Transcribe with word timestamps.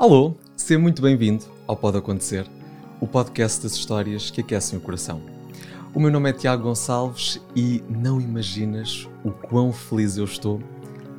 Alô, 0.00 0.34
seja 0.56 0.80
muito 0.80 1.02
bem-vindo 1.02 1.44
ao 1.66 1.76
Pode 1.76 1.98
Acontecer, 1.98 2.46
o 3.02 3.06
podcast 3.06 3.62
das 3.62 3.74
histórias 3.74 4.30
que 4.30 4.40
aquecem 4.40 4.78
o 4.78 4.80
coração. 4.80 5.20
O 5.94 6.00
meu 6.00 6.10
nome 6.10 6.30
é 6.30 6.32
Tiago 6.32 6.62
Gonçalves 6.62 7.38
e 7.54 7.84
não 7.86 8.18
imaginas 8.18 9.06
o 9.22 9.30
quão 9.30 9.70
feliz 9.70 10.16
eu 10.16 10.24
estou 10.24 10.58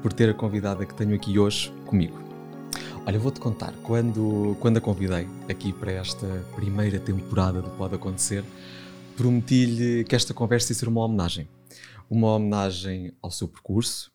por 0.02 0.12
ter 0.12 0.32
a 0.32 0.34
convidada 0.34 0.84
que 0.84 0.96
tenho 0.96 1.14
aqui 1.14 1.38
hoje 1.38 1.72
comigo. 1.86 2.20
Olha, 3.06 3.20
vou-te 3.20 3.40
contar, 3.40 3.72
quando, 3.84 4.58
quando 4.60 4.78
a 4.78 4.82
convidei 4.82 5.28
aqui 5.48 5.72
para 5.72 5.92
esta 5.92 6.26
primeira 6.56 7.00
temporada 7.00 7.62
do 7.62 7.70
Pode 7.70 7.94
Acontecer, 7.94 8.44
prometi-lhe 9.16 10.06
que 10.06 10.16
esta 10.16 10.34
conversa 10.34 10.72
ia 10.72 10.76
ser 10.80 10.88
uma 10.88 11.02
homenagem. 11.02 11.48
Uma 12.10 12.30
homenagem 12.30 13.14
ao 13.22 13.30
seu 13.30 13.48
percurso, 13.48 14.11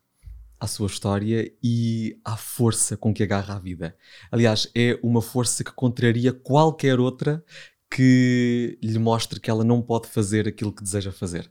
à 0.59 0.67
sua 0.67 0.87
história 0.87 1.51
e 1.63 2.19
à 2.23 2.35
força 2.35 2.97
com 2.97 3.13
que 3.13 3.23
agarra 3.23 3.55
a 3.55 3.59
vida. 3.59 3.95
Aliás, 4.31 4.69
é 4.75 4.99
uma 5.03 5.21
força 5.21 5.63
que 5.63 5.71
contraria 5.71 6.33
qualquer 6.33 6.99
outra 6.99 7.43
que 7.89 8.77
lhe 8.81 8.99
mostre 8.99 9.39
que 9.39 9.49
ela 9.49 9.63
não 9.63 9.81
pode 9.81 10.07
fazer 10.07 10.47
aquilo 10.47 10.73
que 10.73 10.83
deseja 10.83 11.11
fazer. 11.11 11.49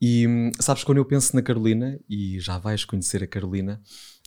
E 0.00 0.26
hum, 0.26 0.50
sabes, 0.60 0.84
quando 0.84 0.98
eu 0.98 1.04
penso 1.04 1.34
na 1.34 1.42
Carolina, 1.42 1.98
e 2.08 2.38
já 2.38 2.58
vais 2.58 2.84
conhecer 2.84 3.22
a 3.22 3.26
Carolina, 3.26 3.80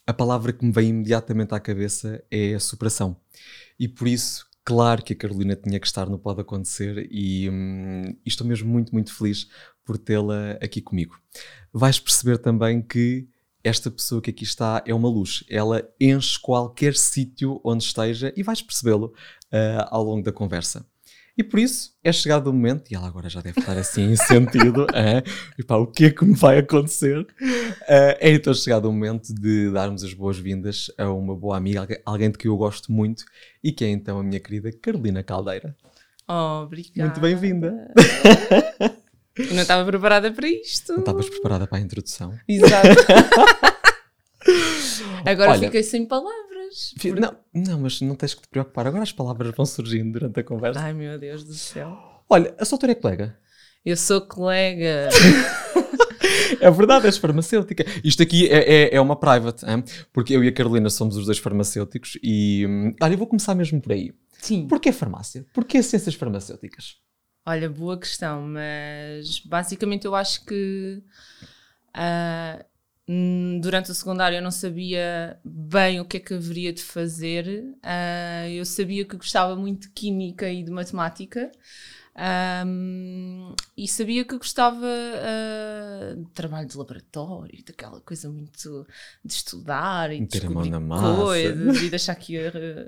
a 0.06 0.14
palavra 0.14 0.52
que 0.52 0.66
me 0.66 0.72
vem 0.72 0.90
imediatamente 0.90 1.54
à 1.54 1.60
cabeça 1.60 2.24
é 2.32 2.58
superação. 2.58 3.16
E 3.80 3.88
por 3.88 4.08
isso, 4.08 4.48
claro 4.66 5.04
que 5.04 5.14
a 5.14 5.16
Carolina 5.16 5.56
tinha 5.56 5.80
que 5.80 5.88
estar 5.88 6.10
no 6.10 6.18
Pode 6.18 6.42
Acontecer 6.42 7.08
e, 7.12 7.50
hum, 7.50 8.16
e 8.26 8.30
estou 8.30 8.46
mesmo 8.48 8.70
muito, 8.70 8.92
muito 8.92 9.14
feliz 9.14 9.48
por 9.86 9.98
tê-la 9.98 10.54
aqui 10.62 10.82
comigo. 10.82 11.20
Vais 11.72 12.00
perceber 12.00 12.40
também 12.40 12.82
que 12.82 13.28
esta 13.70 13.90
pessoa 13.92 14.22
que 14.22 14.32
aqui 14.32 14.44
está 14.44 14.84
é 14.86 14.94
uma 14.94 15.08
luz. 15.08 15.44
Ela 15.50 15.88
enche 16.00 16.40
qualquer 16.40 16.96
sítio 16.96 17.62
onde 17.64 17.84
esteja 17.84 18.34
e 18.36 18.44
vais 18.44 18.62
percebê-lo 18.62 19.14
uh, 19.54 19.86
ao 19.90 20.04
longo 20.04 20.24
da 20.24 20.32
conversa. 20.32 20.86
E 21.38 21.44
por 21.44 21.58
isso 21.58 21.94
é 22.04 22.12
chegado 22.12 22.48
o 22.48 22.54
momento, 22.54 22.92
e 22.92 22.96
ela 22.96 23.08
agora 23.08 23.30
já 23.30 23.40
deve 23.40 23.62
estar 23.62 23.78
assim 23.78 24.12
em 24.12 24.16
sentido, 24.18 24.84
uh, 24.92 25.24
e 25.58 25.64
pá, 25.64 25.78
o 25.78 25.88
que 25.88 26.06
é 26.06 26.10
que 26.12 26.26
me 26.26 26.36
vai 26.36 26.58
acontecer? 26.58 27.22
Uh, 27.22 28.18
é 28.20 28.32
então 28.32 28.54
chegado 28.54 28.90
o 28.90 28.92
momento 28.92 29.34
de 29.34 29.72
darmos 29.72 30.04
as 30.04 30.14
boas-vindas 30.14 30.92
a 30.98 31.10
uma 31.10 31.36
boa 31.38 31.56
amiga, 31.56 31.88
alguém 32.06 32.30
de 32.30 32.38
que 32.38 32.50
eu 32.50 32.58
gosto 32.58 32.92
muito, 32.92 33.24
e 33.64 33.72
que 33.72 33.86
é 33.86 33.90
então 33.90 34.20
a 34.20 34.24
minha 34.24 34.40
querida 34.40 34.70
Carolina 34.82 35.24
Caldeira. 35.24 35.78
Oh, 36.28 36.64
obrigada. 36.64 37.10
Muito 37.10 37.22
bem-vinda. 37.22 37.94
Eu 39.38 39.54
não 39.54 39.62
estava 39.62 39.86
preparada 39.86 40.32
para 40.32 40.48
isto. 40.48 40.94
Não 40.94 41.00
estavas 41.00 41.30
preparada 41.30 41.68
para 41.68 41.78
a 41.78 41.82
introdução? 41.82 42.38
Exato. 42.48 42.88
Agora 45.26 45.52
Olha, 45.52 45.68
fiquei 45.68 45.84
sem 45.84 46.06
palavras. 46.06 46.94
Porque... 46.94 47.12
Não, 47.12 47.36
não, 47.54 47.80
mas 47.80 48.02
não 48.02 48.16
tens 48.16 48.34
que 48.34 48.42
te 48.42 48.48
preocupar. 48.48 48.88
Agora 48.88 49.04
as 49.04 49.12
palavras 49.12 49.54
vão 49.56 49.66
surgindo 49.66 50.14
durante 50.14 50.40
a 50.40 50.44
conversa. 50.44 50.80
Ai 50.80 50.94
meu 50.94 51.18
Deus 51.20 51.44
do 51.44 51.54
céu. 51.54 51.98
Olha, 52.30 52.54
a 52.58 52.66
sua 52.66 52.76
autora 52.76 52.92
é 52.94 52.96
colega? 52.96 53.38
Eu 53.86 53.98
sou 53.98 54.22
colega. 54.22 55.10
é 56.60 56.72
verdade, 56.72 57.06
és 57.06 57.18
farmacêutica. 57.18 57.86
Isto 58.04 58.24
aqui 58.24 58.48
é, 58.50 58.58
é, 58.60 58.96
é 58.96 59.02
uma 59.02 59.16
private, 59.16 59.66
hein? 59.66 59.84
porque 60.12 60.36
eu 60.36 60.44
e 60.44 60.48
a 60.48 60.52
Carolina 60.52 60.90
somos 60.90 61.16
os 61.18 61.26
dois 61.26 61.38
farmacêuticos 61.38 62.18
e. 62.22 62.66
Hum, 62.68 62.94
olha, 63.02 63.14
eu 63.14 63.18
vou 63.18 63.28
começar 63.28 63.56
mesmo 63.56 63.82
por 63.82 63.94
aí. 63.94 64.14
Sim. 64.40 64.68
Porquê 64.68 64.92
farmácia? 64.92 65.46
Porquê 65.54 65.82
ciências 65.82 66.16
farmacêuticas? 66.16 66.98
Olha, 67.46 67.70
boa 67.70 67.98
questão, 67.98 68.44
mas 68.44 69.40
basicamente 69.40 70.06
eu 70.06 70.14
acho 70.14 70.46
que 70.46 71.02
uh, 71.96 73.60
durante 73.60 73.90
o 73.90 73.96
secundário 73.96 74.38
eu 74.38 74.42
não 74.42 74.52
sabia 74.52 75.40
bem 75.44 76.00
o 76.00 76.06
que 76.06 76.18
é 76.18 76.20
que 76.20 76.34
haveria 76.34 76.72
de 76.72 76.84
fazer. 76.84 77.64
Uh, 77.78 78.50
eu 78.52 78.66
sabia 78.66 79.04
que 79.06 79.18
gostava 79.18 79.56
muito 79.56 79.88
de 79.88 79.90
química 79.90 80.50
e 80.50 80.64
de 80.64 80.72
matemática. 80.72 81.52
Um, 82.66 83.56
e 83.78 83.88
sabia 83.88 84.26
que 84.26 84.38
gostava 84.38 84.86
uh, 84.86 86.22
de 86.22 86.30
trabalho 86.32 86.68
de 86.68 86.78
laboratório, 86.78 87.64
daquela 87.66 88.02
coisa 88.02 88.30
muito 88.30 88.86
de 89.24 89.34
estudar 89.34 90.12
e 90.12 90.20
Meter 90.20 90.42
descobrir 90.42 90.72
coisas 91.00 91.82
e 91.82 91.90
deixar 91.90 92.16
que 92.16 92.38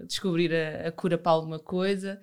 descobrir 0.06 0.54
a, 0.54 0.90
a, 0.90 0.92
cura 0.92 1.18
para 1.18 1.32
alguma 1.32 1.60
coisa 1.60 2.20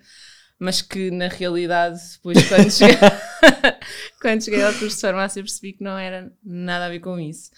mas 0.59 0.81
que 0.81 1.09
na 1.09 1.29
realidade, 1.29 1.99
depois, 2.13 2.47
quando 2.49 2.69
cheguei, 2.69 2.97
quando 4.21 4.43
cheguei 4.43 4.61
ao 4.61 4.73
curso 4.73 4.95
de 4.95 5.01
farmácia, 5.01 5.41
percebi 5.41 5.73
que 5.73 5.83
não 5.83 5.97
era 5.97 6.31
nada 6.43 6.85
a 6.85 6.89
ver 6.89 6.99
com 6.99 7.19
isso. 7.19 7.49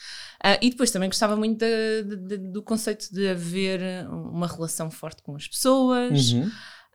Uh, 0.43 0.57
e 0.61 0.69
depois 0.69 0.91
também 0.91 1.09
gostava 1.09 1.35
muito 1.35 1.59
de, 1.59 2.03
de, 2.03 2.15
de, 2.15 2.37
do 2.37 2.61
conceito 2.61 3.11
de 3.11 3.27
haver 3.27 4.07
uma 4.07 4.47
relação 4.47 4.91
forte 4.91 5.23
com 5.23 5.35
as 5.35 5.47
pessoas. 5.47 6.31
Uhum. 6.31 6.51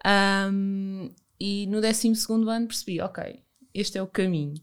Um, 0.06 1.14
e 1.40 1.66
no 1.66 1.80
12 1.80 2.12
ano 2.48 2.66
percebi, 2.66 3.00
ok, 3.00 3.42
este 3.74 3.98
é 3.98 4.02
o 4.02 4.06
caminho. 4.06 4.54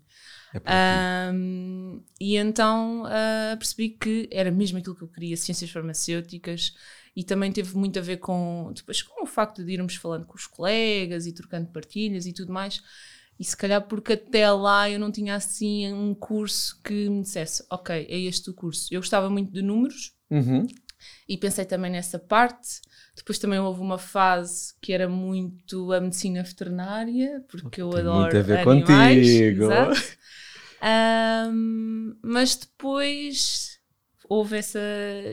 É 0.66 1.32
um, 1.34 2.04
e 2.20 2.38
então 2.38 3.04
uh, 3.04 3.58
percebi 3.58 3.90
que 3.90 4.30
era 4.32 4.52
mesmo 4.52 4.78
aquilo 4.78 4.96
que 4.96 5.04
eu 5.04 5.08
queria, 5.08 5.36
ciências 5.36 5.72
farmacêuticas, 5.72 6.76
e 7.16 7.24
também 7.24 7.52
teve 7.52 7.76
muito 7.78 8.00
a 8.00 8.02
ver 8.02 8.18
com 8.18 8.72
depois 8.74 9.02
com 9.02 9.24
o 9.24 9.28
facto 9.28 9.64
de 9.64 9.72
irmos 9.72 9.96
falando 9.96 10.26
com 10.26 10.36
os 10.36 10.48
colegas 10.48 11.26
e 11.28 11.34
trocando 11.34 11.68
partilhas 11.68 12.26
e 12.26 12.34
tudo 12.34 12.52
mais. 12.52 12.82
E 13.40 13.44
se 13.44 13.58
calhar 13.58 13.82
porque 13.82 14.14
até 14.14 14.50
lá 14.52 14.90
eu 14.90 15.00
não 15.00 15.12
tinha 15.12 15.36
assim 15.36 15.92
um 15.92 16.14
curso 16.14 16.80
que 16.84 17.10
me 17.10 17.22
dissesse, 17.22 17.64
ok, 17.70 18.06
é 18.10 18.20
este 18.20 18.50
o 18.50 18.54
curso. 18.54 18.88
Eu 18.92 19.02
gostava 19.02 19.30
muito 19.30 19.52
de 19.52 19.62
números 19.62 20.14
uhum. 20.30 20.66
e 21.28 21.38
pensei 21.38 21.66
também 21.66 21.92
nessa 21.92 22.20
parte. 22.20 22.82
Depois 23.16 23.38
também 23.38 23.60
houve 23.60 23.82
uma 23.82 23.98
fase 23.98 24.74
que 24.82 24.92
era 24.92 25.08
muito 25.08 25.92
a 25.92 26.02
medicina 26.02 26.42
veterinária, 26.42 27.44
porque 27.48 27.82
eu 27.82 27.96
adoro 27.96 28.22
muito 28.22 28.38
a 28.38 28.42
ver 28.42 28.68
animais. 28.68 29.28
Contigo. 29.28 29.66
Um, 30.84 32.18
mas 32.22 32.56
depois 32.56 33.73
houve 34.30 34.58
essa, 34.58 34.80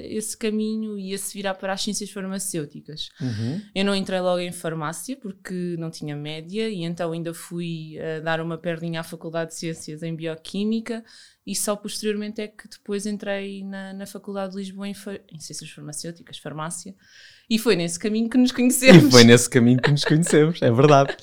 esse 0.05 0.37
caminho 0.37 0.99
e 0.99 1.17
se 1.17 1.35
virar 1.35 1.55
para 1.55 1.73
as 1.73 1.83
ciências 1.83 2.11
farmacêuticas. 2.11 3.09
Uhum. 3.21 3.61
Eu 3.75 3.85
não 3.85 3.95
entrei 3.95 4.21
logo 4.21 4.41
em 4.41 4.53
farmácia 4.53 5.17
porque 5.17 5.77
não 5.79 5.91
tinha 5.91 6.17
média 6.17 6.69
e 6.69 6.83
então 6.85 7.13
ainda 7.13 7.33
fui 7.33 7.97
uh, 7.99 8.23
dar 8.23 8.41
uma 8.41 8.59
perninha 8.59 9.01
à 9.01 9.03
Faculdade 9.03 9.51
de 9.51 9.57
Ciências 9.57 10.03
em 10.03 10.15
Bioquímica 10.15 11.05
e 11.47 11.55
só 11.55 11.75
posteriormente 11.75 12.41
é 12.41 12.49
que 12.49 12.69
depois 12.69 13.07
entrei 13.07 13.65
na, 13.65 13.93
na 13.93 14.07
Faculdade 14.07 14.53
de 14.53 14.59
Lisboa 14.59 14.89
em, 14.89 14.95
em 15.33 15.41
Ciências 15.41 15.71
Farmacêuticas, 15.71 16.39
Farmácia, 16.39 16.95
e 17.49 17.59
foi 17.59 17.75
nesse 17.77 17.99
caminho 17.99 18.29
que 18.29 18.39
nos 18.39 18.53
conhecemos. 18.53 19.05
E 19.05 19.11
foi 19.11 19.25
nesse 19.25 19.49
caminho 19.49 19.81
que 19.81 19.91
nos 19.91 20.05
conhecemos, 20.05 20.61
é 20.63 20.71
verdade. 20.71 21.17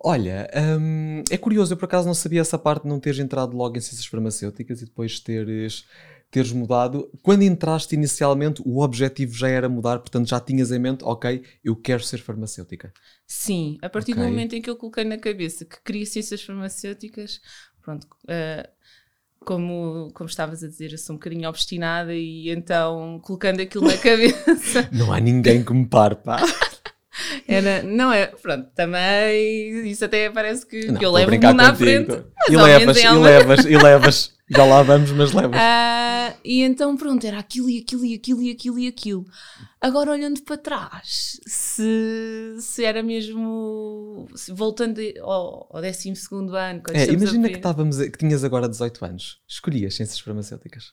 Olha, 0.00 0.48
hum, 0.78 1.24
é 1.28 1.36
curioso, 1.36 1.72
eu 1.72 1.76
por 1.76 1.86
acaso 1.86 2.06
não 2.06 2.14
sabia 2.14 2.40
essa 2.40 2.56
parte 2.56 2.84
de 2.84 2.88
não 2.88 3.00
teres 3.00 3.18
entrado 3.18 3.56
logo 3.56 3.76
em 3.76 3.80
ciências 3.80 4.06
farmacêuticas 4.06 4.80
e 4.80 4.84
depois 4.84 5.18
teres 5.18 5.84
teres 6.30 6.52
mudado. 6.52 7.10
Quando 7.22 7.42
entraste 7.42 7.94
inicialmente, 7.94 8.62
o 8.64 8.82
objetivo 8.82 9.34
já 9.34 9.48
era 9.48 9.68
mudar, 9.68 9.98
portanto 9.98 10.28
já 10.28 10.40
tinhas 10.40 10.70
em 10.70 10.78
mente, 10.78 11.04
ok, 11.04 11.42
eu 11.64 11.74
quero 11.76 12.02
ser 12.02 12.18
farmacêutica. 12.18 12.92
Sim, 13.26 13.78
a 13.82 13.88
partir 13.88 14.12
okay. 14.12 14.24
do 14.24 14.28
momento 14.28 14.54
em 14.54 14.62
que 14.62 14.70
eu 14.70 14.76
coloquei 14.76 15.04
na 15.04 15.18
cabeça 15.18 15.64
que 15.64 15.82
queria 15.84 16.06
ciências 16.06 16.42
farmacêuticas, 16.42 17.40
pronto, 17.82 18.06
uh, 18.24 18.68
como, 19.44 20.10
como 20.14 20.28
estavas 20.28 20.62
a 20.62 20.68
dizer, 20.68 20.92
eu 20.92 20.98
sou 20.98 21.14
um 21.14 21.18
bocadinho 21.18 21.48
obstinada 21.48 22.14
e 22.14 22.50
então 22.50 23.20
colocando 23.22 23.60
aquilo 23.60 23.86
na 23.86 23.96
cabeça. 23.98 24.88
Não 24.92 25.12
há 25.12 25.20
ninguém 25.20 25.64
que 25.64 25.72
me 25.72 25.86
pare, 25.86 26.16
pá. 26.16 26.38
Era, 27.50 27.82
não 27.82 28.12
é, 28.12 28.26
pronto, 28.26 28.68
também 28.74 29.88
isso 29.88 30.04
até 30.04 30.28
parece 30.28 30.66
que, 30.66 30.86
não, 30.86 30.98
que 30.98 31.06
eu 31.06 31.10
levo 31.10 31.30
o 31.30 31.34
mundo 31.34 31.60
à 31.62 31.74
frente. 31.74 32.22
E 32.46 32.54
levas, 32.54 32.98
e 32.98 33.10
levas, 33.10 33.64
e 33.64 33.78
levas. 33.78 34.38
Já 34.50 34.64
lá 34.64 34.82
vamos, 34.82 35.10
mas 35.12 35.32
levas. 35.32 35.58
Uh, 35.58 36.38
e 36.44 36.62
então, 36.62 36.94
pronto, 36.94 37.26
era 37.26 37.38
aquilo 37.38 37.70
e 37.70 37.78
aquilo 37.78 38.04
e 38.04 38.14
aquilo 38.14 38.42
e 38.42 38.50
aquilo 38.50 38.78
e 38.78 38.86
aquilo. 38.86 39.24
Agora, 39.80 40.10
olhando 40.10 40.42
para 40.42 40.58
trás, 40.58 41.40
se, 41.46 42.56
se 42.60 42.84
era 42.84 43.02
mesmo. 43.02 44.28
Se, 44.34 44.52
voltando 44.52 45.00
ao, 45.22 45.70
ao 45.74 45.80
12 45.80 46.12
ano. 46.54 46.82
É, 46.92 47.06
imagina 47.06 47.48
que, 47.48 47.56
estávamos, 47.56 47.98
que 47.98 48.18
tinhas 48.18 48.44
agora 48.44 48.68
18 48.68 49.04
anos. 49.06 49.40
Escolhias 49.48 49.94
ciências 49.94 50.20
farmacêuticas? 50.20 50.92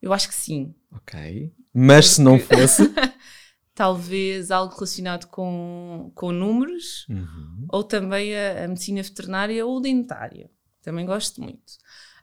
Eu 0.00 0.12
acho 0.12 0.28
que 0.28 0.34
sim. 0.34 0.72
Ok. 0.92 1.52
Mas 1.74 2.06
Porque... 2.06 2.14
se 2.14 2.22
não 2.22 2.38
fosse. 2.38 2.82
talvez 3.80 4.50
algo 4.50 4.74
relacionado 4.74 5.26
com, 5.28 6.12
com 6.14 6.30
números, 6.32 7.06
uhum. 7.08 7.64
ou 7.70 7.82
também 7.82 8.36
a, 8.36 8.66
a, 8.66 8.68
medicina 8.68 9.02
veterinária 9.02 9.64
ou 9.64 9.80
dentária. 9.80 10.50
Também 10.82 11.06
gosto 11.06 11.40
muito. 11.40 11.78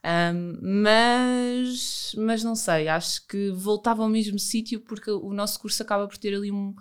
Um, 0.06 0.84
mas, 0.84 2.14
mas 2.16 2.44
não 2.44 2.56
sei, 2.56 2.88
acho 2.88 3.26
que 3.26 3.50
voltava 3.50 4.04
ao 4.04 4.08
mesmo 4.08 4.38
sítio 4.38 4.82
porque 4.82 5.10
o 5.10 5.34
nosso 5.34 5.60
curso 5.60 5.82
acaba 5.82 6.08
por 6.08 6.20
ter 6.20 6.36
ali 6.36 6.52
um, 6.52 6.76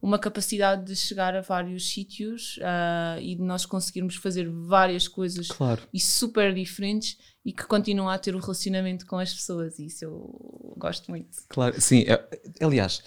uma 0.00 0.18
capacidade 0.18 0.86
de 0.86 0.96
chegar 0.96 1.36
a 1.36 1.42
vários 1.42 1.92
sítios 1.92 2.56
uh, 2.56 3.20
e 3.20 3.34
de 3.34 3.42
nós 3.42 3.66
conseguirmos 3.66 4.16
fazer 4.16 4.48
várias 4.48 5.06
coisas 5.06 5.48
claro. 5.48 5.82
e 5.92 6.00
super 6.00 6.54
diferentes 6.54 7.18
e 7.44 7.52
que 7.52 7.66
continuam 7.66 8.08
a 8.08 8.16
ter 8.16 8.34
um 8.34 8.40
relacionamento 8.40 9.04
com 9.04 9.18
as 9.18 9.34
pessoas. 9.34 9.78
E 9.78 9.88
isso 9.88 10.06
eu 10.06 10.74
gosto 10.78 11.10
muito. 11.10 11.36
Claro, 11.50 11.78
sim. 11.78 12.06
É, 12.08 12.26
aliás, 12.64 13.02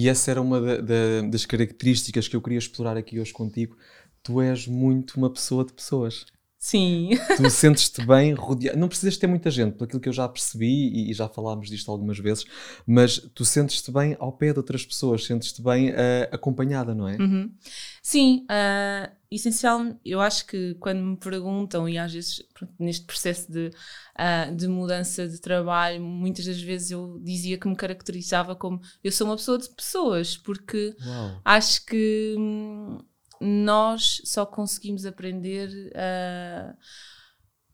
E 0.00 0.08
essa 0.08 0.30
era 0.30 0.40
uma 0.40 0.60
da- 0.60 0.76
da- 0.80 1.22
das 1.30 1.44
características 1.44 2.28
que 2.28 2.36
eu 2.36 2.42
queria 2.42 2.58
explorar 2.58 2.96
aqui 2.96 3.18
hoje 3.20 3.32
contigo. 3.32 3.76
Tu 4.22 4.40
és 4.40 4.66
muito 4.66 5.16
uma 5.16 5.30
pessoa 5.32 5.64
de 5.64 5.72
pessoas. 5.72 6.24
Sim. 6.58 7.10
Tu 7.36 7.48
sentes-te 7.50 8.04
bem 8.04 8.34
rodeado. 8.34 8.76
Não 8.76 8.88
precisas 8.88 9.16
ter 9.16 9.28
muita 9.28 9.48
gente, 9.48 9.74
pelo 9.74 9.84
aquilo 9.84 10.00
que 10.00 10.08
eu 10.08 10.12
já 10.12 10.28
percebi 10.28 11.08
e, 11.08 11.14
já 11.14 11.28
falámos 11.28 11.70
disto 11.70 11.88
algumas 11.88 12.18
vezes, 12.18 12.44
mas 12.84 13.18
tu 13.32 13.44
sentes-te 13.44 13.92
bem 13.92 14.16
ao 14.18 14.32
pé 14.32 14.52
de 14.52 14.58
outras 14.58 14.84
pessoas, 14.84 15.24
sentes-te 15.24 15.62
bem 15.62 15.90
ah, 15.90 16.28
acompanhada, 16.32 16.94
não 16.96 17.06
é? 17.06 17.16
Uhum. 17.16 17.54
Sim, 18.02 18.44
ah, 18.50 19.08
essencial, 19.30 19.98
eu 20.04 20.20
acho 20.20 20.46
que 20.46 20.74
quando 20.80 21.00
me 21.00 21.16
perguntam, 21.16 21.88
e 21.88 21.96
às 21.96 22.12
vezes 22.12 22.42
pronto, 22.52 22.74
neste 22.78 23.06
processo 23.06 23.50
de, 23.52 23.70
ah, 24.16 24.50
de 24.50 24.66
mudança 24.66 25.28
de 25.28 25.40
trabalho, 25.40 26.02
muitas 26.02 26.44
das 26.44 26.60
vezes 26.60 26.90
eu 26.90 27.20
dizia 27.22 27.56
que 27.56 27.68
me 27.68 27.76
caracterizava 27.76 28.56
como 28.56 28.80
eu 29.04 29.12
sou 29.12 29.28
uma 29.28 29.36
pessoa 29.36 29.58
de 29.58 29.68
pessoas, 29.68 30.36
porque 30.36 30.96
Uau. 31.06 31.40
acho 31.44 31.86
que 31.86 32.34
hum, 32.36 32.98
nós 33.40 34.20
só 34.24 34.44
conseguimos 34.46 35.04
aprender. 35.06 35.70
ah, 35.94 36.74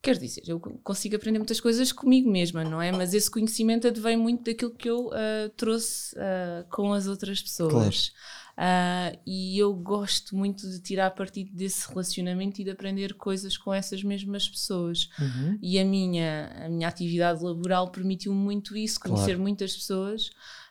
Quer 0.02 0.19
dizer, 0.19 0.43
eu 0.46 0.61
consigo 0.61 1.16
aprender 1.16 1.38
muitas 1.38 1.58
coisas 1.58 1.90
comigo 1.90 2.31
mesma, 2.31 2.62
não 2.62 2.81
é? 2.82 2.93
Mas 2.93 3.14
esse 3.14 3.31
conhecimento 3.31 3.87
advém 3.88 4.19
muito 4.19 4.44
daquilo 4.44 4.70
que 4.75 4.90
eu 4.90 5.11
ah, 5.14 5.50
trouxe 5.56 6.14
ah, 6.19 6.66
com 6.70 6.93
as 6.93 7.06
outras 7.06 7.40
pessoas. 7.40 8.12
Ah, 8.55 9.12
e 9.26 9.58
eu 9.58 9.72
gosto 9.75 10.37
muito 10.37 10.69
de 10.69 10.78
tirar 10.81 11.11
partido 11.12 11.50
desse 11.55 11.88
relacionamento 11.88 12.61
e 12.61 12.64
de 12.64 12.70
aprender 12.70 13.14
coisas 13.14 13.56
com 13.56 13.72
essas 13.72 14.02
mesmas 14.05 14.46
pessoas. 14.46 15.08
Uhum. 15.19 15.58
E 15.62 15.78
a 15.78 15.84
minha, 15.87 16.52
a 16.66 16.69
minha 16.69 16.87
atividade 16.87 17.43
laboral 17.43 17.90
permitiu-me 17.90 18.38
muito 18.38 18.76
isso, 18.76 19.00
conhecer 19.00 19.25
Claro. 19.25 19.40
muitas 19.40 19.75
pessoas, 19.75 20.28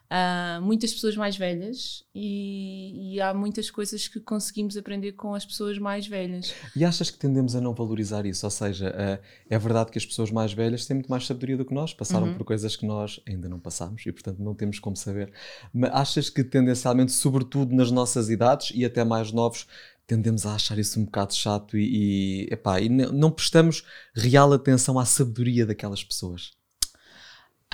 ah, 0.10 0.60
muitas 0.62 0.94
pessoas 0.94 1.16
mais 1.16 1.36
velhas, 1.36 2.04
e, 2.14 3.16
e 3.16 3.22
há 3.22 3.34
muitas 3.34 3.72
coisas 3.72 4.08
que 4.08 4.20
conseguimos 4.20 4.78
aprender 4.78 5.14
com 5.14 5.34
as 5.34 5.46
pessoas 5.46 5.78
mais 5.80 6.06
velhas. 6.08 6.54
E 6.76 6.86
achas 6.86 7.10
que 7.10 7.18
tendemos 7.18 7.56
a 7.56 7.62
não 7.62 7.74
valorizar 7.74 8.26
isso? 8.26 8.46
Ou 8.46 8.52
seja, 8.52 8.94
ah, 8.96 9.20
é 9.50 9.58
verdade 9.58 9.92
que 9.92 9.98
as 9.98 10.06
pessoas 10.06 10.30
mais 10.32 10.54
velhas 10.54 10.86
têm 10.86 10.96
muito 10.96 11.10
mais 11.10 11.26
sabedoria 11.26 11.58
do 11.58 11.66
que 11.66 11.74
nós, 11.74 11.94
passaram 11.94 12.28
Uhum. 12.28 12.36
por 12.36 12.46
coisas 12.46 12.76
que 12.76 12.86
nós 12.86 13.20
ainda 13.28 13.50
não 13.50 13.60
passamos 13.60 14.06
e, 14.06 14.12
portanto, 14.12 14.40
não 14.40 14.54
temos 14.54 14.80
como 14.80 14.96
saber. 14.96 15.32
Mas 15.74 15.92
achas 15.94 16.30
que 16.30 16.44
tendencialmente, 16.44 17.12
sobretudo 17.12 17.76
nas 17.76 17.92
nossas 17.92 18.30
idades 18.30 18.72
e 18.76 18.86
até 18.86 19.04
mais 19.04 19.32
novos, 19.32 19.68
tendemos 20.06 20.46
a 20.46 20.54
achar 20.56 20.78
isso 20.78 21.00
um 21.00 21.06
bocado 21.06 21.34
chato 21.34 21.78
e, 21.78 22.46
e, 22.46 22.54
epá, 22.54 22.80
e 22.82 22.90
não 22.90 23.32
prestamos 23.32 23.84
real 24.16 24.52
atenção 24.54 25.00
à 25.00 25.06
sabedoria 25.06 25.66
daquelas 25.66 26.04
pessoas? 26.04 26.52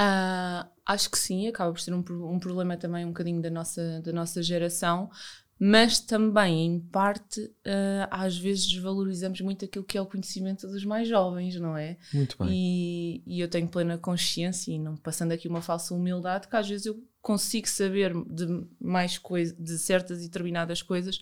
Ah, 0.02 0.66
acho 0.86 1.12
que 1.12 1.20
sim, 1.20 1.46
acaba 1.50 1.74
por 1.74 1.82
ser 1.82 1.94
um, 1.94 2.00
um 2.00 2.40
problema 2.40 2.78
também 2.78 3.04
um 3.04 3.10
bocadinho 3.10 3.42
da 3.42 3.50
nossa, 3.50 4.02
da 4.02 4.14
nossa 4.14 4.42
geração, 4.42 5.12
mas 5.60 6.00
também, 6.00 6.68
em 6.68 6.80
parte, 6.80 7.52
ah, 7.66 8.08
às 8.10 8.38
vezes 8.38 8.66
desvalorizamos 8.66 9.42
muito 9.42 9.66
aquilo 9.66 9.84
que 9.84 9.98
é 9.98 10.02
o 10.02 10.06
conhecimento 10.06 10.68
dos 10.68 10.86
mais 10.86 11.06
jovens, 11.06 11.60
não 11.60 11.76
é? 11.76 11.98
Muito 12.14 12.38
bem. 12.40 12.48
E, 12.50 13.24
e 13.28 13.42
eu 13.42 13.50
tenho 13.50 13.68
plena 13.68 13.98
consciência, 13.98 14.72
e 14.72 14.80
não 14.80 14.96
passando 14.96 15.34
aqui 15.34 15.50
uma 15.50 15.62
falsa 15.62 15.94
humildade, 15.94 16.48
que 16.48 16.56
às 16.56 16.70
vezes 16.70 16.86
eu 16.86 17.04
consigo 17.22 17.68
saber 17.68 18.14
de 18.26 18.48
mais 18.80 19.18
coisas, 19.18 19.54
de 19.60 19.78
certas 19.78 20.20
e 20.20 20.28
determinadas 20.28 20.82
coisas, 20.82 21.20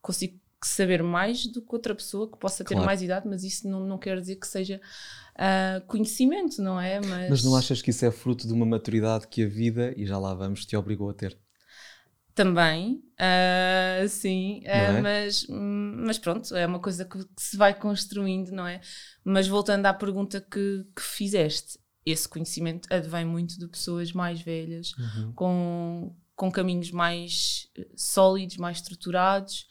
consigo 0.00 0.38
saber 0.66 1.02
mais 1.02 1.46
do 1.46 1.60
que 1.62 1.74
outra 1.74 1.94
pessoa 1.94 2.30
que 2.30 2.38
possa 2.38 2.64
ter 2.64 2.74
Claro. 2.74 2.86
mais 2.86 3.02
idade, 3.02 3.26
mas 3.28 3.42
isso 3.44 3.68
não, 3.68 3.80
não 3.86 3.98
quer 3.98 4.20
dizer 4.20 4.36
que 4.36 4.46
seja 4.46 4.80
ah, 5.36 5.82
conhecimento, 5.86 6.60
não 6.62 6.80
é? 6.80 7.00
Mas, 7.00 7.30
Mas 7.30 7.44
não 7.44 7.56
achas 7.56 7.80
que 7.82 7.90
isso 7.90 8.04
é 8.04 8.10
fruto 8.10 8.46
de 8.46 8.52
uma 8.52 8.66
maturidade 8.66 9.26
que 9.28 9.44
a 9.44 9.48
vida, 9.48 9.92
e 9.96 10.06
já 10.06 10.18
lá 10.18 10.34
vamos, 10.34 10.64
te 10.66 10.76
obrigou 10.76 11.10
a 11.10 11.14
ter? 11.14 11.36
Também, 12.34 13.02
ah, 13.18 14.06
sim, 14.08 14.62
Não 14.64 14.70
é? 14.70 15.02
mas, 15.02 15.46
mas 15.50 16.18
pronto, 16.18 16.54
é 16.56 16.66
uma 16.66 16.80
coisa 16.80 17.04
que, 17.04 17.18
que 17.18 17.42
se 17.42 17.58
vai 17.58 17.74
construindo, 17.78 18.50
não 18.52 18.66
é? 18.66 18.80
Mas 19.22 19.46
voltando 19.46 19.84
à 19.84 19.92
pergunta 19.92 20.40
que, 20.40 20.82
que 20.96 21.02
fizeste, 21.02 21.78
esse 22.06 22.26
conhecimento 22.26 22.88
advém 22.92 23.24
muito 23.26 23.58
de 23.58 23.68
pessoas 23.68 24.12
mais 24.12 24.40
velhas, 24.40 24.92
Uhum. 24.98 25.32
com, 25.34 26.16
com 26.34 26.50
caminhos 26.50 26.90
mais 26.90 27.68
eh, 27.76 27.86
sólidos, 27.94 28.56
mais 28.56 28.78
estruturados 28.78 29.66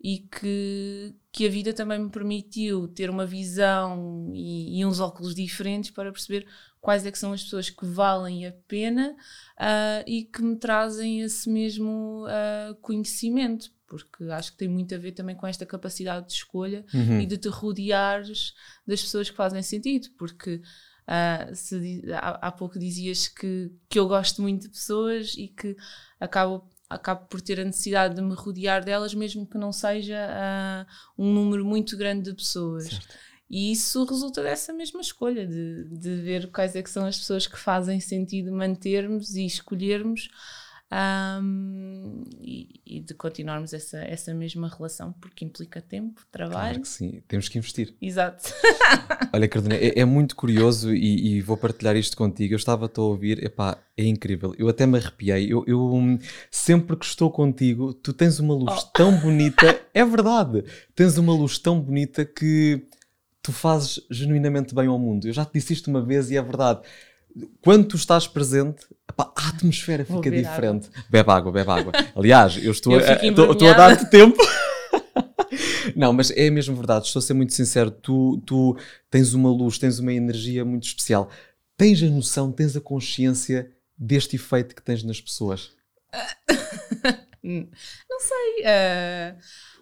e 0.00 0.18
que, 0.20 1.14
que 1.32 1.46
a 1.46 1.50
vida 1.50 1.72
também 1.72 1.98
me 1.98 2.10
permitiu 2.10 2.86
ter 2.88 3.08
uma 3.10 3.26
visão 3.26 4.30
e, 4.34 4.78
e 4.80 4.84
uns 4.84 5.00
óculos 5.00 5.34
diferentes 5.34 5.90
para 5.90 6.12
perceber 6.12 6.46
quais 6.80 7.04
é 7.04 7.10
que 7.10 7.18
são 7.18 7.32
as 7.32 7.42
pessoas 7.42 7.68
que 7.70 7.84
valem 7.84 8.46
a 8.46 8.52
pena 8.68 9.16
ah, 9.58 10.04
e 10.06 10.24
que 10.24 10.42
me 10.42 10.56
trazem 10.56 11.22
esse 11.22 11.48
mesmo 11.50 12.24
ah, 12.28 12.76
conhecimento, 12.80 13.72
porque 13.86 14.24
acho 14.24 14.52
que 14.52 14.58
tem 14.58 14.68
muito 14.68 14.94
a 14.94 14.98
ver 14.98 15.12
também 15.12 15.34
com 15.34 15.46
esta 15.46 15.64
capacidade 15.66 16.26
de 16.26 16.32
escolha 16.34 16.84
Uhum. 16.94 17.20
e 17.20 17.26
de 17.26 17.38
te 17.38 17.48
rodeares 17.48 18.52
das 18.86 19.00
pessoas 19.00 19.30
que 19.30 19.36
fazem 19.36 19.62
sentido, 19.62 20.08
porque 20.18 20.60
ah, 21.06 21.48
se 21.54 22.02
há, 22.12 22.48
há 22.48 22.52
pouco 22.52 22.78
dizias 22.78 23.28
que, 23.28 23.70
que 23.88 23.98
eu 23.98 24.06
gosto 24.08 24.42
muito 24.42 24.62
de 24.62 24.68
pessoas 24.68 25.34
e 25.36 25.48
que 25.48 25.76
acabo, 26.20 26.68
acabo 26.88 27.26
por 27.26 27.40
ter 27.40 27.60
a 27.60 27.64
necessidade 27.64 28.14
de 28.14 28.22
me 28.22 28.34
rodear 28.34 28.84
delas, 28.84 29.14
mesmo 29.14 29.46
que 29.46 29.58
não 29.58 29.72
seja 29.72 30.16
ah, 30.30 30.86
um 31.18 31.32
número 31.32 31.64
muito 31.64 31.96
grande 31.96 32.30
de 32.30 32.34
pessoas. 32.36 32.88
Certo. 32.88 33.16
E 33.48 33.70
isso 33.70 34.04
resulta 34.04 34.42
dessa 34.42 34.72
mesma 34.72 35.00
escolha, 35.00 35.46
de, 35.46 35.84
de 35.84 36.16
ver 36.16 36.50
quais 36.50 36.74
é 36.74 36.82
que 36.82 36.90
são 36.90 37.06
as 37.06 37.18
pessoas 37.18 37.46
que 37.46 37.56
fazem 37.56 38.00
sentido 38.00 38.50
mantermos 38.52 39.36
e 39.36 39.46
escolhermos 39.46 40.28
ahm, 40.90 42.22
e, 42.40 42.80
e 42.86 43.00
de 43.00 43.14
continuarmos 43.14 43.72
essa, 43.72 43.98
essa 43.98 44.32
mesma 44.34 44.68
relação, 44.68 45.12
porque 45.20 45.44
implica 45.44 45.80
tempo, 45.80 46.20
Claro 46.30 46.48
trabalho. 46.50 46.80
que 46.80 46.88
sim, 46.88 47.22
temos 47.26 47.48
que 47.48 47.58
investir. 47.58 47.94
Exato. 48.00 48.52
Olha, 49.32 49.48
Carolina, 49.48 49.74
é, 49.76 49.98
é 50.00 50.04
muito 50.04 50.36
curioso 50.36 50.94
e, 50.94 51.36
e 51.36 51.40
vou 51.40 51.56
partilhar 51.56 51.96
isto 51.96 52.16
contigo. 52.16 52.54
Eu 52.54 52.58
estava-te 52.58 52.98
a 52.98 53.02
ouvir, 53.02 53.44
epá, 53.44 53.78
é 53.96 54.04
incrível. 54.04 54.54
Eu 54.58 54.68
até 54.68 54.86
me 54.86 54.98
arrepiei. 54.98 55.52
Eu, 55.52 55.64
eu, 55.66 55.80
hum, 55.94 56.18
sempre 56.50 56.96
que 56.96 57.04
estou 57.04 57.30
contigo, 57.30 57.92
tu 57.92 58.12
tens 58.12 58.38
uma 58.38 58.54
luz 58.54 58.66
Oh. 58.84 58.90
tão 58.92 59.16
bonita, 59.20 59.80
é 59.92 60.04
verdade, 60.04 60.64
tens 60.94 61.16
uma 61.18 61.32
luz 61.32 61.58
tão 61.58 61.80
bonita 61.80 62.24
que 62.24 62.86
tu 63.42 63.52
fazes 63.52 64.00
genuinamente 64.10 64.74
bem 64.74 64.86
ao 64.88 64.98
mundo. 64.98 65.26
Eu 65.26 65.32
já 65.32 65.44
te 65.44 65.52
disse 65.54 65.72
isto 65.72 65.88
uma 65.88 66.02
vez 66.04 66.30
e 66.30 66.36
é 66.36 66.42
verdade. 66.42 66.80
Quando 67.60 67.86
tu 67.88 67.96
estás 67.96 68.26
presente, 68.26 68.86
epá, 69.08 69.32
a 69.36 69.48
atmosfera 69.48 70.04
Vou 70.04 70.22
fica 70.22 70.34
diferente. 70.34 70.88
Bebe 71.10 71.30
água, 71.30 71.52
bebe 71.52 71.70
água. 71.70 71.92
Aliás, 72.14 72.56
eu 72.62 72.72
estou, 72.72 72.92
Eu 72.94 72.98
a, 73.00 73.12
estou, 73.26 73.68
a 73.68 73.72
dar-te 73.72 74.08
tempo. 74.10 74.38
Não, 75.94 76.12
mas 76.12 76.30
é 76.30 76.50
mesmo 76.50 76.76
verdade, 76.76 77.06
estou 77.06 77.20
a 77.20 77.22
ser 77.22 77.34
muito 77.34 77.52
sincero. 77.52 77.90
Tu, 77.90 78.42
tu 78.46 78.76
tens 79.10 79.34
uma 79.34 79.50
luz, 79.50 79.78
tens 79.78 79.98
uma 79.98 80.12
energia 80.12 80.64
muito 80.64 80.86
especial. 80.86 81.30
Tens 81.76 82.02
a 82.02 82.06
noção, 82.06 82.52
tens 82.52 82.76
a 82.76 82.80
consciência 82.80 83.70
deste 83.96 84.36
efeito 84.36 84.74
que 84.74 84.82
tens 84.82 85.02
nas 85.02 85.20
pessoas. 85.20 85.72
Não 87.42 88.20
sei. 88.20 88.64
ah, 88.64 89.36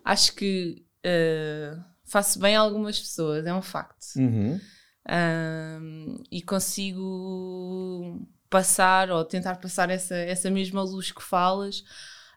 acho 0.04 0.34
que 0.34 0.84
ah, 1.04 1.84
faço 2.04 2.38
bem 2.38 2.56
a 2.56 2.60
algumas 2.60 2.98
pessoas, 2.98 3.46
é 3.46 3.54
um 3.54 3.62
facto. 3.62 4.16
Uhum. 4.16 4.60
Ahm, 5.06 6.16
e 6.30 6.40
consigo 6.42 8.20
passar 8.48 9.10
ou 9.10 9.24
tentar 9.24 9.56
passar 9.56 9.90
essa, 9.90 10.14
essa 10.14 10.50
mesma 10.50 10.82
luz 10.82 11.10
que 11.12 11.22
falas. 11.22 11.84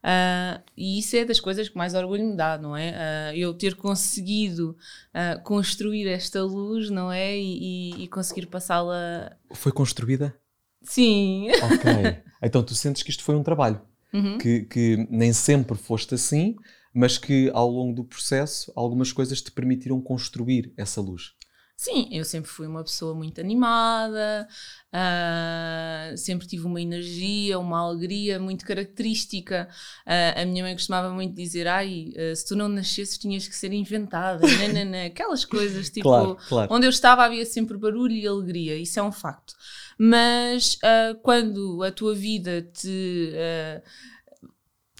Ah, 0.03 0.62
e 0.75 1.00
isso 1.00 1.15
é 1.15 1.25
das 1.25 1.39
coisas 1.39 1.69
que 1.69 1.77
mais 1.77 1.93
orgulho 1.93 2.24
me 2.25 2.36
dá, 2.36 2.57
não 2.57 2.75
é? 2.75 2.93
Ah, 3.29 3.36
eu 3.36 3.53
ter 3.53 3.75
conseguido 3.75 4.77
ah, 5.13 5.38
construir 5.43 6.07
esta 6.07 6.43
luz, 6.43 6.89
não 6.89 7.12
é? 7.12 7.38
E, 7.38 7.91
e- 7.93 8.03
e 8.03 8.07
conseguir 8.07 8.47
passá-la. 8.47 9.36
Foi 9.53 9.71
construída? 9.71 10.36
Sim! 10.83 11.50
Ok. 11.51 12.24
então 12.41 12.63
tu 12.63 12.74
sentes 12.75 13.03
que 13.03 13.09
isto 13.12 13.24
foi 13.24 13.36
um 13.36 13.43
trabalho. 13.43 13.81
Uhum. 14.13 14.38
Que, 14.38 14.62
que 14.62 15.07
nem 15.09 15.33
sempre 15.33 15.77
foste 15.77 16.15
assim, 16.15 16.55
mas 16.93 17.17
que 17.17 17.51
ao 17.53 17.69
longo 17.69 17.93
do 17.93 18.03
processo 18.05 18.71
algumas 18.75 19.12
coisas 19.12 19.41
te 19.41 19.51
permitiram 19.51 20.00
construir 20.01 20.74
essa 20.77 21.01
luz. 21.01 21.33
Sim, 21.79 22.10
eu 22.12 22.25
sempre 22.25 22.50
fui 22.50 22.65
uma 22.65 22.84
pessoa 22.84 23.13
muito 23.13 23.39
animada, 23.39 24.48
ah, 24.91 26.12
sempre 26.17 26.48
tive 26.48 26.65
uma 26.65 26.81
energia, 26.81 27.60
uma 27.60 27.79
alegria 27.79 28.39
muito 28.39 28.65
característica. 28.65 29.69
Ah, 30.03 30.41
a 30.41 30.46
minha 30.46 30.63
mãe 30.63 30.74
costumava 30.74 31.12
muito 31.12 31.36
dizer: 31.36 31.67
Ai, 31.67 32.12
ah, 32.17 32.36
se 32.36 32.48
tu 32.48 32.55
não 32.55 32.67
nascesses, 32.67 33.19
tinhas 33.19 33.48
que 33.48 33.55
ser 33.55 33.72
inventada, 33.74 34.41
nananã", 34.57 35.05
aquelas 35.05 35.46
coisas 35.46 35.88
tipo. 35.91 36.10
claro, 36.10 36.36
claro. 36.50 36.74
Onde 36.74 36.88
eu 36.88 36.89
estava 36.89 37.24
havia 37.24 37.46
sempre 37.46 37.77
barulho 37.77 38.15
e 38.15 38.27
alegria, 38.27 38.75
isso 38.75 39.00
é 39.00 39.03
um 39.03 39.12
facto. 39.12 39.53
Mas 40.00 40.79
quando 41.22 41.84
a 41.84 41.91
tua 41.91 42.15
vida 42.15 42.63
te 42.74 43.34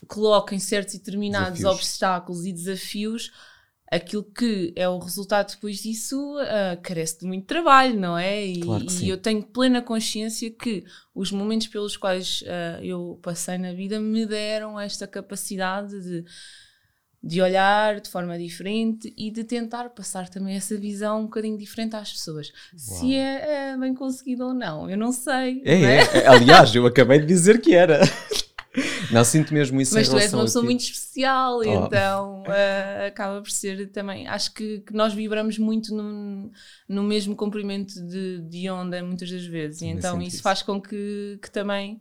coloca 0.08 0.54
em 0.54 0.60
certos 0.60 0.94
e 0.94 1.00
determinados 1.00 1.60
Desafios. 1.60 1.76
obstáculos 1.76 2.46
e 2.46 2.54
desafios, 2.54 3.32
aquilo 3.92 4.24
que 4.24 4.74
é 4.76 4.88
o 4.88 5.00
resultado 5.00 5.54
depois 5.54 5.78
disso 5.78 6.36
uh, 6.38 6.82
carece 6.82 7.20
de 7.20 7.26
muito 7.26 7.46
trabalho, 7.46 7.98
não 7.98 8.18
é? 8.18 8.46
E, 8.46 8.60
Claro 8.60 8.86
e 9.02 9.10
eu 9.10 9.18
tenho 9.18 9.42
plena 9.42 9.82
consciência 9.82 10.52
que 10.52 10.84
os 11.16 11.32
momentos 11.32 11.68
pelos 11.68 11.96
quais 11.96 12.42
uh, 12.42 12.84
eu 12.84 13.20
passei 13.22 13.58
na 13.58 13.74
vida 13.74 14.00
me 14.00 14.26
deram 14.26 14.80
esta 14.80 15.08
capacidade 15.08 16.02
de, 16.02 16.26
de 17.24 17.42
olhar 17.42 18.02
de 18.02 18.10
forma 18.10 18.38
diferente 18.38 19.14
e 19.18 19.32
de 19.32 19.46
tentar 19.46 19.90
passar 19.92 20.28
também 20.28 20.56
essa 20.56 20.78
visão 20.78 21.22
um 21.22 21.24
bocadinho 21.24 21.58
diferente 21.58 21.96
às 21.96 22.12
pessoas. 22.12 22.52
Uau. 22.74 23.00
Se 23.00 23.16
é, 23.16 23.72
é 23.72 23.78
bem 23.78 23.94
conseguido 23.94 24.48
ou 24.48 24.54
não, 24.54 24.90
eu 24.90 24.98
não 24.98 25.14
sei. 25.14 25.62
É, 25.64 25.80
não 25.80 25.88
é, 25.88 26.00
é. 26.00 26.28
Aliás, 26.28 26.76
eu 26.76 26.86
acabei 26.86 27.20
de 27.20 27.26
dizer 27.26 27.62
que 27.62 27.74
era. 27.74 28.02
Não, 29.12 29.24
sinto 29.24 29.54
mesmo 29.54 29.80
isso 29.82 29.94
Mas 29.94 30.10
tu 30.10 30.18
és 30.18 30.34
uma 30.34 30.42
a 30.42 30.46
pessoa 30.46 30.64
muito 30.66 30.82
especial, 30.82 31.58
Oh. 31.60 31.64
então 31.64 32.44
ah, 32.48 33.06
acaba 33.08 33.42
por 33.42 33.52
ser 33.52 33.90
também. 33.92 34.28
Acho 34.28 34.54
que, 34.54 34.80
que 34.80 34.94
nós 34.94 35.14
vibramos 35.14 35.58
muito 35.58 35.94
no, 35.96 36.52
no 36.88 37.04
mesmo 37.04 37.36
comprimento 37.36 37.94
de, 38.06 38.42
de 38.42 38.70
onda 38.70 39.04
muitas 39.04 39.30
das 39.32 39.46
vezes, 39.46 39.82
e 39.82 39.86
então 39.88 40.22
isso 40.22 40.36
isso. 40.36 40.44
faz 40.44 40.62
com 40.62 40.82
que, 40.82 41.40
que 41.42 41.50
também 41.52 42.00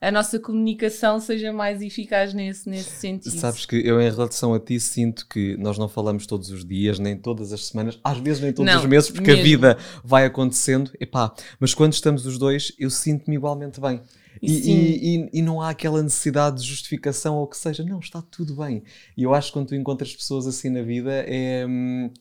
a 0.00 0.10
nossa 0.10 0.38
comunicação 0.38 1.18
seja 1.18 1.50
mais 1.50 1.80
eficaz 1.80 2.34
nesse, 2.34 2.68
nesse 2.68 2.90
sentido. 2.90 3.32
Sabes 3.38 3.64
que 3.64 3.76
eu, 3.76 4.00
em 4.02 4.10
relação 4.10 4.52
a 4.52 4.60
ti, 4.60 4.78
sinto 4.78 5.26
que 5.26 5.56
nós 5.56 5.78
não 5.78 5.88
falamos 5.88 6.26
todos 6.26 6.50
os 6.50 6.62
dias, 6.64 6.98
nem 6.98 7.16
todas 7.16 7.54
as 7.54 7.66
semanas, 7.68 7.98
às 8.04 8.18
vezes 8.18 8.42
nem 8.42 8.52
todos 8.52 8.70
Não, 8.70 8.80
os 8.80 8.86
meses, 8.86 9.10
porque 9.10 9.30
a 9.30 9.34
mesmo. 9.34 9.44
vida 9.48 9.78
vai 10.04 10.26
acontecendo. 10.26 10.90
Epá, 11.00 11.32
mas 11.58 11.72
quando 11.72 11.94
estamos 11.94 12.26
os 12.26 12.36
dois, 12.38 12.72
eu 12.78 12.90
sinto-me 12.90 13.36
igualmente 13.36 13.80
bem. 13.80 14.02
E, 14.42 15.22
e- 15.24 15.30
e- 15.38 15.42
não 15.42 15.60
há 15.60 15.70
aquela 15.70 16.02
necessidade 16.02 16.60
de 16.62 16.66
justificação 16.68 17.36
ou 17.36 17.46
que 17.46 17.56
seja, 17.56 17.84
não, 17.84 17.98
está 18.00 18.20
tudo 18.22 18.56
bem. 18.56 18.82
E 19.16 19.22
eu 19.22 19.34
acho 19.34 19.48
que 19.48 19.52
quando 19.54 19.68
tu 19.68 19.74
encontras 19.74 20.14
pessoas 20.14 20.46
assim 20.46 20.70
na 20.70 20.82
vida 20.82 21.12
é, 21.26 21.64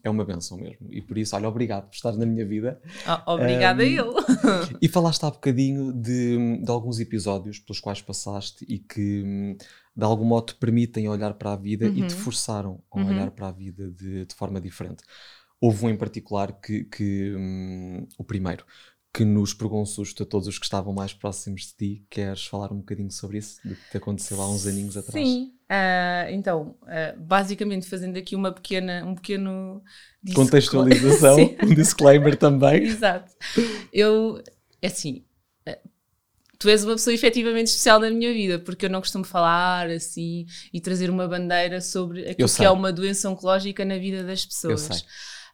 é 0.03 0.10
uma 0.10 0.25
benção 0.25 0.58
mesmo. 0.58 0.88
E 0.91 1.01
por 1.01 1.17
isso, 1.17 1.36
olha, 1.36 1.48
obrigado 1.50 1.88
por 1.89 1.96
estar 1.96 2.12
na 2.13 2.25
minha 2.25 2.46
vida. 2.46 2.82
Oh, 3.05 3.34
obrigada 3.34 3.84
Um, 3.84 3.86
eu. 3.86 4.13
E 4.82 4.88
falaste 4.88 5.24
há 5.25 5.32
bocadinho 5.32 5.91
de, 5.93 6.58
de 6.63 6.72
alguns 6.72 7.00
episódios 7.00 7.60
pelos 7.60 7.79
quais 7.79 8.01
passaste 8.01 8.65
e 8.67 8.79
que 8.79 9.55
de 9.96 10.03
algum 10.03 10.25
modo 10.25 10.48
te 10.48 10.55
permitem 10.55 11.08
olhar 11.08 11.34
para 11.36 11.53
a 11.53 11.55
vida 11.55 11.88
e 11.88 12.03
te 12.03 12.13
Uhum. 12.13 12.15
forçaram 12.15 12.84
a 12.91 12.98
Uhum. 12.98 13.05
olhar 13.08 13.32
para 13.32 13.48
a 13.50 13.51
vida 13.51 13.89
de, 13.91 14.25
de 14.25 14.36
forma 14.36 14.60
diferente. 14.62 15.03
Houve 15.62 15.86
um 15.86 15.89
em 15.89 15.98
particular 15.98 16.60
que, 16.60 16.84
que, 16.86 17.34
hum, 17.38 18.08
o 18.17 18.24
primeiro, 18.24 18.65
que 19.13 19.24
nos 19.24 19.53
pegou 19.53 19.79
um 19.79 19.86
susto 19.86 20.24
a 20.24 20.25
todos 20.25 20.48
os 20.48 20.58
que 20.58 20.65
estavam 20.65 20.91
mais 20.91 21.13
próximos 21.13 21.67
de 21.67 21.74
ti. 21.75 22.05
Queres 22.10 22.46
falar 22.46 22.72
um 22.72 22.77
bocadinho 22.77 23.12
sobre 23.12 23.38
isso? 23.38 23.60
Do 23.63 23.75
que 23.75 23.91
te 23.91 23.98
aconteceu 23.98 24.41
há 24.41 24.50
uns 24.50 24.65
aninhos 24.65 24.98
atrás? 24.98 25.13
Sim, 25.13 25.53
ah, 25.70 26.25
então, 26.32 26.75
ah, 26.88 27.13
basicamente 27.17 27.88
fazendo 27.88 28.17
aqui 28.17 28.36
uma 28.36 28.51
pequena, 28.51 29.05
um 29.05 29.13
pequeno 29.13 29.84
Contextualização, 30.34 31.38
um 31.63 31.75
disclaimer 31.75 32.36
também. 32.36 32.86
Exato. 32.86 33.32
Eu, 33.91 34.41
é 34.82 34.88
assim, 34.88 35.24
eh, 35.65 35.79
tu 36.58 36.67
és 36.70 36.84
uma 36.84 36.93
pessoa 36.93 37.13
efetivamente 37.13 37.67
especial 37.67 38.00
na 38.00 38.10
minha 38.10 38.34
vida, 38.34 38.58
porque 38.58 38.86
eu 38.86 38.89
não 38.89 39.00
costumo 39.01 39.25
falar 39.25 39.91
assim 39.91 40.46
e 40.74 40.82
trazer 40.82 41.10
uma 41.12 41.27
bandeira 41.27 41.82
sobre 41.82 42.29
aquilo 42.29 42.50
que 42.50 42.65
é 42.65 42.72
uma 42.72 42.91
doença 42.91 43.29
oncológica 43.29 43.86
na 43.86 43.98
vida 43.98 44.24
das 44.24 44.43
pessoas. 44.43 44.82
sei. 44.82 44.98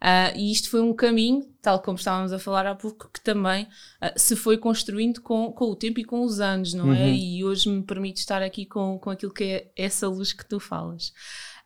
Ah, 0.01 0.31
e 0.35 0.51
isto 0.51 0.69
foi 0.69 0.81
um 0.81 0.93
caminho, 0.93 1.43
tal 1.61 1.81
como 1.81 1.97
estávamos 1.97 2.31
a 2.31 2.39
falar 2.39 2.65
há 2.65 2.73
pouco, 2.75 3.09
que 3.11 3.21
também 3.21 3.67
ah, 3.99 4.13
se 4.15 4.35
foi 4.35 4.57
construindo 4.57 5.21
com, 5.21 5.51
com 5.51 5.65
o 5.65 5.75
tempo 5.75 5.99
e 5.99 6.05
com 6.05 6.21
os 6.23 6.39
anos, 6.39 6.73
não 6.73 6.93
é? 6.93 7.07
Uhum. 7.07 7.13
E 7.13 7.43
hoje 7.43 7.69
me 7.69 7.83
permite 7.83 8.17
estar 8.19 8.41
aqui 8.41 8.65
com, 8.65 8.97
com 8.99 9.09
aquilo 9.09 9.33
que 9.33 9.43
é 9.43 9.71
essa 9.75 10.07
luz 10.07 10.31
que 10.31 10.45
tu 10.47 10.59
falas. 10.59 11.11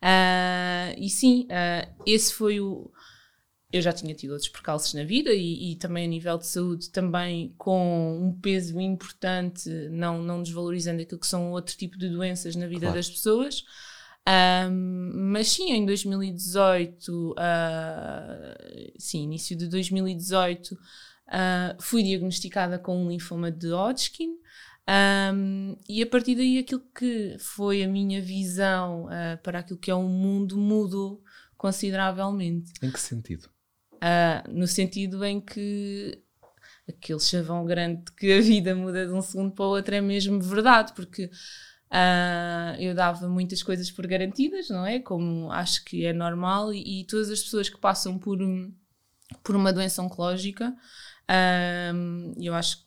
Ah, 0.02 0.92
e 0.98 1.08
sim, 1.08 1.46
esse 2.06 2.34
foi 2.34 2.60
o, 2.60 2.90
eu 3.72 3.82
já 3.82 3.92
tinha 3.92 4.14
tido 4.14 4.30
outros 4.30 4.48
percalços 4.48 4.94
na 4.94 5.02
vida 5.02 5.32
e, 5.32 5.72
e 5.72 5.76
também 5.76 6.04
a 6.04 6.08
nível 6.08 6.38
de 6.38 6.46
saúde, 6.46 6.90
também 6.90 7.52
com 7.58 8.20
um 8.22 8.32
peso 8.40 8.80
importante, 8.80 9.68
não, 9.90 10.22
não 10.22 10.42
desvalorizando 10.42 11.02
aquilo 11.02 11.18
que 11.20 11.26
são 11.26 11.50
outro 11.50 11.76
tipo 11.76 11.98
de 11.98 12.08
doenças 12.08 12.54
na 12.54 12.66
vida 12.68 12.82
Claro. 12.82 12.94
das 12.94 13.10
pessoas. 13.10 13.64
Mas 14.26 15.48
sim, 15.48 15.72
em 15.72 15.84
2018, 15.84 17.34
ah, 17.38 18.56
sim, 18.98 19.24
início 19.24 19.56
de 19.56 19.66
2018, 19.68 20.76
ah, 21.28 21.76
fui 21.80 22.02
diagnosticada 22.02 22.78
com 22.78 23.04
um 23.04 23.08
linfoma 23.08 23.50
de 23.50 23.72
Hodgkin. 23.72 24.38
ahm, 24.86 25.76
e 25.88 26.02
a 26.02 26.06
partir 26.06 26.34
daí 26.34 26.58
aquilo 26.58 26.82
que 26.94 27.36
foi 27.38 27.82
a 27.82 27.88
minha 27.88 28.20
visão 28.20 29.08
ah, 29.10 29.38
para 29.42 29.60
aquilo 29.60 29.78
que 29.78 29.90
é 29.90 29.94
um 29.94 30.08
mundo 30.08 30.56
mudou 30.56 31.22
consideravelmente. 31.56 32.72
Em 32.82 32.90
que 32.90 33.00
sentido? 33.00 33.48
Ah, 34.00 34.44
no 34.48 34.66
sentido 34.66 35.24
em 35.24 35.40
que 35.40 36.22
aquele 36.88 37.20
chavão 37.20 37.64
grande 37.64 38.04
de 38.04 38.12
que 38.12 38.32
a 38.32 38.40
vida 38.40 38.74
muda 38.74 39.06
de 39.06 39.12
um 39.12 39.22
segundo 39.22 39.54
para 39.54 39.64
o 39.64 39.68
outro 39.68 39.94
é 39.94 40.00
mesmo 40.00 40.40
verdade, 40.40 40.92
porque 40.94 41.30
ah, 41.94 42.76
eu 42.80 42.94
dava 42.96 43.28
muitas 43.28 43.62
coisas 43.62 43.90
por 43.92 44.06
garantidas, 44.08 44.70
não 44.70 44.86
é? 44.86 45.00
Como 45.00 45.52
acho 45.52 45.84
que 45.86 46.06
é 46.06 46.14
normal, 46.14 46.74
e, 46.74 47.02
e 47.02 47.06
todas 47.06 47.30
as 47.30 47.42
pessoas 47.42 47.70
que 47.70 47.78
passam 47.78 48.18
por, 48.18 48.42
um- 48.42 48.74
por 49.42 49.56
uma 49.56 49.72
doença 49.72 50.02
oncológica, 50.02 50.74
ah, 51.28 51.92
eu 52.40 52.54
acho 52.54 52.78
que 52.78 52.84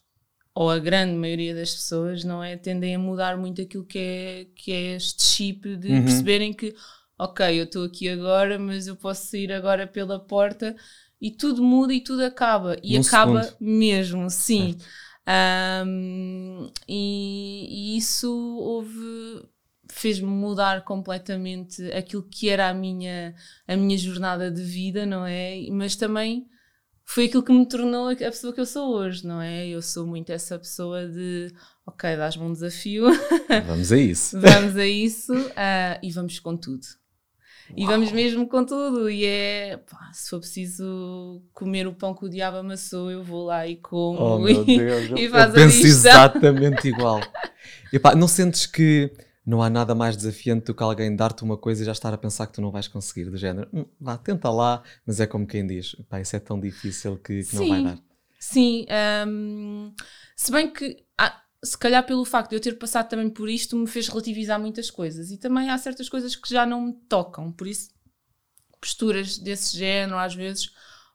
ou 0.56 0.70
a 0.72 0.80
grande 0.80 1.14
maioria 1.16 1.56
das 1.56 1.74
pessoas, 1.74 2.24
não 2.24 2.44
é? 2.44 2.58
Tendem 2.58 2.96
a 2.96 3.00
mudar 3.00 3.38
muito 3.38 3.62
aquilo 3.62 3.86
que 3.86 4.00
é, 4.00 4.46
que 4.56 4.72
é 4.72 4.96
este 4.96 5.24
chip 5.24 5.76
de 5.78 5.90
Uhum. 5.92 6.04
perceberem 6.04 6.54
que, 6.54 6.76
ok, 7.18 7.60
eu 7.60 7.66
estou 7.66 7.86
aqui 7.86 8.10
agora, 8.10 8.60
mas 8.60 8.88
eu 8.88 8.96
posso 8.96 9.28
sair 9.28 9.52
agora 9.54 9.88
pela 9.88 10.20
porta 10.20 10.76
e 11.22 11.32
tudo 11.32 11.64
muda 11.64 11.94
e 11.94 12.02
tudo 12.04 12.24
acaba. 12.26 12.78
E 12.84 12.96
Num 12.96 13.02
acaba 13.02 13.42
segundo. 13.42 13.58
mesmo, 13.60 14.30
sim. 14.30 14.78
Certo. 14.78 14.86
Ahm, 15.28 16.72
e, 16.88 17.68
e 17.96 17.98
isso 17.98 18.32
houve 18.32 19.46
fez-me 19.90 20.28
mudar 20.28 20.84
completamente 20.84 21.82
aquilo 21.92 22.24
que 22.24 22.50
era 22.50 22.70
a 22.70 22.74
minha, 22.74 23.36
a 23.68 23.76
minha 23.76 23.98
jornada 23.98 24.52
de 24.52 24.62
vida, 24.62 25.06
não 25.06 25.26
é? 25.26 25.66
Mas 25.72 25.96
também 25.96 26.48
foi 27.06 27.26
aquilo 27.26 27.44
que 27.44 27.52
me 27.52 27.66
tornou 27.66 28.10
a 28.10 28.16
pessoa 28.16 28.54
que 28.54 28.60
eu 28.60 28.66
sou 28.66 28.94
hoje, 28.94 29.26
não 29.26 29.42
é? 29.42 29.68
Eu 29.68 29.82
sou 29.82 30.06
muito 30.06 30.30
essa 30.30 30.60
pessoa 30.60 31.08
de, 31.08 31.54
ok, 31.86 32.16
dás-me 32.18 32.44
um 32.44 32.54
desafio, 32.54 33.06
Vamos 33.66 33.92
a 33.92 33.98
isso. 33.98 34.40
vamos 34.42 34.76
a 34.76 34.86
isso 34.86 35.34
ah, 35.56 36.00
e 36.04 36.12
vamos 36.12 36.40
com 36.40 36.56
tudo. 36.56 36.86
E 37.76 37.86
vamos 37.86 38.12
mesmo 38.12 38.48
com 38.48 38.64
tudo. 38.64 39.10
E 39.10 39.26
é, 39.26 39.78
pá, 39.78 40.12
se 40.14 40.30
for 40.30 40.40
preciso 40.40 41.42
comer 41.54 41.88
o 41.88 41.94
pão 41.94 42.14
que 42.14 42.26
o 42.26 42.30
diabo 42.30 42.58
amassou, 42.58 43.12
eu 43.12 43.24
vou 43.24 43.46
lá 43.46 43.68
e 43.68 43.76
como. 43.78 44.20
Oh 44.20 44.48
e- 44.48 44.78
Deus, 44.78 45.10
eu, 45.12 45.18
e 45.18 45.26
eu 45.26 45.32
faz 45.32 45.52
a 45.52 45.54
penso 45.54 45.86
exatamente 45.86 46.88
igual. 46.88 47.22
Epá, 47.92 48.16
não 48.16 48.28
sentes 48.28 48.66
que 48.66 49.12
não 49.46 49.62
há 49.62 49.70
nada 49.70 49.96
mais 49.96 50.18
desafiante 50.18 50.66
do 50.66 50.74
que 50.76 50.84
alguém 50.84 51.16
dar-te 51.16 51.44
uma 51.44 51.58
coisa 51.58 51.82
e 51.82 51.86
já 51.86 51.94
estar 51.94 52.14
a 52.14 52.18
pensar 52.18 52.48
que 52.48 52.54
tu 52.54 52.62
não 52.62 52.70
vais 52.72 52.88
conseguir, 52.88 53.30
do 53.30 53.38
género, 53.38 53.70
"Hum, 53.74 53.86
vá, 54.00 54.18
tenta 54.18 54.50
lá, 54.50 54.84
mas 55.06 55.22
é 55.22 55.26
como 55.26 55.48
quem 55.48 55.66
diz, 55.66 55.96
pá, 56.10 56.20
isso 56.20 56.36
é 56.36 56.40
tão 56.40 56.60
difícil 56.60 57.18
que, 57.18 57.44
que 57.44 57.56
não 57.56 57.68
vai 57.68 57.82
dar. 57.84 58.00
Sim, 58.40 58.86
hum, 59.28 59.94
se 60.36 60.52
bem 60.52 60.70
que 60.72 60.98
se 61.64 61.78
calhar 61.78 62.06
pelo 62.06 62.24
facto 62.26 62.52
de 62.52 62.56
eu 62.56 62.60
ter 62.60 62.74
passado 62.74 63.10
também 63.10 63.30
por 63.30 63.50
isto 63.50 63.76
me 63.76 63.88
fez 63.88 64.08
relativizar 64.08 64.60
muitas 64.60 64.92
coisas 64.92 65.32
e 65.32 65.38
também 65.38 65.70
há 65.70 65.78
certas 65.78 66.08
coisas 66.08 66.36
que 66.36 66.50
já 66.50 66.66
não 66.66 66.82
me 66.82 66.94
tocam, 67.10 67.52
por 67.52 67.68
isso 67.68 67.90
posturas 68.80 69.38
desse 69.38 69.78
género 69.78 70.18
às 70.18 70.36
vezes, 70.36 70.72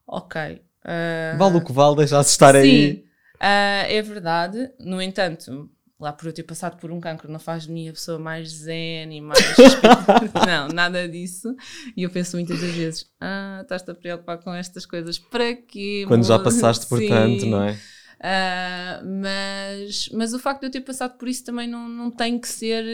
ok. 0.06 0.62
ah, 0.84 1.36
Vale 1.38 1.56
o 1.56 1.64
que 1.64 1.72
vale, 1.72 1.96
deixar-se 1.96 2.30
estar 2.30 2.56
aí. 2.56 2.96
Sim, 2.96 3.04
ah, 3.40 3.84
é 3.88 4.02
verdade. 4.02 4.70
No 4.78 5.00
entanto, 5.00 5.70
lá 5.98 6.12
por 6.12 6.26
eu 6.26 6.32
ter 6.32 6.42
passado 6.42 6.76
por 6.78 6.90
um 6.90 7.00
cancro, 7.00 7.30
não 7.30 7.38
faz 7.38 7.64
de 7.64 7.72
mim 7.72 7.88
a 7.88 7.92
pessoa 7.92 8.18
mais 8.18 8.50
zen 8.50 9.16
e 9.16 9.20
mais. 9.20 9.38
não, 10.46 10.68
nada 10.68 11.08
disso. 11.08 11.54
E 11.96 12.02
eu 12.02 12.10
penso 12.10 12.36
muitas 12.36 12.60
das 12.60 12.70
vezes: 12.70 13.06
ah, 13.20 13.60
estás-te 13.62 13.90
a 13.90 13.94
preocupar 13.94 14.38
com 14.38 14.52
estas 14.52 14.84
coisas, 14.84 15.18
para 15.18 15.54
quê? 15.54 16.04
Quando 16.08 16.24
já 16.24 16.34
amor?" 16.34 16.44
passaste 16.44 16.86
por 16.86 17.00
tanto, 17.00 17.46
não 17.46 17.62
é? 17.62 17.78
Ah, 18.24 19.02
mas, 19.04 20.08
mas 20.10 20.32
o 20.32 20.38
facto 20.38 20.60
de 20.60 20.66
eu 20.68 20.70
ter 20.70 20.82
passado 20.82 21.18
por 21.18 21.26
isso 21.26 21.44
também 21.44 21.66
não, 21.66 21.88
não 21.88 22.08
tem 22.08 22.38
que 22.38 22.46
ser 22.46 22.84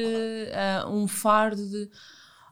ah, 0.54 0.88
um 0.88 1.06
fardo 1.06 1.68
de 1.68 1.90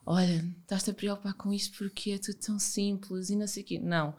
olha, 0.05 0.45
estás-te 0.61 0.91
a 0.91 0.95
preocupar 0.95 1.35
com 1.35 1.53
isto 1.53 1.77
porque 1.79 2.13
é 2.13 2.19
tudo 2.19 2.39
tão 2.39 2.59
simples 2.59 3.31
e 3.31 3.37
não 3.37 3.47
sei 3.47 3.63
o 3.63 3.67
quê. 3.67 3.79
Não. 3.79 4.15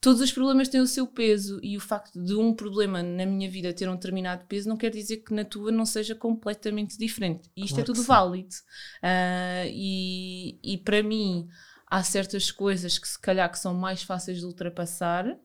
Todos 0.00 0.20
os 0.20 0.32
problemas 0.32 0.68
têm 0.68 0.80
o 0.80 0.86
seu 0.86 1.06
peso 1.06 1.58
e 1.62 1.76
o 1.76 1.80
facto 1.80 2.22
de 2.22 2.34
um 2.34 2.54
problema 2.54 3.02
na 3.02 3.26
minha 3.26 3.50
vida 3.50 3.72
ter 3.72 3.88
um 3.88 3.94
determinado 3.96 4.46
peso 4.46 4.68
não 4.68 4.76
quer 4.76 4.90
dizer 4.90 5.18
que 5.18 5.34
na 5.34 5.44
tua 5.44 5.70
não 5.70 5.84
seja 5.84 6.14
completamente 6.14 6.96
diferente. 6.96 7.50
E 7.56 7.64
isto 7.64 7.74
Claro 7.74 7.82
é 7.82 7.84
tudo 7.84 8.02
válido. 8.02 8.54
Ah, 9.02 9.64
e, 9.66 10.58
e 10.62 10.78
para 10.78 11.02
mim 11.02 11.48
há 11.86 12.02
certas 12.02 12.50
coisas 12.50 12.98
que 12.98 13.08
se 13.08 13.20
calhar 13.20 13.50
que 13.50 13.58
são 13.58 13.74
mais 13.74 14.02
fáceis 14.02 14.38
de 14.38 14.46
ultrapassar 14.46 15.38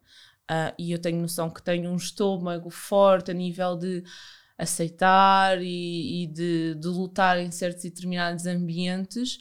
ah, 0.50 0.74
e 0.78 0.92
eu 0.92 1.00
tenho 1.00 1.22
noção 1.22 1.50
que 1.50 1.62
tenho 1.64 1.90
um 1.92 1.96
estômago 1.96 2.70
forte 2.70 3.32
a 3.32 3.34
nível 3.34 3.76
de 3.78 4.04
aceitar 4.58 5.62
e, 5.62 6.24
e 6.24 6.28
de, 6.28 6.76
de 6.76 6.88
lutar 6.88 7.40
em 7.40 7.52
certos 7.52 7.84
e 7.86 7.90
determinados 7.90 8.46
ambientes 8.46 9.40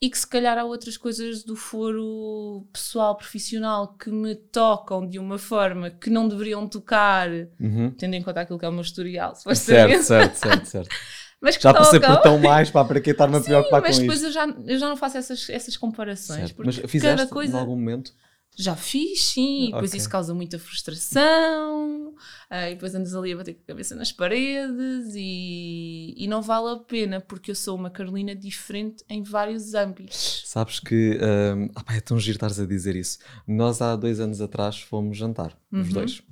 e 0.00 0.08
que 0.10 0.18
se 0.18 0.26
calhar 0.26 0.56
há 0.58 0.64
outras 0.64 0.96
coisas 0.96 1.44
do 1.44 1.54
foro 1.54 2.66
pessoal, 2.72 3.16
profissional 3.16 3.94
que 3.96 4.10
me 4.10 4.34
tocam 4.34 5.06
de 5.06 5.18
uma 5.18 5.38
forma 5.38 5.90
que 5.90 6.08
não 6.10 6.26
deveriam 6.26 6.66
tocar, 6.66 7.28
Uhum. 7.60 7.94
tendo 7.98 8.14
em 8.14 8.22
conta 8.22 8.40
aquilo 8.40 8.58
que 8.58 8.64
é 8.64 8.68
o 8.68 8.72
meu 8.72 8.80
historial, 8.82 9.34
Certo, 9.52 9.98
supostamente. 9.98 10.04
certo, 10.04 10.34
certo, 10.36 10.64
certo. 10.66 10.96
Mas 11.40 11.56
Já 11.58 11.74
passei 11.74 12.00
tocam. 12.00 12.00
por 12.00 12.20
tão 12.22 12.38
mais, 12.38 12.70
pá, 12.70 12.84
para 12.84 13.00
que 13.00 13.10
estar-me 13.10 13.36
a 13.36 13.40
Sim, 13.40 13.50
preocupar 13.50 13.82
mas 13.82 13.96
com 13.96 14.00
depois 14.00 14.22
isto? 14.22 14.26
eu 14.26 14.32
já, 14.32 14.46
eu 14.66 14.78
já 14.78 14.88
não 14.88 14.96
faço 14.96 15.18
essas, 15.18 15.48
essas 15.50 15.76
comparações. 15.76 16.50
Certo. 16.50 16.56
Porque 16.56 16.80
Mas 16.82 16.90
fizeste 16.90 17.26
cada 17.26 17.26
coisa. 17.32 17.56
em 17.56 17.60
algum 17.60 17.76
momento? 17.76 18.14
Já 18.56 18.76
fiz, 18.76 19.22
sim, 19.26 19.68
e 19.68 19.72
depois 19.72 19.90
Ok. 19.90 20.00
isso 20.00 20.08
causa 20.10 20.34
muita 20.34 20.58
frustração, 20.58 22.14
ah, 22.50 22.68
e 22.68 22.74
depois 22.74 22.94
andas 22.94 23.14
ali 23.14 23.32
a 23.32 23.36
bater 23.36 23.54
com 23.54 23.62
a 23.62 23.66
cabeça 23.66 23.94
nas 23.94 24.12
paredes, 24.12 25.14
e, 25.14 26.14
e 26.16 26.26
não 26.28 26.42
vale 26.42 26.74
a 26.74 26.76
pena, 26.78 27.20
porque 27.20 27.50
eu 27.50 27.54
sou 27.54 27.76
uma 27.76 27.90
Carolina 27.90 28.34
diferente 28.34 29.02
em 29.08 29.22
vários 29.22 29.72
âmbitos. 29.74 30.42
Sabes 30.44 30.78
que 30.80 31.18
hum, 31.56 31.68
ah 31.74 31.84
pá, 31.84 31.94
é 31.94 32.00
tão 32.00 32.18
giro 32.18 32.36
estares 32.36 32.58
a 32.60 32.66
dizer 32.66 32.96
isso. 32.96 33.18
Nós 33.46 33.80
há 33.80 33.94
dois 33.96 34.20
anos 34.20 34.40
atrás 34.40 34.78
fomos 34.80 35.16
jantar, 35.16 35.56
os 35.72 35.86
Uhum. 35.86 35.92
dois. 35.94 36.22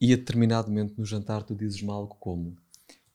E 0.00 0.12
a 0.12 0.16
determinado 0.16 0.68
momento 0.68 0.94
no 0.96 1.04
jantar 1.04 1.42
tu 1.42 1.54
dizes-me 1.54 1.90
algo 1.90 2.14
como 2.20 2.56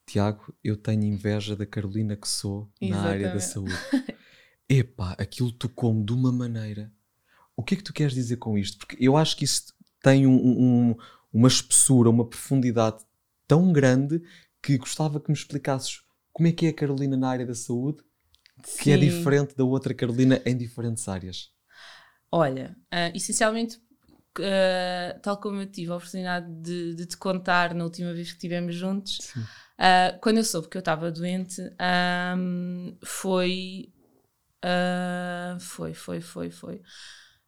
Tiago, 0.05 0.53
eu 0.63 0.75
tenho 0.75 1.03
inveja 1.05 1.55
da 1.55 1.65
Carolina 1.65 2.15
que 2.15 2.27
sou 2.27 2.69
na 2.81 3.01
área 3.03 3.29
da 3.29 3.39
saúde. 3.39 3.71
Epá, 4.67 5.13
aquilo 5.17 5.51
tocou-me 5.51 6.03
de 6.05 6.11
uma 6.13 6.31
maneira. 6.31 6.91
O 7.55 7.63
que 7.63 7.75
é 7.75 7.77
que 7.77 7.83
tu 7.83 7.93
queres 7.93 8.13
dizer 8.13 8.37
com 8.37 8.57
isto? 8.57 8.77
Porque 8.79 8.97
eu 8.99 9.15
acho 9.17 9.37
que 9.37 9.45
isso 9.45 9.73
tem 10.01 10.27
um- 10.27 10.91
um- 10.91 10.95
uma 11.31 11.47
espessura, 11.47 12.09
uma 12.09 12.25
profundidade 12.27 13.03
tão 13.47 13.71
grande 13.73 14.21
que 14.61 14.77
gostava 14.77 15.19
que 15.19 15.29
me 15.31 15.37
explicasses 15.37 16.01
como 16.31 16.47
é 16.47 16.51
que 16.51 16.65
é 16.65 16.69
a 16.69 16.73
Carolina 16.73 17.15
na 17.17 17.29
área 17.29 17.45
da 17.45 17.55
saúde 17.55 18.03
que 18.77 18.91
é 18.91 18.97
Sim. 18.97 18.97
diferente 18.97 19.55
da 19.55 19.63
outra 19.65 19.93
Carolina 19.93 20.41
em 20.45 20.57
diferentes 20.57 21.07
áreas. 21.07 21.51
Olha, 22.31 22.75
ah, 22.91 23.09
essencialmente, 23.13 23.79
ah, 24.39 25.19
tal 25.21 25.37
como 25.39 25.61
eu 25.61 25.67
tive 25.71 25.91
a 25.91 25.95
oportunidade 25.95 26.47
de, 26.61 26.95
de 26.95 27.05
te 27.05 27.17
contar 27.17 27.73
na 27.73 27.83
última 27.83 28.13
vez 28.13 28.29
que 28.29 28.35
estivemos 28.35 28.75
juntos, 28.75 29.21
ah, 29.77 30.17
quando 30.21 30.37
eu 30.37 30.43
soube 30.43 30.67
que 30.69 30.77
eu 30.77 30.79
estava 30.79 31.11
doente, 31.11 31.61
ahm, 31.79 32.95
foi, 33.05 33.93
ah, 34.63 35.57
foi, 35.59 35.93
foi, 35.93 36.21
foi, 36.21 36.51
foi. 36.51 36.81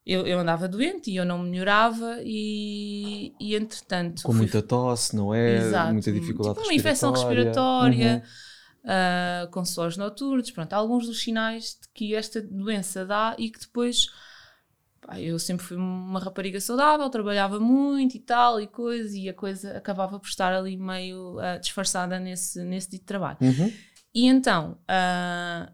Eu, 0.05 0.27
eu 0.27 0.37
andava 0.37 0.67
doente 0.67 1.09
e 1.09 1.15
eu 1.15 1.25
não 1.25 1.39
melhorava 1.39 2.19
e, 2.23 3.33
e 3.39 3.55
entretanto... 3.55 4.21
Com 4.21 4.33
fui- 4.33 4.41
muita 4.41 4.61
tosse, 4.61 5.15
não 5.15 5.33
é? 5.33 5.57
Exato, 5.57 5.93
Muita 5.93 6.11
dificuldade 6.11 6.55
tipo 6.57 6.67
uma 6.67 6.73
infecção 6.75 7.11
respiratória. 7.11 8.13
respiratória, 8.13 8.23
ah, 8.85 9.47
com 9.51 9.65
suores 9.65 9.97
noturnos, 9.97 10.51
pronto, 10.51 10.73
alguns 10.73 11.07
dos 11.07 11.19
sinais 11.23 11.79
de 11.81 11.89
que 11.91 12.13
esta 12.13 12.39
doença 12.39 13.03
dá 13.03 13.35
e 13.39 13.49
que 13.49 13.59
depois 13.59 14.05
pá, 15.01 15.19
eu 15.19 15.39
sempre 15.39 15.65
fui 15.65 15.75
uma 15.75 16.19
rapariga 16.19 16.61
saudável, 16.61 17.09
trabalhava 17.09 17.59
muito 17.59 18.15
e 18.15 18.19
tal 18.19 18.61
e 18.61 18.67
coisa, 18.67 19.17
e 19.17 19.27
a 19.27 19.33
coisa 19.33 19.75
acabava 19.75 20.19
por 20.19 20.27
estar 20.27 20.53
ali 20.53 20.77
meio 20.77 21.39
ah, 21.39 21.57
disfarçada 21.57 22.19
nesse, 22.19 22.63
nesse 22.63 22.91
dito 22.91 23.05
trabalho. 23.05 23.37
Uhum. 23.41 23.49
Uhum. 23.49 23.73
E 24.13 24.27
então 24.27 24.77
ah, 24.87 25.71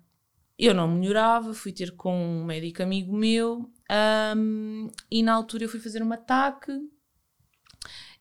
eu 0.57 0.73
não 0.73 0.87
melhorava, 0.87 1.53
fui 1.53 1.73
ter 1.73 1.91
com 1.97 2.15
um 2.15 2.45
médico 2.45 2.81
amigo 2.81 3.13
meu 3.13 3.69
ahm, 3.91 4.89
e 5.11 5.21
na 5.21 5.33
altura 5.33 5.65
eu 5.65 5.69
fui 5.69 5.79
fazer 5.79 6.01
um 6.01 6.11
ataque. 6.13 6.71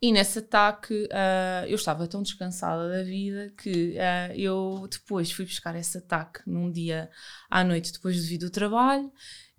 E 0.03 0.11
nesse 0.13 0.39
ataque 0.39 1.09
ah, 1.13 1.65
eu 1.69 1.75
estava 1.77 2.09
tão 2.09 2.23
descansada 2.23 2.89
da 2.89 3.03
vida 3.03 3.53
que 3.57 3.99
ah, 3.99 4.35
eu 4.35 4.89
depois 4.91 5.31
fui 5.31 5.45
buscar 5.45 5.77
esse 5.77 5.99
ataque 5.99 6.41
num 6.47 6.71
dia 6.71 7.11
à 7.51 7.63
noite 7.63 7.93
depois 7.93 8.17
de 8.17 8.23
vir 8.29 8.39
do 8.39 8.51
trabalho 8.51 9.13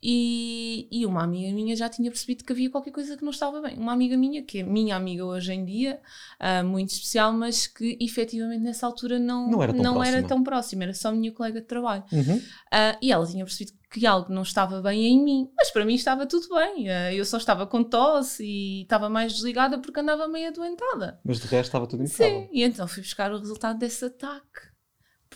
e, 0.04 0.88
e 0.92 1.06
uma 1.06 1.24
amiga 1.24 1.54
minha 1.54 1.76
já 1.76 1.88
tinha 1.88 2.10
percebido 2.10 2.44
que 2.44 2.52
havia 2.52 2.70
qualquer 2.70 2.92
coisa 2.92 3.16
que 3.16 3.24
não 3.24 3.30
estava 3.32 3.62
bem. 3.62 3.78
Uma 3.78 3.94
amiga 3.94 4.18
minha, 4.18 4.42
que 4.42 4.60
é 4.60 4.64
minha 4.64 4.96
amiga 4.96 5.24
hoje 5.24 5.54
em 5.54 5.64
dia, 5.64 6.00
ah, 6.40 6.64
muito 6.64 6.90
especial, 6.90 7.32
mas 7.34 7.68
que 7.68 7.98
efetivamente 8.02 8.62
nessa 8.64 8.88
altura 8.88 9.20
não, 9.20 9.50
Não 9.50 9.62
era 9.62 9.74
tão 9.74 9.84
não 9.84 10.04
era 10.04 10.12
próxima. 10.14 10.28
tão 10.28 10.44
próxima, 10.44 10.84
era 10.84 10.94
só 10.94 11.12
minha 11.12 11.32
colega 11.32 11.62
de 11.62 11.68
trabalho. 11.68 12.04
Uhum. 12.12 12.42
Ah, 12.72 12.98
e 13.02 13.12
ela 13.12 13.26
tinha 13.28 13.46
percebido 13.46 13.74
que 13.92 14.06
algo 14.08 14.34
não 14.34 14.42
estava 14.42 14.82
bem 14.82 15.06
em 15.06 15.24
mim, 15.24 15.50
mas 15.56 15.70
para 15.70 15.86
mim 15.86 15.94
estava 15.96 16.26
tudo 16.26 16.48
bem. 16.56 16.90
Ah, 16.90 17.14
eu 17.14 17.24
só 17.26 17.38
estava 17.38 17.68
com 17.68 17.84
tosse 17.84 18.44
e 18.44 18.82
estava 18.84 19.08
mais 19.10 19.34
desligada 19.34 19.78
porque 19.80 20.00
andava 20.00 20.28
meio 20.28 20.48
adoentada. 20.48 21.20
Mas 21.24 21.40
de 21.40 21.46
resto 21.48 21.66
estava 21.70 21.86
tudo 21.86 22.02
impecável. 22.04 22.42
Sim, 22.42 22.50
e 22.52 22.64
então 22.64 22.88
fui 22.88 23.04
buscar 23.04 23.32
o 23.32 23.38
resultado 23.38 23.78
desse 23.78 24.06
ataque. 24.06 24.71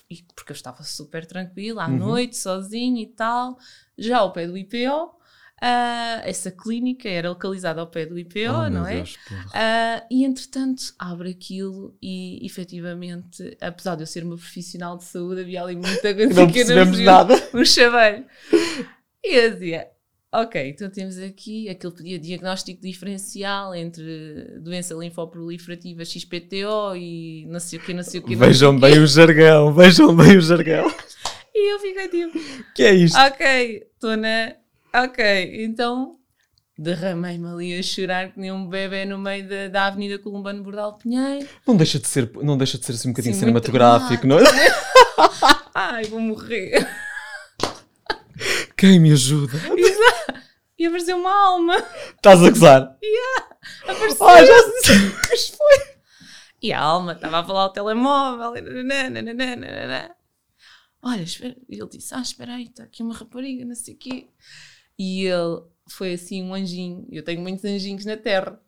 E- 0.09 0.23
Porque 0.35 0.51
eu 0.51 0.55
estava 0.55 0.83
super 0.83 1.25
tranquila 1.25 1.83
à 1.85 1.87
Uhum. 1.87 1.97
noite, 1.97 2.37
sozinha 2.37 3.01
e 3.01 3.07
tal, 3.07 3.57
já 3.97 4.19
ao 4.19 4.31
pé 4.31 4.47
do 4.47 4.57
IPO. 4.57 5.13
Ah, 5.61 6.21
essa 6.25 6.51
clínica 6.51 7.07
era 7.09 7.29
localizada 7.29 7.79
ao 7.79 7.87
pé 7.87 8.05
do 8.05 8.19
IPO, 8.19 8.53
Oh, 8.53 8.69
não 8.69 8.85
é? 8.85 8.95
Deus. 8.97 9.17
Ah, 9.53 10.05
e 10.11 10.23
entretanto 10.25 10.93
abre 10.99 11.31
aquilo 11.31 11.97
e 12.01 12.45
efetivamente, 12.45 13.57
apesar 13.61 13.95
de 13.95 14.03
eu 14.03 14.07
ser 14.07 14.23
uma 14.23 14.35
profissional 14.35 14.97
de 14.97 15.05
saúde, 15.05 15.41
havia 15.41 15.63
ali 15.63 15.75
muita 15.75 16.13
coisa 16.13 16.33
Não 16.33 16.47
que 16.51 16.59
eu 16.59 16.65
percebemos 16.65 16.99
nada. 16.99 17.33
um 17.53 17.63
chaveiro. 17.65 18.25
E 19.23 19.33
eu 19.35 19.51
dizia, 19.53 19.89
ok, 20.41 20.69
então 20.69 20.89
temos 20.89 21.17
aqui 21.17 21.69
aquele 21.69 22.19
diagnóstico 22.19 22.81
diferencial 22.81 23.73
entre 23.73 24.59
doença 24.59 24.93
linfoproliferativa 24.93 26.03
XPTO 26.03 26.95
e 26.95 27.45
não 27.47 27.59
sei 27.59 27.79
o 27.79 27.81
que, 27.81 27.93
não 27.93 28.03
sei 28.03 28.19
o 28.19 28.23
que. 28.23 28.35
Vejam 28.35 28.77
bem 28.79 28.99
o 28.99 29.07
jargão, 29.07 29.73
vejam 29.73 30.15
bem 30.15 30.37
o 30.37 30.41
jargão. 30.41 30.91
E 31.57 31.73
eu 31.73 31.79
fiquei 31.79 32.09
tipo, 32.09 32.37
que 32.75 32.83
é 32.83 32.93
isto? 32.93 33.17
ok, 33.17 33.87
estou 33.93 34.17
na... 34.17 34.51
Ok, 34.93 35.63
então 35.63 36.17
derramei-me 36.77 37.47
ali 37.47 37.79
a 37.79 37.81
chorar 37.81 38.33
que 38.33 38.39
nem 38.39 38.51
um 38.51 38.67
bebê 38.67 39.05
no 39.05 39.17
meio 39.17 39.47
da, 39.47 39.69
da 39.69 39.85
Avenida 39.85 40.19
Columbano 40.19 40.61
Bordal 40.61 40.97
Pinheiro. 40.97 41.47
Não 41.65 41.77
deixa 41.77 41.97
de 41.97 42.07
ser, 42.09 42.29
não 42.43 42.57
deixa 42.57 42.77
de 42.77 42.85
ser 42.85 42.91
assim 42.91 43.07
um 43.07 43.13
bocadinho 43.13 43.33
Sim, 43.33 43.39
cinematográfico, 43.39 44.27
não 44.27 44.39
é? 44.39 44.43
Ai, 45.73 46.03
vou 46.05 46.19
morrer. 46.19 46.85
Quem 48.75 48.99
me 48.99 49.13
ajuda? 49.13 49.57
E 50.85 50.87
apareceu 50.87 51.17
uma 51.17 51.33
alma. 51.33 51.77
Estás 52.15 52.43
a 52.43 52.49
gozar? 52.51 52.95
Apareceu. 53.87 54.27
Ah, 54.27 54.45
já 54.45 54.53
sei. 54.83 54.95
E 56.61 56.71
a 56.71 56.79
alma 56.79 57.13
estava 57.13 57.39
a 57.39 57.43
falar 57.43 57.63
ao 57.63 57.73
telemóvel. 57.73 58.53
nananã. 58.83 60.15
Olha, 61.01 61.23
espera. 61.23 61.57
E 61.67 61.75
ele 61.79 61.89
disse: 61.89 62.13
Ah, 62.13 62.21
espera 62.21 62.53
aí, 62.53 62.65
está 62.65 62.83
aqui 62.83 63.01
uma 63.01 63.15
rapariga, 63.15 63.65
não 63.65 63.73
sei 63.73 63.95
o 63.95 63.97
quê. 63.97 64.27
E 64.97 65.25
ele 65.25 65.63
foi 65.89 66.13
assim 66.13 66.43
um 66.43 66.53
anjinho. 66.53 67.07
Eu 67.11 67.23
tenho 67.23 67.41
muitos 67.41 67.65
anjinhos 67.65 68.05
na 68.05 68.15
terra. 68.15 68.61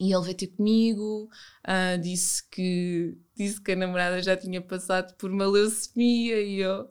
E 0.00 0.12
ele 0.12 0.24
veio 0.24 0.36
ter 0.36 0.48
comigo, 0.48 1.28
ah, 1.62 1.96
disse, 1.96 2.42
que, 2.50 3.16
disse 3.36 3.62
que 3.62 3.70
a 3.70 3.76
namorada 3.76 4.20
já 4.20 4.36
tinha 4.36 4.60
passado 4.60 5.14
por 5.14 5.30
uma 5.30 5.46
leucemia 5.46 6.42
e 6.42 6.58
eu. 6.58 6.90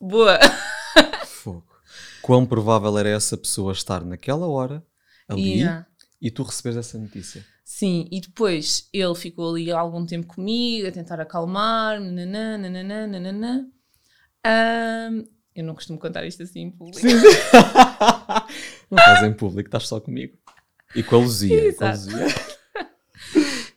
Boa! 0.00 0.38
Quão 2.26 2.44
provável 2.44 2.98
era 2.98 3.08
essa 3.10 3.36
pessoa 3.36 3.72
estar 3.72 4.04
naquela 4.04 4.48
hora, 4.48 4.84
ali, 5.28 5.60
Yeah. 5.60 5.86
e 6.20 6.28
tu 6.28 6.42
receberes 6.42 6.76
essa 6.76 6.98
notícia? 6.98 7.46
Sim, 7.64 8.08
e 8.10 8.20
depois 8.20 8.88
ele 8.92 9.14
ficou 9.14 9.50
ali 9.50 9.70
algum 9.70 10.04
tempo 10.04 10.26
comigo, 10.26 10.88
a 10.88 10.90
tentar 10.90 11.20
acalmar-me, 11.20 12.10
nananã, 12.10 12.58
nananã, 12.58 13.06
nananã. 13.06 13.66
Ahm, 14.44 15.24
eu 15.54 15.62
não 15.62 15.76
costumo 15.76 16.00
contar 16.00 16.26
isto 16.26 16.42
assim 16.42 16.62
em 16.62 16.70
público. 16.72 17.06
não 18.90 18.98
estás 18.98 19.22
em 19.22 19.32
público, 19.32 19.68
estás 19.68 19.86
só 19.86 20.00
comigo. 20.00 20.36
E 20.96 21.04
com 21.04 21.14
a 21.14 21.18
Luzia. 21.20 21.72
Com 21.74 21.84
a. 21.84 21.90
Luzia. 21.92 22.26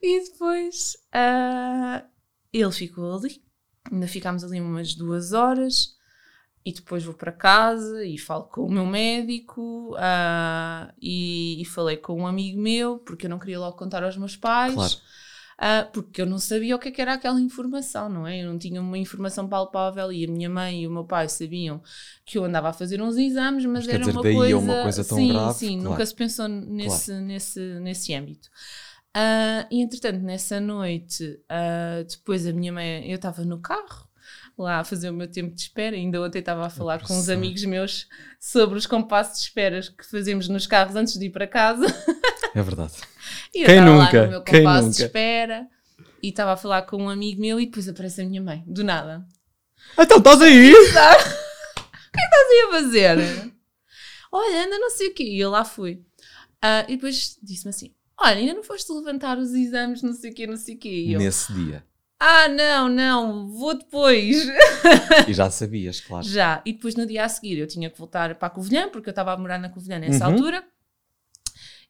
E 0.02 0.24
depois 0.24 0.98
ah, 1.14 2.04
ele 2.52 2.72
ficou 2.72 3.16
ali, 3.16 3.44
ainda 3.92 4.08
ficámos 4.08 4.44
ali 4.44 4.60
umas 4.60 4.96
duas 4.96 5.34
horas. 5.34 5.99
E 6.66 6.74
depois 6.74 7.04
vou 7.04 7.14
para 7.14 7.32
casa 7.32 8.06
e 8.06 8.18
falo 8.18 8.44
com 8.44 8.66
o 8.66 8.72
meu 8.72 8.86
médico 8.86 9.96
ah, 9.98 10.94
e, 11.02 11.62
e 11.62 11.66
falei 11.66 11.98
com 11.98 12.22
um 12.22 12.28
amigo 12.28 12.62
meu, 12.62 13.00
porque 13.00 13.26
eu 13.26 13.30
não 13.30 13.40
queria 13.40 13.60
logo 13.60 13.78
contar 13.78 14.04
aos 14.04 14.18
meus 14.18 14.36
pais. 14.36 14.74
Claro. 14.74 14.94
Ah, 15.62 15.86
porque 15.92 16.22
eu 16.22 16.26
não 16.26 16.38
sabia 16.40 16.74
o 16.74 16.80
que, 16.80 16.88
é 16.88 16.92
que 16.92 17.02
era 17.02 17.16
aquela 17.16 17.40
informação, 17.40 18.08
não 18.08 18.26
é? 18.26 18.42
Eu 18.42 18.48
não 18.50 18.58
tinha 18.58 18.80
uma 18.80 18.98
informação 18.98 19.46
palpável 19.46 20.10
e 20.10 20.24
a 20.24 20.28
minha 20.32 20.50
mãe 20.50 20.84
e 20.84 20.88
o 20.88 20.92
meu 20.92 21.04
pai 21.04 21.28
sabiam 21.28 21.82
que 22.26 22.38
eu 22.38 22.46
andava 22.46 22.70
a 22.70 22.74
fazer 22.74 23.02
uns 23.02 23.18
exames, 23.18 23.66
mas, 23.66 23.86
Mas 23.86 23.88
era 23.90 24.00
dizer, 24.00 24.12
uma 24.12 24.22
a 24.22 24.34
coisa... 24.34 24.58
uma 24.58 24.84
coisa 24.84 25.04
tão 25.04 25.18
sim, 25.18 25.28
grave, 25.28 25.60
Sim, 25.60 25.76
claro. 25.80 25.90
nunca 25.90 26.06
se 26.06 26.16
pensou 26.16 26.48
nesse, 26.48 27.14
nesse, 27.20 27.60
nesse 27.82 28.14
âmbito. 28.14 28.50
Ah, 29.14 29.68
e 29.70 29.82
entretanto, 29.82 30.22
nessa 30.22 30.62
noite, 30.62 31.42
depois 32.08 32.48
a 32.48 32.54
minha 32.54 32.72
mãe, 32.72 33.10
eu 33.10 33.18
estava 33.18 33.44
no 33.44 33.60
carro, 33.60 34.08
lá 34.62 34.80
a 34.80 34.84
fazer 34.84 35.10
o 35.10 35.14
meu 35.14 35.30
tempo 35.30 35.54
de 35.56 35.62
espera, 35.62 35.96
ainda 35.96 36.22
ontem 36.22 36.40
estava 36.40 36.66
a 36.66 36.70
falar 36.70 37.02
com 37.02 37.14
uns 37.18 37.30
amigos 37.30 37.64
meus 37.66 38.08
sobre 38.40 38.78
os 38.78 38.86
compassos 38.86 39.40
de 39.40 39.46
espera 39.48 39.82
que 39.82 40.06
fazemos 40.10 40.48
nos 40.48 40.68
carros 40.68 40.96
antes 40.96 41.18
de 41.18 41.26
ir 41.26 41.30
para 41.32 41.48
casa. 41.48 41.86
É 42.56 42.64
verdade. 42.64 42.94
E 43.54 43.62
eu 43.62 43.66
Quem 43.68 43.76
estava 43.78 43.92
nunca? 43.92 44.18
lá 44.18 44.24
no 44.26 44.30
meu 44.32 44.42
Quem 44.42 44.62
de 44.62 44.66
nunca? 44.82 45.04
espera 45.06 45.68
e 46.22 46.30
estava 46.30 46.54
a 46.54 46.58
falar 46.58 46.82
com 46.82 46.98
um 47.04 47.08
amigo 47.08 47.40
meu 47.40 47.60
e 47.60 47.68
depois 47.68 47.88
aparece 47.88 48.22
a 48.22 48.26
minha 48.26 48.42
mãe, 48.42 48.64
do 48.66 48.84
nada. 48.84 49.24
Então 49.98 50.18
estás 50.18 50.42
aí! 50.42 50.74
E 52.52 52.66
ia 52.66 52.72
fazer? 52.72 53.52
Olha, 54.32 54.66
anda 54.66 54.80
não 54.80 54.90
sei 54.90 55.10
o 55.10 55.14
quê. 55.14 55.24
E 55.24 55.40
eu 55.40 55.50
lá 55.50 55.64
fui. 55.64 56.02
Ah, 56.62 56.84
e 56.88 56.96
depois 56.96 57.38
disse-me 57.42 57.70
assim: 57.70 57.94
Olha, 58.20 58.38
ainda 58.38 58.54
não 58.56 58.64
foste 58.64 58.92
levantar 58.92 59.38
os 59.38 59.54
exames, 59.54 60.02
não 60.02 60.14
sei 60.14 60.32
o 60.32 60.34
quê, 60.34 60.48
não 60.48 60.58
sei 60.58 60.76
o 60.76 60.80
quê. 60.80 61.06
Eu, 61.10 61.20
Nesse 61.20 61.54
dia. 61.54 61.84
Ah, 62.20 62.48
não, 62.50 62.90
não, 62.90 63.48
vou 63.48 63.78
depois. 63.78 64.46
E 65.28 65.34
já 65.34 65.50
sabias, 65.50 66.02
claro. 66.02 66.26
Já. 66.26 66.62
E 66.66 66.74
depois 66.74 66.96
no 66.96 67.06
dia 67.06 67.24
a 67.26 67.30
seguir 67.30 67.58
eu 67.58 67.68
tinha 67.68 67.90
que 67.90 67.98
voltar 67.98 68.36
para 68.36 68.48
a 68.48 68.52
Covilhã, 68.52 68.90
porque 68.90 69.10
eu 69.10 69.12
estava 69.12 69.32
a 69.34 69.38
morar 69.38 69.58
na 69.60 69.70
Covilhã 69.70 70.00
nessa 70.00 70.28
Uhum. 70.28 70.34
altura. 70.34 70.64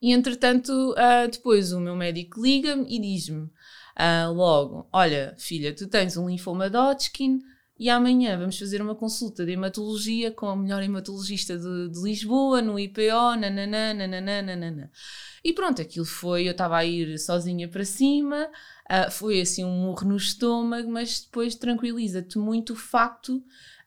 E 0.01 0.13
entretanto, 0.13 0.93
ah, 0.97 1.27
depois 1.27 1.71
o 1.73 1.79
meu 1.79 1.95
médico 1.95 2.41
liga-me 2.41 2.85
e 2.87 2.99
diz-me 2.99 3.49
ah, 3.95 4.29
logo: 4.31 4.87
Olha, 4.93 5.35
filha, 5.37 5.73
tu 5.75 5.87
tens 5.87 6.15
um 6.15 6.29
linfoma 6.29 6.69
de 6.69 6.77
Hodgkin 6.77 7.41
e 7.77 7.89
amanhã 7.89 8.37
vamos 8.37 8.57
fazer 8.59 8.81
uma 8.81 8.93
consulta 8.95 9.45
de 9.45 9.53
hematologia 9.53 10.31
com 10.31 10.47
a 10.47 10.55
melhor 10.55 10.83
hematologista 10.83 11.57
de, 11.57 11.89
de 11.89 12.01
Lisboa, 12.03 12.61
no 12.61 12.77
IPO, 12.79 13.35
nananã, 13.39 13.93
nananã, 13.93 14.41
nananã. 14.41 14.89
E 15.43 15.53
pronto, 15.53 15.81
aquilo 15.81 16.05
foi, 16.05 16.45
eu 16.47 16.51
estava 16.51 16.77
a 16.77 16.85
ir 16.85 17.17
sozinha 17.17 17.67
para 17.69 17.85
cima, 17.85 18.49
ah, 18.89 19.09
foi 19.11 19.39
assim 19.41 19.63
um 19.63 19.71
murro 19.85 20.07
no 20.07 20.17
estômago, 20.17 20.89
mas 20.91 21.21
depois 21.21 21.55
tranquiliza-te 21.55 22.37
muito 22.39 22.73
o 22.73 22.75
facto 22.75 23.41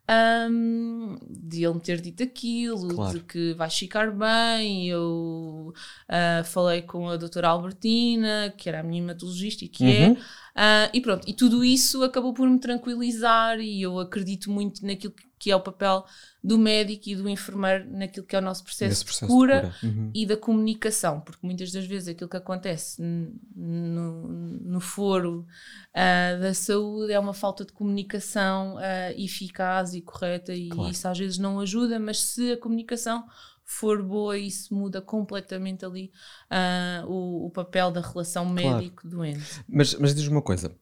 ahm, 0.08 1.16
de 1.30 1.64
ele 1.64 1.74
me 1.74 1.80
ter 1.80 2.00
dito 2.00 2.22
aquilo, 2.22 2.94
Claro. 2.94 3.18
de 3.18 3.24
que 3.24 3.54
vais 3.54 3.76
ficar 3.76 4.10
bem. 4.10 4.88
Eu 4.88 5.72
ah, 6.08 6.42
falei 6.44 6.82
com 6.82 7.08
a 7.08 7.16
doutora 7.16 7.48
Albertina, 7.48 8.52
que 8.56 8.68
era 8.68 8.80
a 8.80 8.82
minha 8.82 9.00
hematologista 9.02 9.64
e 9.64 9.68
que 9.68 9.84
é, 9.84 10.08
Uhum. 10.08 10.16
ah, 10.56 10.90
e 10.92 11.00
pronto, 11.00 11.28
e 11.28 11.32
tudo 11.34 11.64
isso 11.64 12.02
acabou 12.02 12.32
por 12.34 12.48
me 12.48 12.58
tranquilizar 12.58 13.60
e 13.60 13.82
eu 13.82 13.98
acredito 13.98 14.50
muito 14.50 14.84
naquilo 14.84 15.12
que- 15.12 15.31
que 15.42 15.50
é 15.50 15.56
o 15.56 15.60
papel 15.60 16.04
do 16.44 16.56
médico 16.56 17.08
e 17.08 17.16
do 17.16 17.28
enfermeiro 17.28 17.90
naquilo 17.90 18.24
que 18.24 18.36
é 18.36 18.38
o 18.38 18.42
nosso 18.42 18.62
processo, 18.62 18.88
Nesse 18.90 19.00
de 19.00 19.06
processo 19.06 19.26
cura, 19.32 19.60
de 19.72 19.80
cura. 19.80 19.92
Uhum. 19.92 20.10
e 20.14 20.24
da 20.24 20.36
comunicação, 20.36 21.20
porque 21.20 21.44
muitas 21.44 21.72
das 21.72 21.84
vezes 21.84 22.08
aquilo 22.08 22.30
que 22.30 22.36
acontece 22.36 23.02
no, 23.02 24.28
no 24.28 24.80
foro 24.80 25.44
ah, 25.92 26.36
da 26.40 26.54
saúde 26.54 27.12
é 27.12 27.18
uma 27.18 27.34
falta 27.34 27.64
de 27.64 27.72
comunicação 27.72 28.76
ah, 28.78 29.12
eficaz 29.16 29.94
e 29.94 30.00
correta 30.00 30.54
e 30.54 30.68
Claro. 30.68 30.90
isso 30.90 31.08
às 31.08 31.18
vezes 31.18 31.38
não 31.38 31.58
ajuda, 31.58 31.98
mas 31.98 32.20
se 32.20 32.52
a 32.52 32.56
comunicação 32.56 33.24
for 33.64 34.02
boa, 34.02 34.38
isso 34.38 34.72
muda 34.74 35.00
completamente 35.00 35.84
ali 35.84 36.12
ah, 36.50 37.02
o, 37.08 37.46
o 37.46 37.50
papel 37.50 37.90
da 37.90 38.00
relação 38.00 38.44
Claro. 38.54 38.76
médico-doente. 38.78 39.64
Mas, 39.68 39.94
mas 39.94 40.14
diz-me 40.14 40.34
uma 40.36 40.42
coisa: 40.42 40.72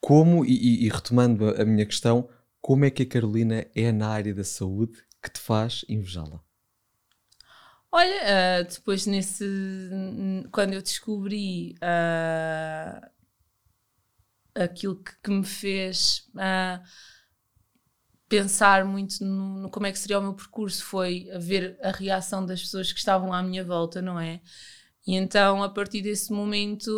como, 0.00 0.44
e, 0.44 0.84
e- 0.86 0.88
retomando 0.88 1.48
a 1.60 1.64
minha 1.64 1.84
questão, 1.86 2.28
como 2.66 2.84
é 2.84 2.90
que 2.90 3.04
a 3.04 3.06
Carolina 3.06 3.64
é 3.76 3.92
na 3.92 4.08
área 4.08 4.34
da 4.34 4.42
saúde 4.42 5.00
que 5.22 5.30
te 5.30 5.38
faz 5.38 5.84
invejá-la? 5.88 6.42
Olha, 7.92 8.20
ah, 8.24 8.62
depois 8.62 9.06
nesse. 9.06 9.44
Quando 10.50 10.72
eu 10.72 10.82
descobri 10.82 11.76
ah, 11.80 13.08
aquilo 14.52 14.96
que, 14.96 15.12
que 15.22 15.30
me 15.30 15.44
fez 15.44 16.28
ah, 16.36 16.82
pensar 18.28 18.84
muito 18.84 19.24
no, 19.24 19.58
no 19.60 19.70
como 19.70 19.86
é 19.86 19.92
que 19.92 19.98
seria 20.00 20.18
o 20.18 20.22
meu 20.22 20.34
percurso, 20.34 20.84
foi 20.84 21.28
ver 21.38 21.78
a 21.80 21.92
reação 21.92 22.44
das 22.44 22.62
pessoas 22.62 22.92
que 22.92 22.98
estavam 22.98 23.32
à 23.32 23.44
minha 23.44 23.62
volta, 23.62 24.02
não 24.02 24.18
é? 24.18 24.40
E 25.06 25.14
então, 25.14 25.62
a 25.62 25.68
partir 25.68 26.02
desse 26.02 26.32
momento, 26.32 26.90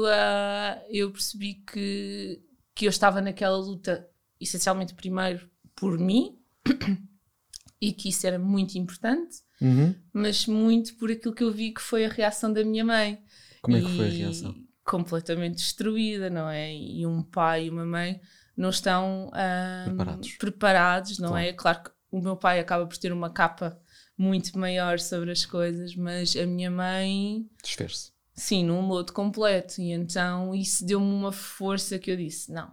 eu 0.89 1.13
percebi 1.13 1.57
que, 1.57 2.43
que 2.75 2.87
eu 2.87 2.89
estava 2.89 3.21
naquela 3.21 3.59
luta, 3.59 4.09
essencialmente, 4.41 4.95
primeiro 4.95 5.47
por 5.81 5.99
mim, 5.99 6.39
e 7.81 7.93
que 7.93 8.09
isso 8.09 8.27
era 8.27 8.39
muito 8.39 8.77
importante 8.77 9.37
Uhum. 9.61 9.93
mas 10.13 10.47
muito 10.47 10.95
por 10.97 11.11
aquilo 11.11 11.35
que 11.35 11.43
eu 11.43 11.51
vi 11.53 11.73
que 11.75 11.81
foi 11.83 12.05
a 12.05 12.09
reação 12.09 12.53
da 12.53 12.63
minha 12.65 12.85
mãe. 12.85 13.21
Como 13.61 13.77
é 13.77 13.81
que 13.81 13.89
foi 13.97 14.05
a 14.05 14.09
E 14.09 14.19
reação? 14.19 14.55
Completamente 14.85 15.57
destruída, 15.57 16.31
não 16.31 16.49
é? 16.49 16.73
E 16.73 17.05
um 17.05 17.25
pai 17.25 17.67
e 17.67 17.71
uma 17.71 17.85
mãe 17.85 18.21
não 18.57 18.71
estão 18.71 19.31
ah, 19.35 19.83
Preparados. 19.87 20.31
preparados, 20.37 21.19
não 21.19 21.31
Claro. 21.31 21.45
é? 21.47 21.53
Claro 21.53 21.83
que 21.85 21.91
o 22.13 22.21
meu 22.23 22.37
pai 22.37 22.61
acaba 22.61 22.87
por 22.87 22.97
ter 22.99 23.13
uma 23.13 23.31
capa 23.31 23.77
muito 24.17 24.57
maior 24.57 25.01
sobre 25.01 25.33
as 25.33 25.45
coisas, 25.45 25.95
mas 25.97 26.37
a 26.37 26.47
minha 26.47 26.71
mãe, 26.71 27.45
Desfez-se. 27.63 28.13
sim, 28.35 28.65
num 28.65 28.87
lodo 28.87 29.13
completo. 29.13 29.81
E 29.81 29.91
então 29.91 30.55
isso 30.55 30.87
deu-me 30.87 31.11
uma 31.13 31.33
força 31.33 31.99
que 31.99 32.13
eu 32.13 32.17
disse: 32.17 32.53
não, 32.53 32.73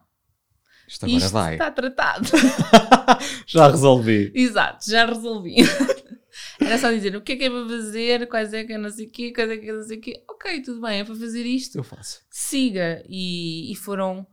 Isto 0.88 1.06
agora 1.06 1.17
isto 1.17 1.32
vai. 1.32 1.54
está 1.54 1.71
tratado. 1.71 2.30
Já 3.48 3.67
resolvi. 3.67 4.32
Exato, 4.36 4.89
já 4.89 5.06
resolvi. 5.06 5.56
Era 6.60 6.78
só 6.78 6.91
dizer 6.91 7.15
o 7.15 7.21
que 7.21 7.34
é 7.34 7.36
que 7.36 7.43
é 7.45 7.50
para 7.50 7.67
fazer, 7.67 8.28
quais 8.28 8.54
é 8.54 8.63
que 8.63 8.74
é 8.74 8.78
não 8.78 8.89
sei 8.89 9.08
o 9.08 9.10
quê, 9.10 9.34
quais 9.34 9.50
é 9.50 9.58
que 9.58 9.69
é 9.69 9.74
não 9.74 9.84
sei 9.84 9.98
o 9.98 10.02
quê. 10.02 10.24
Ok, 10.30 10.62
tudo 10.62 10.82
bem, 10.82 11.00
é 11.00 11.04
para 11.04 11.15
fazer 11.15 11.45
isto. 11.45 11.78
Eu 11.78 11.84
faço. 11.84 12.21
Siga. 12.30 13.04
E, 13.08 13.71
e 13.71 13.76
foram 13.76 14.26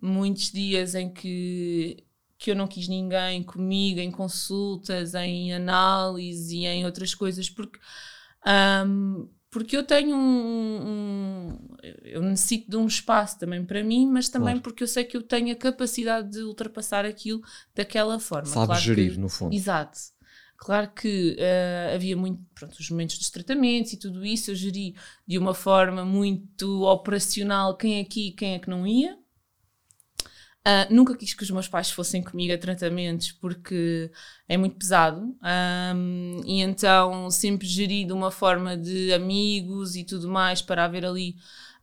muitos 0.00 0.50
dias 0.52 0.94
em 0.94 1.12
que, 1.12 2.04
que 2.36 2.50
eu 2.50 2.56
não 2.56 2.66
quis 2.66 2.88
ninguém 2.88 3.42
comigo, 3.42 4.00
em 4.00 4.10
consultas, 4.10 5.14
em 5.14 5.52
análise 5.52 6.56
e 6.56 6.66
em 6.66 6.84
outras 6.84 7.14
coisas, 7.14 7.50
porque, 7.50 7.78
porque 9.50 9.76
eu 9.76 9.82
tenho 9.84 10.14
um, 10.16 11.48
um- 11.52 11.58
Eu 12.04 12.22
necessito 12.22 12.70
de 12.70 12.76
um 12.76 12.86
espaço 12.86 13.38
também 13.38 13.64
para 13.64 13.82
mim, 13.84 14.06
mas 14.06 14.28
também 14.28 14.48
Claro. 14.54 14.60
porque 14.62 14.82
eu 14.82 14.88
sei 14.88 15.04
que 15.04 15.16
eu 15.16 15.22
tenho 15.22 15.52
a 15.52 15.56
capacidade 15.56 16.30
de 16.30 16.42
ultrapassar 16.42 17.04
aquilo 17.04 17.40
daquela 17.74 18.18
forma. 18.18 18.46
Sabes 18.46 18.66
Claro 18.66 18.80
que- 18.80 18.86
gerir, 18.86 19.18
no 19.18 19.28
fundo. 19.28 19.54
Exato. 19.54 19.98
Claro 20.56 20.90
que 20.92 21.36
eh, 21.38 21.92
havia 21.94 22.16
muito, 22.16 22.42
pronto, 22.54 22.74
os 22.78 22.90
momentos 22.90 23.16
dos 23.18 23.30
tratamentos 23.30 23.92
e 23.92 23.96
tudo 23.96 24.24
isso 24.26 24.50
eu 24.50 24.54
geri 24.56 24.94
de 25.26 25.38
uma 25.38 25.54
forma 25.54 26.04
muito 26.04 26.82
operacional 26.84 27.76
quem 27.76 28.00
é 28.00 28.04
que 28.04 28.20
ia 28.22 28.28
e 28.28 28.32
quem 28.32 28.54
é 28.54 28.58
que 28.58 28.68
não 28.68 28.84
ia. 28.86 29.16
Ah, 30.70 30.86
nunca 30.90 31.16
quis 31.16 31.32
que 31.32 31.42
os 31.42 31.50
meus 31.50 31.66
pais 31.66 31.90
fossem 31.90 32.22
comigo 32.22 32.52
a 32.52 32.58
tratamentos 32.58 33.32
porque 33.32 34.10
é 34.46 34.54
muito 34.58 34.76
pesado 34.76 35.34
Ahm, 35.40 36.42
e 36.44 36.60
então 36.60 37.30
sempre 37.30 37.66
geri 37.66 38.04
de 38.04 38.12
uma 38.12 38.30
forma 38.30 38.76
de 38.76 39.10
amigos 39.14 39.96
e 39.96 40.04
tudo 40.04 40.28
mais 40.28 40.60
para 40.60 40.84
haver 40.84 41.06
ali 41.06 41.36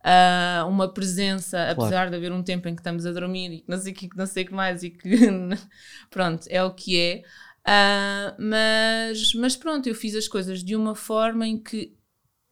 ah, 0.04 0.64
uma 0.68 0.88
presença, 0.92 1.68
apesar 1.68 2.10
de 2.10 2.16
haver 2.16 2.30
um 2.30 2.44
tempo 2.44 2.68
em 2.68 2.76
que 2.76 2.80
estamos 2.80 3.04
a 3.06 3.10
dormir 3.12 3.52
e 3.54 3.60
que 3.62 3.68
não 3.68 3.76
sei 3.78 3.92
o 3.92 3.96
que, 3.96 4.08
que 4.08 4.16
não 4.16 4.26
sei 4.26 4.44
que 4.44 4.54
mais 4.54 4.84
e 4.84 4.90
que 4.90 5.16
pronto, 6.08 6.46
é 6.48 6.62
o 6.62 6.72
que 6.72 7.00
é. 7.00 7.22
Ah, 7.64 8.36
mas, 8.38 9.34
mas 9.34 9.56
pronto, 9.56 9.88
eu 9.88 9.96
fiz 9.96 10.14
as 10.14 10.28
coisas 10.28 10.62
de 10.62 10.76
uma 10.76 10.94
forma 10.94 11.44
em 11.44 11.58
que 11.60 11.92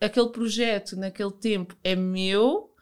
aquele 0.01 0.31
projeto 0.31 0.97
naquele 0.97 1.31
tempo 1.33 1.77
é 1.85 1.95
meu 1.95 2.74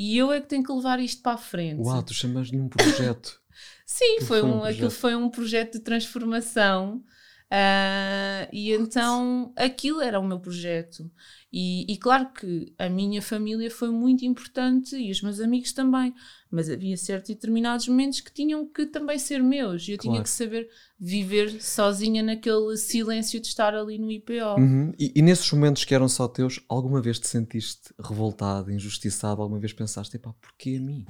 e 0.00 0.16
eu 0.16 0.30
é 0.30 0.40
que 0.40 0.46
tenho 0.46 0.62
que 0.62 0.72
levar 0.72 1.00
isto 1.00 1.20
para 1.22 1.32
a 1.32 1.38
frente. 1.38 1.80
Uau, 1.80 2.02
tu 2.04 2.14
chamas-lhe 2.14 2.60
um 2.60 2.68
projeto. 2.68 3.40
Sim, 3.84 4.04
Aquilo 4.14 4.26
foi 4.26 4.42
um 4.42 4.46
um, 4.46 4.62
aquilo 4.64 4.78
projeto. 4.78 4.90
foi 5.00 5.16
um 5.16 5.28
projeto 5.28 5.72
de 5.72 5.80
transformação. 5.80 7.02
Ah, 7.50 8.48
e 8.52 8.72
então 8.72 9.52
aquilo 9.56 10.00
era 10.00 10.20
o 10.20 10.26
meu 10.26 10.38
projeto. 10.38 11.10
E, 11.50 11.90
e 11.90 11.96
claro 11.96 12.30
que 12.34 12.74
a 12.78 12.90
minha 12.90 13.22
família 13.22 13.70
foi 13.70 13.88
muito 13.90 14.22
importante 14.22 14.94
e 14.96 15.10
os 15.10 15.22
meus 15.22 15.40
amigos 15.40 15.72
também, 15.72 16.12
mas 16.50 16.68
havia 16.68 16.94
certos 16.94 17.30
determinados 17.30 17.88
momentos 17.88 18.20
que 18.20 18.30
tinham 18.30 18.66
que 18.66 18.84
também 18.84 19.18
ser 19.18 19.42
meus. 19.42 19.88
E 19.88 19.92
eu 19.92 19.98
tinha 19.98 20.12
Claro. 20.12 20.24
que 20.24 20.30
saber 20.30 20.68
viver 21.00 21.62
sozinha 21.62 22.22
naquele 22.22 22.76
silêncio 22.76 23.40
de 23.40 23.46
estar 23.46 23.74
ali 23.74 23.98
no 23.98 24.10
IPO. 24.10 24.60
Uhum. 24.60 24.92
E, 24.98 25.12
e 25.16 25.22
nesses 25.22 25.50
momentos 25.50 25.84
que 25.86 25.94
eram 25.94 26.08
só 26.08 26.28
teus, 26.28 26.60
alguma 26.68 27.00
vez 27.00 27.18
te 27.18 27.26
sentiste 27.26 27.94
revoltado, 27.98 28.70
injustiçado? 28.70 29.40
Alguma 29.40 29.58
vez 29.60 29.72
pensaste, 29.72 30.16
epá, 30.16 30.34
porquê 30.42 30.76
a 30.78 30.84
mim? 30.84 31.06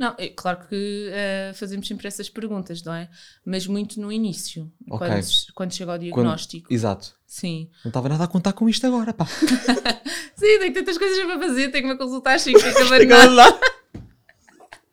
Não, 0.00 0.14
é 0.16 0.28
claro 0.28 0.66
que 0.66 1.10
eh, 1.12 1.52
fazemos 1.54 1.86
sempre 1.86 2.08
essas 2.08 2.30
perguntas, 2.30 2.82
não 2.82 2.94
é? 2.94 3.06
Mas 3.44 3.66
muito 3.66 4.00
no 4.00 4.10
início, 4.10 4.72
Ok. 4.88 5.06
quando, 5.06 5.26
quando 5.54 5.74
chega 5.74 5.92
ao 5.92 5.98
diagnóstico. 5.98 6.72
Exato. 6.72 7.14
Sim. 7.26 7.68
Não 7.84 7.90
estava 7.90 8.08
nada 8.08 8.24
a 8.24 8.26
contar 8.26 8.54
com 8.54 8.66
isto 8.66 8.86
agora, 8.86 9.12
pá. 9.12 9.26
Sim, 10.34 10.58
tenho 10.58 10.72
tantas 10.72 10.96
coisas 10.96 11.22
para 11.22 11.38
fazer, 11.38 11.70
tenho 11.70 11.84
que 11.84 11.92
me 11.92 11.98
consultar 11.98 12.36
às 12.36 12.40
5, 12.40 12.58
tenho 12.58 12.74
que 12.74 12.82
abandonar. 12.82 13.60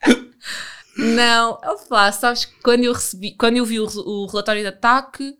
Não, 0.98 1.52
opa, 1.52 2.12
sabes 2.12 2.44
que 2.44 2.60
quando 2.62 2.84
eu 2.84 2.92
recebi, 2.92 3.32
quando 3.32 3.56
eu 3.56 3.66
vi 3.66 3.80
o, 3.80 3.86
o 3.86 4.26
relatório 4.26 4.62
de 4.62 4.68
ataque, 4.68 5.34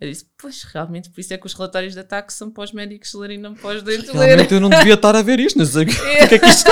eu 0.00 0.08
disse, 0.08 0.24
pois 0.38 0.62
realmente, 0.62 1.10
por 1.10 1.20
isso 1.20 1.34
é 1.34 1.36
que 1.36 1.46
os 1.46 1.54
relatórios 1.54 1.94
de 1.94 1.98
ataque 1.98 2.32
são 2.32 2.48
para 2.48 2.62
os 2.62 2.70
médicos 2.70 3.12
lerem, 3.14 3.38
não 3.38 3.54
para 3.56 3.76
os 3.76 3.82
doentes 3.82 4.06
lerem. 4.10 4.26
Realmente 4.26 4.54
eu 4.54 4.60
não 4.60 4.70
devia 4.70 4.94
estar 4.94 5.16
a 5.16 5.22
ver 5.22 5.40
isto, 5.40 5.58
não 5.58 5.66
sei 5.66 5.82
o 5.82 5.86
que, 5.86 5.94
o 6.24 6.28
que 6.28 6.34
é 6.36 6.38
que 6.38 6.46
isto 6.46 6.70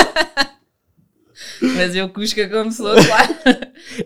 Mas 1.61 1.95
eu 1.95 2.09
cusca 2.09 2.49
como 2.49 2.65
pessoa, 2.65 2.95
claro. 3.05 3.35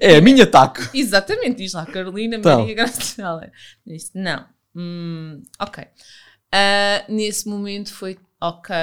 é. 0.01 0.17
a 0.17 0.21
minha 0.21 0.45
ataque. 0.45 0.89
Exatamente, 0.99 1.57
diz 1.59 1.73
lá, 1.73 1.85
Carolina 1.87 2.37
Então. 2.37 2.61
Maria 2.61 2.75
Graciela. 2.75 3.51
Disse, 3.87 4.11
não, 4.15 4.45
Hum, 4.75 5.43
ok. 5.59 5.85
Ah, 6.53 7.05
nesse 7.09 7.49
momento 7.49 7.93
foi 7.95 8.19
ok. 8.41 8.75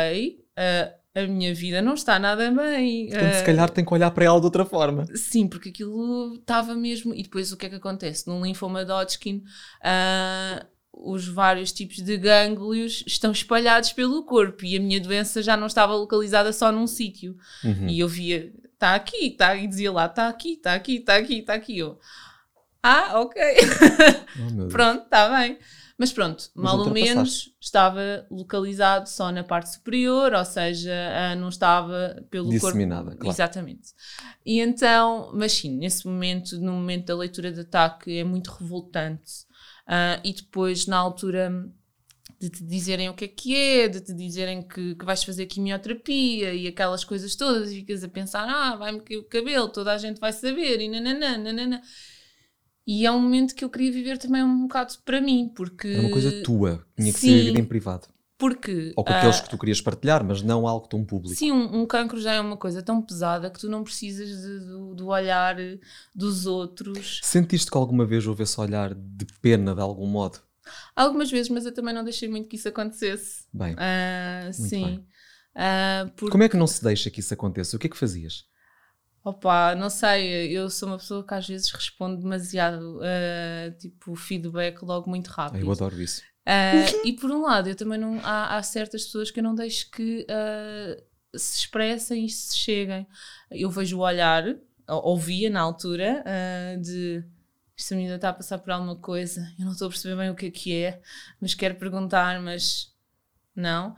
Ah, 0.57 0.91
a 1.15 1.27
minha 1.27 1.53
vida 1.53 1.79
não 1.81 1.93
está 1.93 2.17
nada 2.17 2.49
bem. 2.49 3.09
Portanto, 3.09 3.33
se 3.33 3.41
Ah, 3.41 3.45
calhar 3.45 3.69
tem 3.69 3.85
que 3.85 3.93
olhar 3.93 4.09
para 4.09 4.25
ela 4.25 4.39
de 4.39 4.45
outra 4.45 4.65
forma. 4.65 5.05
Sim, 5.15 5.47
porque 5.47 5.69
aquilo 5.69 6.33
estava 6.39 6.73
mesmo. 6.73 7.13
E 7.13 7.21
depois 7.21 7.51
o 7.51 7.57
que 7.57 7.67
é 7.67 7.69
que 7.69 7.75
acontece? 7.75 8.27
No 8.27 8.43
linfoma 8.43 8.83
de 8.83 8.91
Hodgkin, 8.91 9.43
ah, 9.83 10.65
os 10.93 11.27
vários 11.27 11.71
tipos 11.71 11.97
de 11.97 12.17
gânglios 12.17 13.03
estão 13.07 13.31
espalhados 13.31 13.91
pelo 13.91 14.23
corpo 14.23 14.63
e 14.63 14.77
a 14.77 14.79
minha 14.79 14.99
doença 14.99 15.41
já 15.41 15.57
não 15.57 15.67
estava 15.67 15.95
localizada 15.95 16.53
só 16.53 16.71
num 16.71 16.87
sítio. 16.87 17.35
Uhum. 17.63 17.87
E 17.89 17.99
eu 17.99 18.07
via, 18.07 18.53
está 18.73 18.95
aqui, 18.95 19.27
está 19.27 19.55
e 19.55 19.67
dizia 19.67 19.91
lá, 19.91 20.05
está 20.05 20.27
aqui, 20.27 20.53
está 20.53 20.75
aqui, 20.75 20.95
está 20.97 21.15
aqui, 21.15 21.39
está 21.39 21.53
aqui. 21.55 21.77
Eu, 21.77 21.99
ah, 22.81 23.19
ok, 23.21 23.41
Oh, 24.63 24.67
pronto, 24.67 25.03
está 25.03 25.29
bem. 25.37 25.57
Mas 25.97 26.11
pronto, 26.11 26.49
Mas 26.55 26.63
mal 26.65 26.79
ou 26.79 26.89
menos 26.89 27.51
estava 27.61 28.25
localizado 28.29 29.07
só 29.07 29.31
na 29.31 29.43
parte 29.43 29.73
superior, 29.73 30.33
ou 30.33 30.43
seja, 30.43 30.91
ah, 31.13 31.35
não 31.35 31.49
estava 31.49 32.21
pelo 32.29 32.49
Disseminada, 32.49 33.03
corpo. 33.03 33.19
claro. 33.19 33.35
Exatamente. 33.35 33.89
E 34.45 34.59
então, 34.59 35.31
mas 35.33 35.53
sim, 35.53 35.77
nesse 35.77 36.05
momento, 36.07 36.59
no 36.59 36.73
momento 36.73 37.05
da 37.05 37.15
leitura 37.15 37.51
de 37.51 37.61
ataque, 37.61 38.17
é 38.17 38.23
muito 38.23 38.49
revoltante. 38.51 39.45
Ah, 39.85 40.19
e 40.23 40.33
depois, 40.33 40.87
na 40.87 40.97
altura 40.97 41.51
de 42.39 42.49
te 42.49 42.63
dizerem 42.63 43.09
o 43.09 43.13
que 43.13 43.25
é 43.25 43.27
que 43.27 43.55
é, 43.55 43.87
de 43.87 44.01
te 44.01 44.13
dizerem 44.13 44.61
que, 44.61 44.95
que 44.95 45.05
vais 45.05 45.23
fazer 45.23 45.45
quimioterapia 45.45 46.53
e 46.53 46.67
aquelas 46.67 47.03
coisas 47.03 47.35
todas, 47.35 47.71
e 47.71 47.75
ficas 47.75 48.03
a 48.03 48.09
pensar, 48.09 48.47
ah, 48.47 48.75
vai-me 48.75 48.99
cair 48.99 49.17
o 49.17 49.23
cabelo, 49.23 49.69
toda 49.69 49.93
a 49.93 49.97
gente 49.97 50.19
vai 50.19 50.33
saber, 50.33 50.81
e 50.81 50.89
nananã, 50.89 51.37
nananã. 51.37 51.81
E 52.85 53.05
é 53.05 53.11
um 53.11 53.21
momento 53.21 53.55
que 53.55 53.63
eu 53.63 53.69
queria 53.69 53.91
viver 53.91 54.17
também 54.17 54.43
um 54.43 54.63
bocado 54.63 54.93
para 55.05 55.21
mim, 55.21 55.49
porque... 55.55 55.87
Era 55.87 56.01
uma 56.01 56.11
coisa 56.11 56.43
tua. 56.43 56.85
Tinha 56.97 57.13
que 57.13 57.19
ser 57.19 57.27
Sim. 57.27 57.37
vivida 57.37 57.59
em 57.59 57.65
privado. 57.65 58.07
Porque... 58.43 58.91
Ou 58.97 59.05
com 59.05 59.13
aqueles 59.13 59.39
que 59.39 59.49
tu 59.49 59.57
querias 59.57 59.79
partilhar, 59.79 60.21
mas 60.21 60.41
não 60.41 60.67
algo 60.67 60.85
tão 60.85 61.05
público. 61.05 61.33
Sim, 61.33 61.53
um, 61.53 61.81
um 61.83 61.85
cancro 61.85 62.19
já 62.19 62.33
é 62.33 62.41
uma 62.41 62.57
coisa 62.57 62.83
tão 62.83 63.01
pesada 63.01 63.49
que 63.49 63.57
tu 63.57 63.69
não 63.69 63.85
precisas 63.85 64.27
de- 64.27 64.59
do, 64.59 64.93
do 64.95 65.07
olhar 65.07 65.55
dos 66.13 66.45
outros. 66.45 67.21
Sentiste 67.23 67.71
que 67.71 67.77
alguma 67.77 68.05
vez 68.05 68.27
houve 68.27 68.43
esse 68.43 68.59
olhar 68.59 68.93
de 68.93 69.25
pena 69.41 69.73
de 69.73 69.79
algum 69.79 70.05
modo? 70.07 70.39
Algumas 70.93 71.31
vezes, 71.31 71.49
mas 71.49 71.65
eu 71.65 71.73
também 71.73 71.93
não 71.93 72.03
deixei 72.03 72.27
muito 72.27 72.49
que 72.49 72.57
isso 72.57 72.67
acontecesse. 72.67 73.45
Bem, 73.53 73.75
Ah, 73.77 74.49
sim. 74.51 74.83
bem. 74.83 75.07
Ah, 75.55 76.09
porque, 76.17 76.31
como 76.31 76.43
é 76.43 76.49
que 76.49 76.57
não 76.57 76.67
se 76.67 76.83
deixa 76.83 77.09
que 77.09 77.21
isso 77.21 77.33
aconteça? 77.33 77.77
O 77.77 77.79
que 77.79 77.87
é 77.87 77.89
que 77.89 77.97
fazias? 77.97 78.43
opa, 79.23 79.73
não 79.73 79.89
sei, 79.89 80.51
eu 80.51 80.69
sou 80.69 80.89
uma 80.89 80.97
pessoa 80.97 81.25
que 81.25 81.33
às 81.33 81.47
vezes 81.47 81.71
responde 81.71 82.21
demasiado, 82.21 82.99
ah, 83.01 83.71
tipo, 83.79 84.13
feedback 84.15 84.83
logo 84.83 85.09
muito 85.09 85.27
rápido. 85.29 85.65
eu 85.65 85.71
adoro 85.71 86.01
isso. 86.01 86.21
Ah, 86.45 86.85
e 87.05 87.13
por 87.13 87.31
um 87.31 87.41
lado, 87.41 87.69
eu 87.69 87.75
também 87.75 87.97
não. 87.99 88.19
Há, 88.23 88.57
há 88.57 88.63
certas 88.63 89.05
pessoas 89.05 89.31
que 89.31 89.39
eu 89.39 89.43
não 89.43 89.55
deixo 89.55 89.89
que 89.91 90.25
ah, 90.29 91.01
se 91.35 91.59
expressem 91.59 92.25
e 92.25 92.29
se 92.29 92.57
cheguem. 92.57 93.07
Eu 93.51 93.69
vejo 93.69 93.97
o 93.97 94.01
olhar, 94.01 94.43
ou- 94.87 95.05
ouvia 95.11 95.49
na 95.49 95.61
altura, 95.61 96.23
ah, 96.25 96.75
de 96.77 97.23
esta 97.77 97.95
menina 97.95 98.15
está 98.15 98.29
a 98.29 98.33
passar 98.33 98.59
por 98.59 98.71
alguma 98.71 98.95
coisa, 98.95 99.41
eu 99.57 99.65
não 99.65 99.71
estou 99.71 99.87
a 99.87 99.89
perceber 99.89 100.15
bem 100.15 100.29
o 100.29 100.35
que 100.35 100.45
é 100.45 100.51
que 100.51 100.75
é, 100.75 101.01
mas 101.41 101.55
quero 101.55 101.75
perguntar, 101.75 102.39
mas 102.39 102.93
não. 103.55 103.95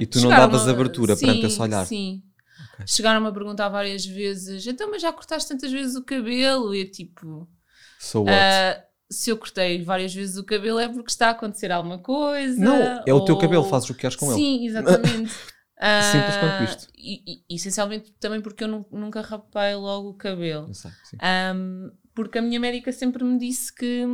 E 0.00 0.06
tu 0.06 0.20
não 0.20 0.30
davas 0.30 0.66
abertura 0.68 1.16
perante 1.16 1.40
Sim, 1.40 1.46
esse 1.46 1.60
olhar? 1.60 1.86
Sim. 1.86 2.22
Ok. 2.74 2.86
Chegaram-me 2.86 3.28
a 3.28 3.32
perguntar 3.32 3.68
várias 3.68 4.06
vezes, 4.06 4.66
então, 4.66 4.90
mas 4.90 5.02
já 5.02 5.12
cortaste 5.12 5.48
tantas 5.48 5.70
vezes 5.70 5.96
o 5.96 6.04
cabelo? 6.04 6.74
E 6.74 6.86
tipo. 6.86 7.48
So 7.98 8.22
what? 8.22 8.84
Se 9.14 9.30
eu 9.30 9.36
cortei 9.36 9.82
várias 9.82 10.14
vezes 10.14 10.36
o 10.36 10.44
cabelo 10.44 10.78
é 10.78 10.88
porque 10.88 11.10
está 11.10 11.28
a 11.28 11.30
acontecer 11.30 11.70
alguma 11.72 11.98
coisa. 11.98 12.60
não, 12.62 13.02
é 13.06 13.14
o 13.14 13.24
teu 13.24 13.36
cabelo, 13.38 13.64
fazes 13.64 13.88
o 13.90 13.94
que 13.94 14.00
queres 14.00 14.16
com 14.16 14.26
ele. 14.32 14.34
Sim, 14.40 14.66
exatamente. 14.66 15.32
Ah, 15.76 16.00
Simples 16.02 16.36
quanto 16.36 16.62
isto. 16.70 16.88
E, 16.96 17.42
e- 17.50 17.54
essencialmente 17.56 18.12
também 18.20 18.40
porque 18.40 18.62
eu 18.62 18.68
nu- 18.68 18.86
nunca 18.92 19.20
rapei 19.20 19.74
logo 19.74 20.10
o 20.10 20.14
cabelo. 20.14 20.72
Sei, 20.72 20.90
sim. 21.10 21.16
Ahm, 21.20 21.90
porque 22.14 22.38
a 22.38 22.42
minha 22.42 22.60
médica 22.60 22.92
sempre 22.92 23.24
me 23.24 23.36
disse 23.38 23.74
que, 23.74 24.04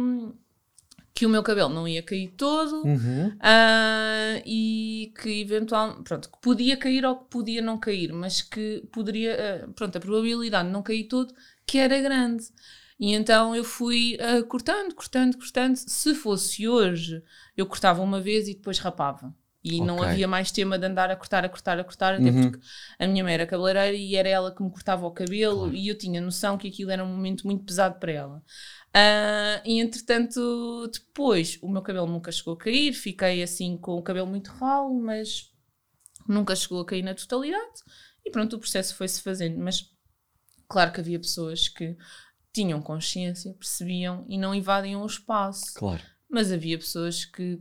que 1.15 1.27
o 1.27 1.29
meu 1.29 1.43
cabelo 1.43 1.69
não 1.69 1.87
ia 1.87 2.03
cair 2.03 2.29
todo. 2.37 2.83
Uhum. 2.85 3.37
Ah, 3.41 4.41
e 4.47 5.13
que 5.21 5.41
eventualmente, 5.43 6.03
pronto, 6.05 6.31
que 6.31 6.39
podia 6.41 6.77
cair 6.77 7.05
ou 7.05 7.17
que 7.17 7.25
podia 7.31 7.61
não 7.61 7.79
cair, 7.79 8.13
mas 8.13 8.41
que 8.41 8.83
poderia, 8.93 9.65
ah, 9.67 9.69
pronto, 9.75 9.97
a 9.97 10.01
probabilidade 10.01 10.67
de 10.69 10.73
não 10.73 10.83
cair 10.83 11.05
todo, 11.05 11.33
que 11.67 11.79
era 11.79 12.01
grande. 12.01 12.45
E 13.01 13.15
então 13.15 13.57
eu 13.57 13.65
fui 13.65 14.19
ah, 14.21 14.43
cortando, 14.45 14.95
cortando, 14.95 15.39
cortando. 15.39 15.77
Se 15.77 16.15
fosse 16.15 16.69
hoje, 16.69 17.23
eu 17.57 17.67
cortava 17.67 18.03
uma 18.03 18.21
vez 18.21 18.49
e 18.49 18.55
depois 18.55 18.79
rapava. 18.79 19.35
E 19.65 19.81
não 19.81 20.01
Ok. 20.01 20.09
havia 20.09 20.29
mais 20.29 20.51
tema 20.53 20.79
de 20.79 20.87
andar 20.87 21.11
a 21.11 21.17
cortar, 21.17 21.45
a 21.45 21.49
cortar, 21.49 21.79
a 21.81 21.85
cortar, 21.85 22.15
até 22.15 22.31
Uhum. 22.31 22.51
porque 22.51 22.59
a 22.99 23.07
minha 23.07 23.25
mãe 23.25 23.35
era 23.35 23.47
cabeleireira 23.47 23.95
e 23.97 24.17
era 24.17 24.29
ela 24.29 24.55
que 24.55 24.63
me 24.63 24.71
cortava 24.71 25.07
o 25.07 25.13
cabelo 25.13 25.71
Claro. 25.71 25.75
e 25.75 25.89
eu 25.89 25.99
tinha 25.99 26.21
noção 26.21 26.57
que 26.59 26.69
aquilo 26.69 26.91
era 26.91 27.05
um 27.05 27.09
momento 27.09 27.47
muito 27.47 27.65
pesado 27.65 27.99
para 27.99 28.13
ela. 28.13 28.43
Ah, 28.95 29.63
e 29.65 29.79
entretanto, 29.81 30.89
depois 30.93 31.59
o 31.63 31.69
meu 31.71 31.83
cabelo 31.83 32.07
nunca 32.07 32.33
chegou 32.33 32.55
a 32.55 32.59
cair, 32.59 32.93
fiquei 32.95 33.43
assim 33.43 33.77
com 33.77 33.93
o 33.97 34.03
cabelo 34.03 34.27
muito 34.27 34.51
ralo, 34.53 35.01
mas 35.01 35.51
nunca 36.29 36.57
chegou 36.57 36.81
a 36.81 36.87
cair 36.87 37.03
na 37.03 37.15
totalidade. 37.15 37.83
E 38.25 38.31
pronto, 38.31 38.57
o 38.57 38.59
processo 38.61 38.95
foi-se 38.95 39.23
fazendo. 39.23 39.59
Mas 39.59 39.85
claro 40.69 40.93
que 40.93 41.01
havia 41.01 41.19
pessoas 41.21 41.69
que 41.69 41.97
tinham 42.53 42.81
consciência, 42.83 43.53
percebiam 43.55 44.25
e 44.29 44.37
não 44.39 44.55
invadiam 44.55 45.03
o 45.03 45.07
espaço. 45.07 45.75
Claro. 45.75 46.03
Mas 46.29 46.53
havia 46.53 46.79
pessoas 46.79 47.25
que, 47.25 47.61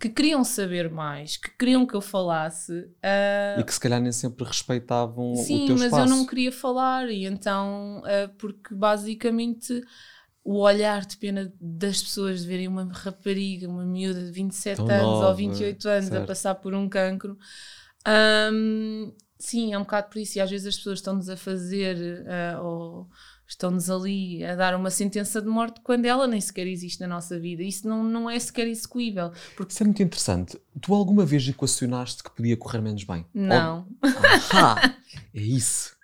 que 0.00 0.08
queriam 0.08 0.42
saber 0.44 0.90
mais, 0.90 1.36
que 1.36 1.50
queriam 1.58 1.86
que 1.86 1.94
eu 1.94 2.00
falasse. 2.00 2.88
ah, 3.02 3.60
E 3.60 3.64
que 3.64 3.72
se 3.74 3.80
calhar 3.80 4.00
nem 4.00 4.12
sempre 4.12 4.44
respeitavam 4.46 5.32
o 5.32 5.36
Sim, 5.36 5.66
teu 5.66 5.76
mas 5.76 5.86
espaço. 5.86 6.02
eu 6.02 6.16
não 6.16 6.26
queria 6.26 6.52
falar, 6.52 7.10
e 7.10 7.24
então, 7.26 8.02
ah, 8.04 8.30
porque 8.38 8.74
basicamente 8.74 9.82
o 10.42 10.60
olhar 10.60 11.04
de 11.04 11.16
pena 11.18 11.52
das 11.60 12.02
pessoas 12.02 12.40
de 12.40 12.46
verem 12.46 12.66
uma 12.66 12.90
rapariga, 12.92 13.68
uma 13.68 13.84
miúda 13.84 14.24
de 14.24 14.32
27 14.32 14.78
Tão 14.78 14.86
anos 14.86 15.02
nova, 15.02 15.28
ou 15.28 15.34
28 15.34 15.86
anos 15.88 16.06
certo. 16.08 16.22
a 16.24 16.26
passar 16.26 16.54
por 16.56 16.74
um 16.74 16.88
cancro, 16.88 17.36
ahm, 18.06 19.12
sim, 19.38 19.72
é 19.74 19.78
um 19.78 19.82
bocado 19.82 20.08
por 20.08 20.18
isso. 20.18 20.38
E 20.38 20.40
às 20.40 20.50
vezes 20.50 20.66
as 20.66 20.76
pessoas 20.76 20.98
estão-nos 20.98 21.28
a 21.28 21.36
fazer 21.36 22.24
ah, 22.26 22.60
ou 22.62 23.08
estão-nos 23.50 23.90
ali 23.90 24.44
a 24.44 24.54
dar 24.54 24.74
uma 24.76 24.90
sentença 24.90 25.40
de 25.42 25.48
morte 25.48 25.80
quando 25.82 26.04
ela 26.06 26.26
nem 26.26 26.40
sequer 26.40 26.66
existe 26.66 27.00
na 27.00 27.06
nossa 27.08 27.38
vida. 27.38 27.62
Isso 27.62 27.86
não, 27.88 28.02
não 28.04 28.30
é 28.30 28.38
sequer 28.38 28.66
execuível. 28.68 29.32
Porque 29.56 29.72
Isso 29.72 29.82
é 29.82 29.86
muito 29.86 30.02
interessante. 30.02 30.58
Tu 30.80 30.94
alguma 30.94 31.26
vez 31.26 31.46
equacionaste 31.48 32.22
que 32.22 32.30
podia 32.30 32.56
correr 32.56 32.80
menos 32.80 33.04
bem? 33.04 33.26
não. 33.34 33.86
Ahá! 34.02 34.94
É 35.34 35.40
isso. 35.40 35.96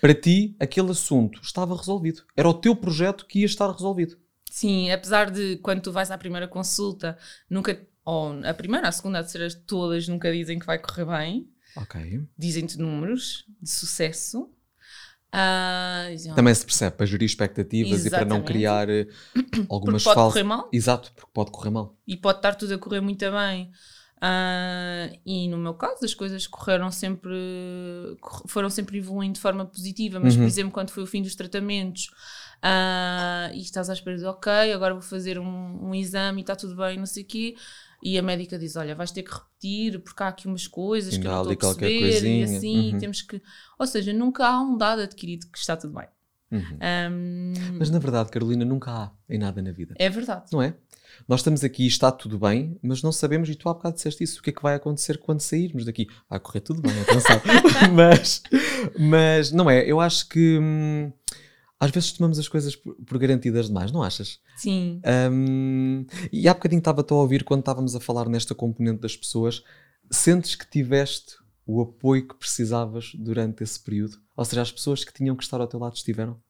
Para 0.00 0.14
ti, 0.14 0.54
aquele 0.60 0.90
assunto 0.90 1.40
estava 1.42 1.76
resolvido. 1.76 2.22
Era 2.36 2.48
o 2.48 2.54
teu 2.54 2.74
projeto 2.76 3.26
que 3.26 3.40
ia 3.40 3.46
estar 3.46 3.70
resolvido. 3.70 4.16
Sim, 4.50 4.90
apesar 4.90 5.30
de 5.30 5.56
quando 5.58 5.82
tu 5.82 5.92
vais 5.92 6.10
à 6.10 6.16
primeira 6.18 6.48
consulta, 6.48 7.18
nunca, 7.48 7.78
ou 8.04 8.32
a 8.44 8.54
primeira, 8.54 8.88
a 8.88 8.92
segunda, 8.92 9.18
a 9.18 9.22
terceira, 9.22 9.48
todas 9.66 10.08
nunca 10.08 10.32
dizem 10.32 10.58
que 10.58 10.64
vai 10.66 10.78
correr 10.78 11.04
bem, 11.04 11.48
Ok. 11.76 12.22
dizem-te 12.38 12.78
números 12.78 13.44
de 13.60 13.70
sucesso. 13.70 14.50
Ah, 15.38 16.06
Também 16.34 16.54
se 16.54 16.64
percebe 16.64 16.96
para 16.96 17.04
gerir 17.06 17.26
expectativas 17.26 18.06
e 18.06 18.10
para 18.10 18.24
não 18.24 18.38
Exatamente. 18.38 18.46
criar 18.46 18.88
eh, 18.88 19.06
algumas 19.68 20.02
porque 20.02 20.14
pode 20.14 20.14
falsas. 20.14 20.32
correr 20.32 20.44
mal 20.44 20.68
Exato, 20.72 21.12
porque 21.14 21.30
pode 21.32 21.50
correr 21.50 21.70
mal. 21.70 21.94
e 22.06 22.16
pode 22.16 22.38
estar 22.38 22.54
tudo 22.54 22.74
a 22.74 22.78
correr 22.78 23.00
muito 23.02 23.30
bem. 23.30 23.70
Ah, 24.20 25.10
e 25.26 25.46
no 25.48 25.58
meu 25.58 25.74
caso, 25.74 26.04
as 26.04 26.14
coisas 26.14 26.46
correram 26.46 26.90
sempre, 26.90 27.34
foram 28.46 28.70
sempre 28.70 28.98
evoluindo 28.98 29.34
de 29.34 29.40
forma 29.40 29.64
positiva. 29.66 30.18
Mas, 30.20 30.34
Uhum. 30.34 30.42
por 30.42 30.46
exemplo, 30.48 30.72
quando 30.72 30.90
foi 30.90 31.02
o 31.02 31.06
fim 31.06 31.22
dos 31.22 31.34
tratamentos 31.34 32.10
ah, 32.62 33.50
e 33.52 33.60
estás 33.60 33.90
à 33.90 33.92
espera 33.92 34.16
de, 34.16 34.24
ok, 34.24 34.72
agora 34.72 34.94
vou 34.94 35.02
fazer 35.02 35.38
um, 35.38 35.88
um 35.90 35.94
exame 35.94 36.40
e 36.40 36.42
está 36.42 36.56
tudo 36.56 36.76
bem, 36.76 36.96
não 36.98 37.06
sei 37.06 37.22
o 37.22 37.26
quê. 37.26 37.54
E 38.08 38.16
a 38.16 38.22
médica 38.22 38.56
diz: 38.56 38.76
Olha, 38.76 38.94
vais 38.94 39.10
ter 39.10 39.24
que 39.24 39.32
repetir 39.34 39.98
porque 40.00 40.22
há 40.22 40.28
aqui 40.28 40.46
umas 40.46 40.68
coisas 40.68 41.14
Ainda 41.14 41.24
que 41.24 41.28
não 41.28 41.52
estou 41.52 41.70
a 41.70 41.74
perceber. 41.74 42.24
E 42.24 42.42
assim, 42.44 42.92
Uhum. 42.92 42.98
temos 43.00 43.20
que. 43.22 43.42
Ou 43.76 43.84
seja, 43.86 44.12
nunca 44.12 44.46
há 44.46 44.60
um 44.60 44.76
dado 44.76 45.02
adquirido 45.02 45.46
que 45.50 45.58
está 45.58 45.76
tudo 45.76 45.92
bem. 45.94 46.06
Uhum. 46.52 46.78
Ahm, 46.80 47.52
Mas 47.76 47.90
na 47.90 47.98
verdade, 47.98 48.30
Carolina, 48.30 48.64
nunca 48.64 48.92
há 48.92 49.10
em 49.28 49.38
nada 49.38 49.60
na 49.60 49.72
vida. 49.72 49.96
é 49.98 50.08
verdade. 50.08 50.44
Não 50.52 50.62
é? 50.62 50.76
Nós 51.26 51.40
estamos 51.40 51.64
aqui 51.64 51.82
e 51.82 51.86
está 51.88 52.12
tudo 52.12 52.38
bem, 52.38 52.78
mas 52.80 53.02
não 53.02 53.10
sabemos, 53.10 53.48
e 53.48 53.56
tu 53.56 53.68
há 53.68 53.74
bocado 53.74 53.96
disseste 53.96 54.22
isso, 54.22 54.38
o 54.38 54.42
que 54.42 54.50
é 54.50 54.52
que 54.52 54.62
vai 54.62 54.76
acontecer 54.76 55.18
quando 55.18 55.40
sairmos 55.40 55.84
daqui? 55.84 56.06
Vai 56.30 56.38
correr 56.38 56.60
tudo 56.60 56.80
bem, 56.82 56.92
atenção. 57.00 57.40
mas, 57.92 58.42
mas 58.98 59.50
não 59.50 59.68
é, 59.68 59.84
eu 59.84 59.98
acho 60.00 60.28
que 60.28 60.58
hum, 60.60 61.10
às 61.78 61.90
vezes 61.90 62.12
tomamos 62.12 62.38
as 62.38 62.48
coisas 62.48 62.74
por, 62.74 62.94
por 62.94 63.18
garantidas 63.18 63.66
demais, 63.66 63.92
não 63.92 64.02
achas? 64.02 64.40
Sim. 64.56 65.00
Hum, 65.30 66.06
e 66.32 66.48
há 66.48 66.54
bocadinho 66.54 66.78
estava-te 66.78 67.12
a 67.12 67.16
ouvir 67.16 67.44
quando 67.44 67.60
estávamos 67.60 67.94
a 67.94 68.00
falar 68.00 68.28
nesta 68.28 68.54
componente 68.54 69.00
das 69.00 69.16
pessoas, 69.16 69.62
sentes 70.10 70.54
que 70.54 70.68
tiveste 70.68 71.36
o 71.66 71.82
apoio 71.82 72.26
que 72.28 72.34
precisavas 72.36 73.12
durante 73.14 73.62
esse 73.62 73.78
período? 73.80 74.18
Ou 74.36 74.44
seja, 74.44 74.62
as 74.62 74.72
pessoas 74.72 75.04
que 75.04 75.12
tinham 75.12 75.36
que 75.36 75.42
estar 75.44 75.60
ao 75.60 75.66
teu 75.66 75.80
lado 75.80 75.96
estiveram? 75.96 76.40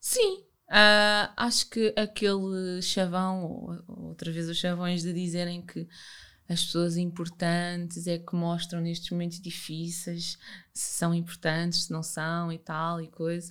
Sim, 0.00 0.44
ah, 0.68 1.32
acho 1.36 1.70
que 1.70 1.94
aquele 1.96 2.82
chavão, 2.82 3.44
ou- 3.44 3.84
ou 3.86 4.04
outra 4.08 4.30
vez 4.30 4.48
os 4.48 4.58
chavões 4.58 5.02
de 5.02 5.12
dizerem 5.12 5.64
que 5.64 5.86
as 6.48 6.62
pessoas 6.62 6.96
importantes 6.98 8.06
é 8.06 8.18
que 8.18 8.34
mostram 8.36 8.80
nestes 8.80 9.10
momentos 9.10 9.40
difíceis 9.40 10.36
se 10.74 10.98
são 10.98 11.14
importantes, 11.14 11.84
se 11.84 11.90
não 11.92 12.02
são 12.02 12.52
e 12.52 12.58
tal 12.58 13.00
e 13.00 13.08
coisa. 13.08 13.50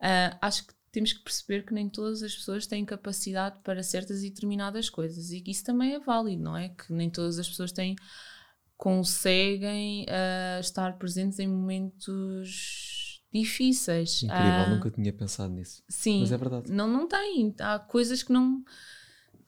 Uh, 0.00 0.36
acho 0.40 0.66
que 0.66 0.74
temos 0.90 1.12
que 1.12 1.22
perceber 1.22 1.64
que 1.64 1.72
nem 1.72 1.88
todas 1.88 2.22
as 2.22 2.34
pessoas 2.34 2.66
têm 2.66 2.84
capacidade 2.84 3.58
para 3.62 3.82
certas 3.82 4.22
e 4.22 4.30
determinadas 4.30 4.90
coisas 4.90 5.30
e 5.30 5.40
que 5.40 5.50
isso 5.50 5.64
também 5.64 5.94
é 5.94 6.00
válido, 6.00 6.42
não 6.42 6.56
é? 6.56 6.70
Que 6.70 6.92
nem 6.92 7.08
todas 7.08 7.38
as 7.38 7.48
pessoas 7.48 7.72
têm 7.72 7.96
conseguem 8.76 10.04
uh, 10.04 10.58
estar 10.58 10.96
presentes 10.96 11.38
em 11.38 11.46
momentos 11.46 13.20
difíceis. 13.32 14.22
Incrível, 14.22 14.66
uh, 14.66 14.70
nunca 14.70 14.90
tinha 14.90 15.12
pensado 15.12 15.52
nisso. 15.52 15.82
Sim, 15.86 16.20
mas 16.20 16.32
é 16.32 16.38
verdade. 16.38 16.72
Não, 16.72 16.88
não 16.88 17.06
tem. 17.06 17.54
Há 17.60 17.78
coisas 17.78 18.22
que 18.22 18.32
não 18.32 18.64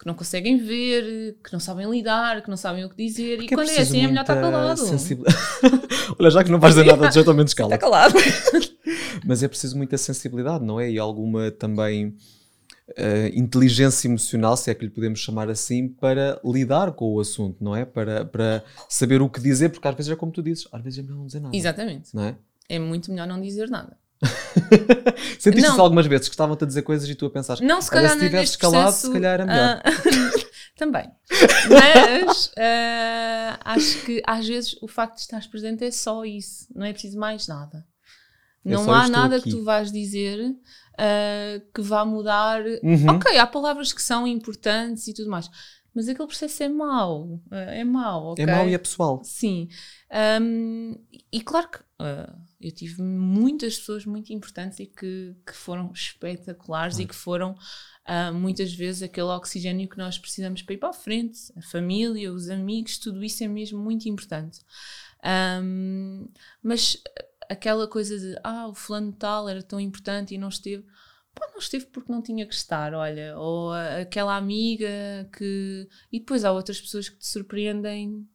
que 0.02 0.06
não 0.08 0.14
conseguem 0.14 0.58
ver, 0.58 1.36
que 1.44 1.52
não 1.52 1.60
sabem 1.60 1.88
lidar, 1.88 2.42
que 2.42 2.50
não 2.50 2.56
sabem 2.56 2.84
o 2.84 2.90
que 2.90 2.96
dizer. 2.96 3.36
Porque 3.36 3.54
e 3.54 3.56
quando 3.56 3.68
é, 3.68 3.76
é 3.76 3.80
assim 3.82 4.02
é 4.02 4.08
melhor 4.08 4.22
estar 4.22 4.34
calado. 4.34 4.82
Olha, 6.18 6.30
já 6.30 6.42
que 6.42 6.50
não 6.50 6.58
vais 6.58 6.74
dizer 6.74 6.86
nada 6.88 7.06
de 7.06 7.14
jeito 7.14 7.30
ao 7.30 7.36
menos 7.36 7.54
cala. 7.54 7.72
Está 7.72 7.86
calado. 7.86 8.14
Mas 9.24 9.44
é 9.44 9.48
preciso 9.48 9.76
muita 9.76 9.96
sensibilidade, 9.96 10.64
não 10.64 10.80
é? 10.80 10.90
E 10.90 10.98
alguma 10.98 11.52
também 11.52 12.08
uh, 12.08 13.28
inteligência 13.32 14.08
emocional, 14.08 14.56
se 14.56 14.72
é 14.72 14.74
que 14.74 14.84
lhe 14.84 14.90
podemos 14.90 15.20
chamar 15.20 15.48
assim, 15.48 15.86
para 15.86 16.40
lidar 16.44 16.90
com 16.90 17.14
o 17.14 17.20
assunto, 17.20 17.62
não 17.62 17.76
é? 17.76 17.84
Para, 17.84 18.24
para 18.24 18.64
saber 18.88 19.22
o 19.22 19.30
que 19.30 19.40
dizer, 19.40 19.68
porque 19.68 19.86
às 19.86 19.94
vezes 19.94 20.10
é 20.10 20.16
como 20.16 20.32
tu 20.32 20.42
dizes, 20.42 20.66
às 20.72 20.82
vezes 20.82 20.98
é 20.98 21.02
melhor 21.02 21.18
não 21.18 21.26
dizer 21.26 21.40
nada. 21.40 21.56
Exatamente. 21.56 22.12
Não 22.12 22.24
é? 22.24 22.36
É 22.68 22.80
muito 22.80 23.08
melhor 23.08 23.28
não 23.28 23.40
dizer 23.40 23.70
nada. 23.70 23.96
Sentiste 25.38 25.68
isso 25.68 25.80
algumas 25.80 26.06
vezes 26.06 26.28
que 26.28 26.34
estavam-te 26.34 26.64
a 26.64 26.66
dizer 26.66 26.82
coisas 26.82 27.08
e 27.08 27.14
tu 27.14 27.26
a 27.26 27.30
pensar 27.30 27.60
não, 27.60 27.80
se 27.82 27.90
calhar 27.90 28.12
se 28.12 28.20
tivesse 28.20 28.56
calado, 28.56 28.84
processo, 28.84 29.06
se 29.06 29.12
calhar 29.12 29.40
era 29.40 29.46
melhor. 29.46 29.82
Uh, 29.84 30.52
também. 30.78 31.10
Mas 31.68 32.46
uh, 32.46 33.58
acho 33.64 34.04
que 34.04 34.22
às 34.26 34.46
vezes 34.46 34.76
o 34.80 34.88
facto 34.88 35.16
de 35.16 35.22
estares 35.22 35.46
presente 35.46 35.84
é 35.84 35.90
só 35.90 36.24
isso, 36.24 36.66
não 36.74 36.86
é 36.86 36.92
preciso 36.92 37.18
mais 37.18 37.48
nada. 37.48 37.84
É 38.64 38.70
não 38.70 38.92
há 38.92 39.08
nada 39.08 39.36
aqui. 39.36 39.44
que 39.44 39.50
tu 39.50 39.64
vais 39.64 39.90
dizer 39.90 40.38
uh, 40.40 41.72
que 41.74 41.82
vá 41.82 42.04
mudar. 42.04 42.62
Uhum. 42.82 43.16
Ok, 43.16 43.36
há 43.36 43.46
palavras 43.46 43.92
que 43.92 44.02
são 44.02 44.26
importantes 44.26 45.08
e 45.08 45.14
tudo 45.14 45.28
mais, 45.28 45.50
mas 45.92 46.08
aquele 46.08 46.28
processo 46.28 46.62
é 46.62 46.68
mau. 46.68 47.40
é 47.50 47.82
mau, 47.82 48.26
ok? 48.28 48.44
É 48.44 48.46
mau 48.46 48.68
e 48.68 48.74
é 48.74 48.78
pessoal. 48.78 49.20
Sim. 49.24 49.68
Um, 50.40 50.96
e 51.32 51.40
claro 51.40 51.68
que 51.70 51.80
eu 52.62 52.72
tive 52.72 53.02
muitas 53.02 53.78
pessoas 53.78 54.06
muito 54.06 54.32
importantes 54.32 54.78
e 54.78 54.86
que, 54.86 55.34
que 55.44 55.54
foram 55.54 55.90
espetaculares 55.92 56.98
e 56.98 57.06
que 57.06 57.14
foram 57.14 57.56
uh, 58.08 58.32
muitas 58.32 58.72
vezes 58.72 59.02
aquele 59.02 59.26
oxigênio 59.26 59.88
que 59.88 59.98
nós 59.98 60.18
precisamos 60.18 60.62
para 60.62 60.74
ir 60.74 60.78
para 60.78 60.90
a 60.90 60.94
frente. 60.94 61.38
A 61.56 61.62
família, 61.62 62.32
os 62.32 62.48
amigos, 62.48 62.98
tudo 62.98 63.24
isso 63.24 63.42
é 63.42 63.48
mesmo 63.48 63.82
muito 63.82 64.08
importante. 64.08 64.60
Um, 65.24 66.28
mas 66.62 67.02
aquela 67.48 67.86
coisa 67.86 68.18
de 68.18 68.38
ah, 68.42 68.68
o 68.68 68.74
fulano 68.74 69.12
tal 69.12 69.48
era 69.48 69.62
tão 69.62 69.80
importante 69.80 70.34
e 70.34 70.38
não 70.38 70.48
esteve. 70.48 70.84
Pá, 71.34 71.48
não 71.50 71.58
esteve 71.58 71.86
porque 71.86 72.12
não 72.12 72.22
tinha 72.22 72.46
que 72.46 72.54
estar, 72.54 72.94
olha. 72.94 73.36
Ou 73.38 73.72
aquela 73.72 74.36
amiga 74.36 75.28
que. 75.36 75.88
E 76.12 76.20
depois 76.20 76.44
há 76.44 76.52
outras 76.52 76.80
pessoas 76.80 77.08
que 77.08 77.18
te 77.18 77.26
surpreendem 77.26 78.28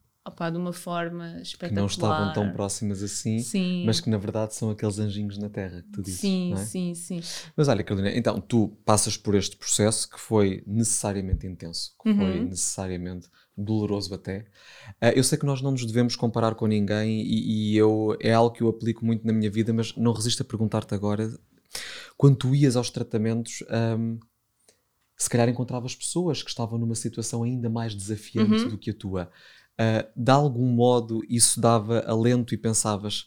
de 0.51 0.57
uma 0.57 0.73
forma 0.73 1.39
espetacular. 1.41 1.69
Que 1.69 1.75
não 1.75 1.85
estavam 1.85 2.33
tão 2.33 2.51
próximas 2.53 3.01
assim, 3.03 3.39
sim. 3.39 3.83
mas 3.85 3.99
que 3.99 4.09
na 4.09 4.17
verdade 4.17 4.55
são 4.55 4.69
aqueles 4.69 4.99
anjinhos 4.99 5.37
na 5.37 5.49
terra 5.49 5.81
que 5.81 5.89
tu 5.89 6.01
dizes. 6.01 6.19
Sim, 6.19 6.53
é? 6.53 6.57
sim, 6.57 6.93
sim. 6.93 7.21
Mas 7.55 7.67
olha, 7.67 7.83
Carolina, 7.83 8.15
então 8.15 8.39
tu 8.39 8.77
passas 8.85 9.17
por 9.17 9.35
este 9.35 9.55
processo 9.55 10.09
que 10.09 10.19
foi 10.19 10.63
necessariamente 10.65 11.47
intenso, 11.47 11.95
que 12.01 12.09
uhum. 12.09 12.17
foi 12.17 12.39
necessariamente 12.45 13.27
doloroso 13.57 14.13
até. 14.13 14.39
Uh, 15.01 15.15
eu 15.15 15.23
sei 15.23 15.37
que 15.37 15.45
nós 15.45 15.61
não 15.61 15.71
nos 15.71 15.85
devemos 15.85 16.15
comparar 16.15 16.55
com 16.55 16.67
ninguém 16.67 17.21
e, 17.21 17.73
e, 17.73 17.77
eu 17.77 18.15
é 18.21 18.33
algo 18.33 18.55
que 18.55 18.61
eu 18.61 18.69
aplico 18.69 19.05
muito 19.05 19.25
na 19.25 19.33
minha 19.33 19.49
vida, 19.49 19.73
mas 19.73 19.95
não 19.95 20.13
resisto 20.13 20.41
a 20.41 20.45
perguntar-te 20.45 20.93
agora, 20.93 21.29
quando 22.15 22.35
tu 22.35 22.53
ias 22.55 22.75
aos 22.75 22.89
tratamentos. 22.89 23.63
Um, 23.69 24.19
se 25.17 25.29
calhar 25.29 25.49
encontravas 25.49 25.95
pessoas 25.95 26.43
que 26.43 26.49
estavam 26.49 26.77
numa 26.77 26.93
situação 26.93 27.41
ainda 27.41 27.69
mais 27.69 27.95
desafiante 27.95 28.51
uhum. 28.51 28.69
do 28.69 28.77
que 28.77 28.91
a 28.91 28.93
tua 28.93 29.31
uh, 29.79 30.07
de 30.15 30.31
algum 30.31 30.67
modo 30.67 31.21
isso 31.29 31.59
dava 31.59 32.03
alento 32.07 32.53
e 32.53 32.57
pensavas: 32.57 33.25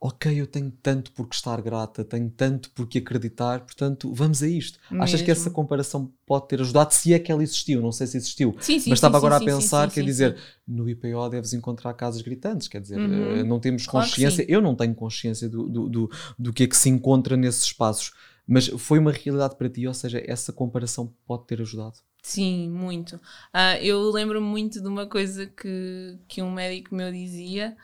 ok, 0.00 0.40
eu 0.40 0.46
tenho 0.46 0.70
tanto 0.82 1.12
por 1.12 1.28
que 1.28 1.34
estar 1.34 1.60
grata, 1.60 2.02
tenho 2.02 2.30
tanto 2.30 2.70
por 2.70 2.88
que 2.88 2.98
acreditar, 2.98 3.60
portanto, 3.60 4.12
vamos 4.14 4.42
a 4.42 4.48
isto. 4.48 4.78
Mesmo. 4.90 5.04
Achas 5.04 5.20
que 5.20 5.30
essa 5.30 5.50
comparação 5.50 6.10
pode 6.24 6.48
ter 6.48 6.60
ajudado, 6.60 6.94
se 6.94 7.12
é 7.12 7.18
que 7.18 7.30
ela 7.30 7.42
existiu? 7.42 7.82
Não 7.82 7.92
sei 7.92 8.06
se 8.06 8.16
existiu, 8.16 8.56
sim, 8.60 8.80
sim, 8.80 8.88
mas 8.88 8.96
estava 8.96 9.20
sim, 9.20 9.26
agora 9.26 9.36
a 9.36 9.44
pensar, 9.44 9.90
quer 9.90 10.02
dizer, 10.02 10.38
no 10.66 10.88
IPO 10.88 11.28
deves 11.28 11.52
encontrar 11.52 11.92
casas 11.92 12.22
gritantes, 12.22 12.66
quer 12.66 12.80
dizer, 12.80 12.98
uhum. 12.98 13.44
não 13.44 13.60
temos 13.60 13.86
claro 13.86 14.06
consciência, 14.06 14.46
eu 14.48 14.62
não 14.62 14.74
tenho 14.74 14.94
consciência 14.94 15.50
do, 15.50 15.68
do, 15.68 15.88
do, 15.88 16.10
do 16.38 16.52
que 16.52 16.62
é 16.62 16.66
que 16.66 16.76
se 16.76 16.88
encontra 16.88 17.36
nesses 17.36 17.64
espaços. 17.64 18.12
Mas 18.46 18.66
foi 18.66 18.98
uma 18.98 19.12
realidade 19.12 19.54
para 19.56 19.68
ti, 19.68 19.86
ou 19.86 19.94
seja, 19.94 20.20
essa 20.26 20.52
comparação 20.52 21.14
pode 21.24 21.46
ter 21.46 21.60
ajudado? 21.60 21.98
Sim, 22.22 22.68
muito. 22.68 23.16
Uh, 23.16 23.80
eu 23.80 24.10
lembro 24.10 24.40
muito 24.40 24.80
de 24.80 24.86
uma 24.86 25.06
coisa 25.06 25.46
que, 25.46 26.18
que 26.28 26.42
um 26.42 26.50
médico 26.50 26.94
meu 26.94 27.10
dizia, 27.10 27.76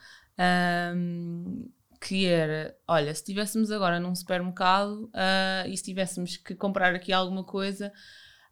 um, 0.95 1.69
que 1.99 2.25
era, 2.25 2.77
olha, 2.87 3.13
se 3.13 3.21
estivéssemos 3.21 3.71
agora 3.71 3.99
num 3.99 4.15
supermercado 4.15 5.05
uh, 5.05 5.67
e 5.67 5.75
se 5.75 5.83
tivéssemos 5.83 6.37
que 6.37 6.55
comprar 6.55 6.93
aqui 6.93 7.11
alguma 7.11 7.43
coisa, 7.43 7.91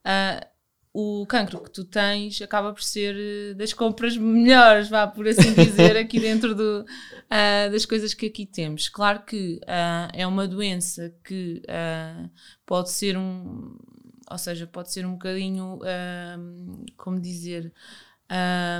uh, 0.05 0.55
o 0.97 1.25
cancro 1.25 1.61
que 1.61 1.69
tu 1.69 1.83
tens 1.83 2.41
acaba 2.41 2.71
por 2.71 2.81
ser 2.81 3.17
eh, 3.17 3.53
das 3.53 3.73
compras 3.73 4.15
melhores, 4.15 4.87
vá 4.87 5.05
por 5.05 5.27
assim 5.27 5.51
dizer, 5.53 5.97
aqui 5.97 6.21
dentro 6.21 6.55
do, 6.55 6.85
uh, 6.85 7.69
das 7.69 7.85
coisas 7.85 8.13
que 8.13 8.27
aqui 8.27 8.45
temos. 8.45 8.87
Claro 8.87 9.23
que 9.25 9.59
uh, 9.63 10.07
é 10.13 10.25
uma 10.25 10.47
doença 10.47 11.13
que 11.21 11.61
uh, 11.65 12.29
pode 12.65 12.91
ser 12.91 13.17
um, 13.17 13.77
ou 14.29 14.37
seja, 14.37 14.67
pode 14.67 14.91
ser 14.91 15.05
um 15.05 15.13
bocadinho, 15.13 15.79
um, 16.37 16.85
como 16.97 17.19
dizer, 17.19 17.73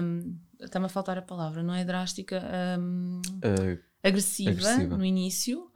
um, 0.02 0.38
está-me 0.60 0.86
a 0.86 0.90
faltar 0.90 1.18
a 1.18 1.22
palavra, 1.22 1.62
não 1.62 1.74
é 1.74 1.84
drástica, 1.84 2.42
um, 2.80 3.22
uh, 3.44 3.80
agressiva, 4.08 4.52
agressiva, 4.52 4.98
no 4.98 5.06
início, 5.06 5.70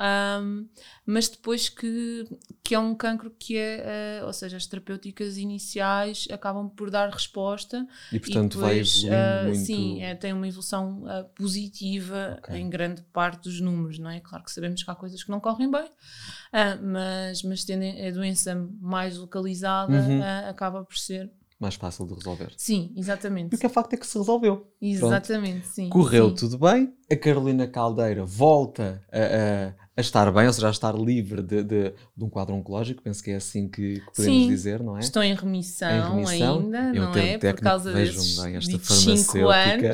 mas 1.06 1.28
depois 1.28 1.70
que, 1.70 2.28
que 2.64 2.76
é 2.76 2.80
um 2.80 2.94
cancro 2.94 3.32
que 3.38 3.58
é, 3.58 4.22
uh, 4.22 4.28
ou 4.28 4.34
seja, 4.34 4.58
as 4.58 4.68
terapêuticas 4.68 5.38
iniciais 5.38 6.28
acabam 6.32 6.70
por 6.70 6.92
dar 6.92 7.10
resposta 7.10 7.88
e 8.12 8.20
portanto 8.20 8.54
e 8.54 8.58
depois, 8.58 9.04
vai 9.04 9.10
evoluindo 9.10 9.42
uh, 9.42 9.46
muito... 9.46 9.66
Sim, 9.66 10.04
é, 10.04 10.16
tem 10.16 10.34
uma 10.34 10.48
evolução 10.48 11.04
positiva 11.36 12.38
okay. 12.40 12.60
em 12.60 12.70
grande 12.70 13.02
parte 13.14 13.44
dos 13.44 13.60
números, 13.60 13.98
não 13.98 14.10
é? 14.10 14.20
Claro 14.20 14.44
que 14.44 14.52
sabemos 14.52 14.84
que 14.84 14.92
há 14.92 14.96
coisas 14.96 15.24
que 15.24 15.32
não 15.32 15.40
correm 15.40 15.72
bem, 15.72 15.90
Uh, 16.50 16.82
mas, 16.84 17.44
mas 17.44 17.64
tendo 17.64 17.84
a 17.84 18.12
doença 18.12 18.56
mais 18.82 19.18
localizada, 19.18 19.94
uhum. 19.94 20.20
uh, 20.20 20.50
acaba 20.50 20.84
por 20.84 20.98
ser 20.98 21.32
mais 21.60 21.76
fácil 21.76 22.08
de 22.08 22.14
resolver. 22.14 22.54
Sim, 22.56 22.94
exatamente. 22.96 23.54
E 23.54 23.56
o 23.56 23.60
que 23.60 23.66
é 23.66 23.70
facto 23.70 23.94
é 23.94 23.98
que 23.98 24.08
se 24.08 24.18
resolveu. 24.18 24.72
Exatamente, 24.82 25.62
Pronto. 25.62 25.74
sim. 25.74 25.90
Correu 25.90 26.30
sim. 26.30 26.36
tudo 26.36 26.58
bem, 26.58 26.94
a 27.12 27.16
Carolina 27.18 27.68
Caldeira 27.68 28.24
volta 28.24 29.04
a, 29.12 29.18
a, 29.20 29.74
a, 29.98 30.02
estar 30.02 30.32
bem, 30.32 30.48
ou 30.48 30.54
seja, 30.54 30.68
a 30.68 30.72
estar 30.72 30.96
livre 30.96 31.44
de, 31.44 31.62
de, 31.64 31.94
de, 32.16 32.24
um 32.24 32.30
quadro 32.30 32.56
oncológico, 32.56 33.04
penso 33.04 33.22
que 33.22 33.32
é 33.32 33.36
assim 33.36 33.68
que, 33.68 34.00
que 34.00 34.16
podemos 34.16 34.44
sim. 34.44 34.48
dizer, 34.48 34.82
não 34.82 34.96
é? 34.96 35.02
Estou 35.02 35.22
em 35.22 35.36
remissão, 35.36 35.90
em 35.92 36.10
remissão 36.10 36.60
ainda, 36.60 36.92
Eu 36.96 37.04
não 37.04 37.14
é? 37.16 37.38
Por 37.38 37.54
causa 37.56 37.92
desses 37.92 38.42
bem 38.42 38.56
esta 38.56 38.80
farmacêutica. 38.80 39.94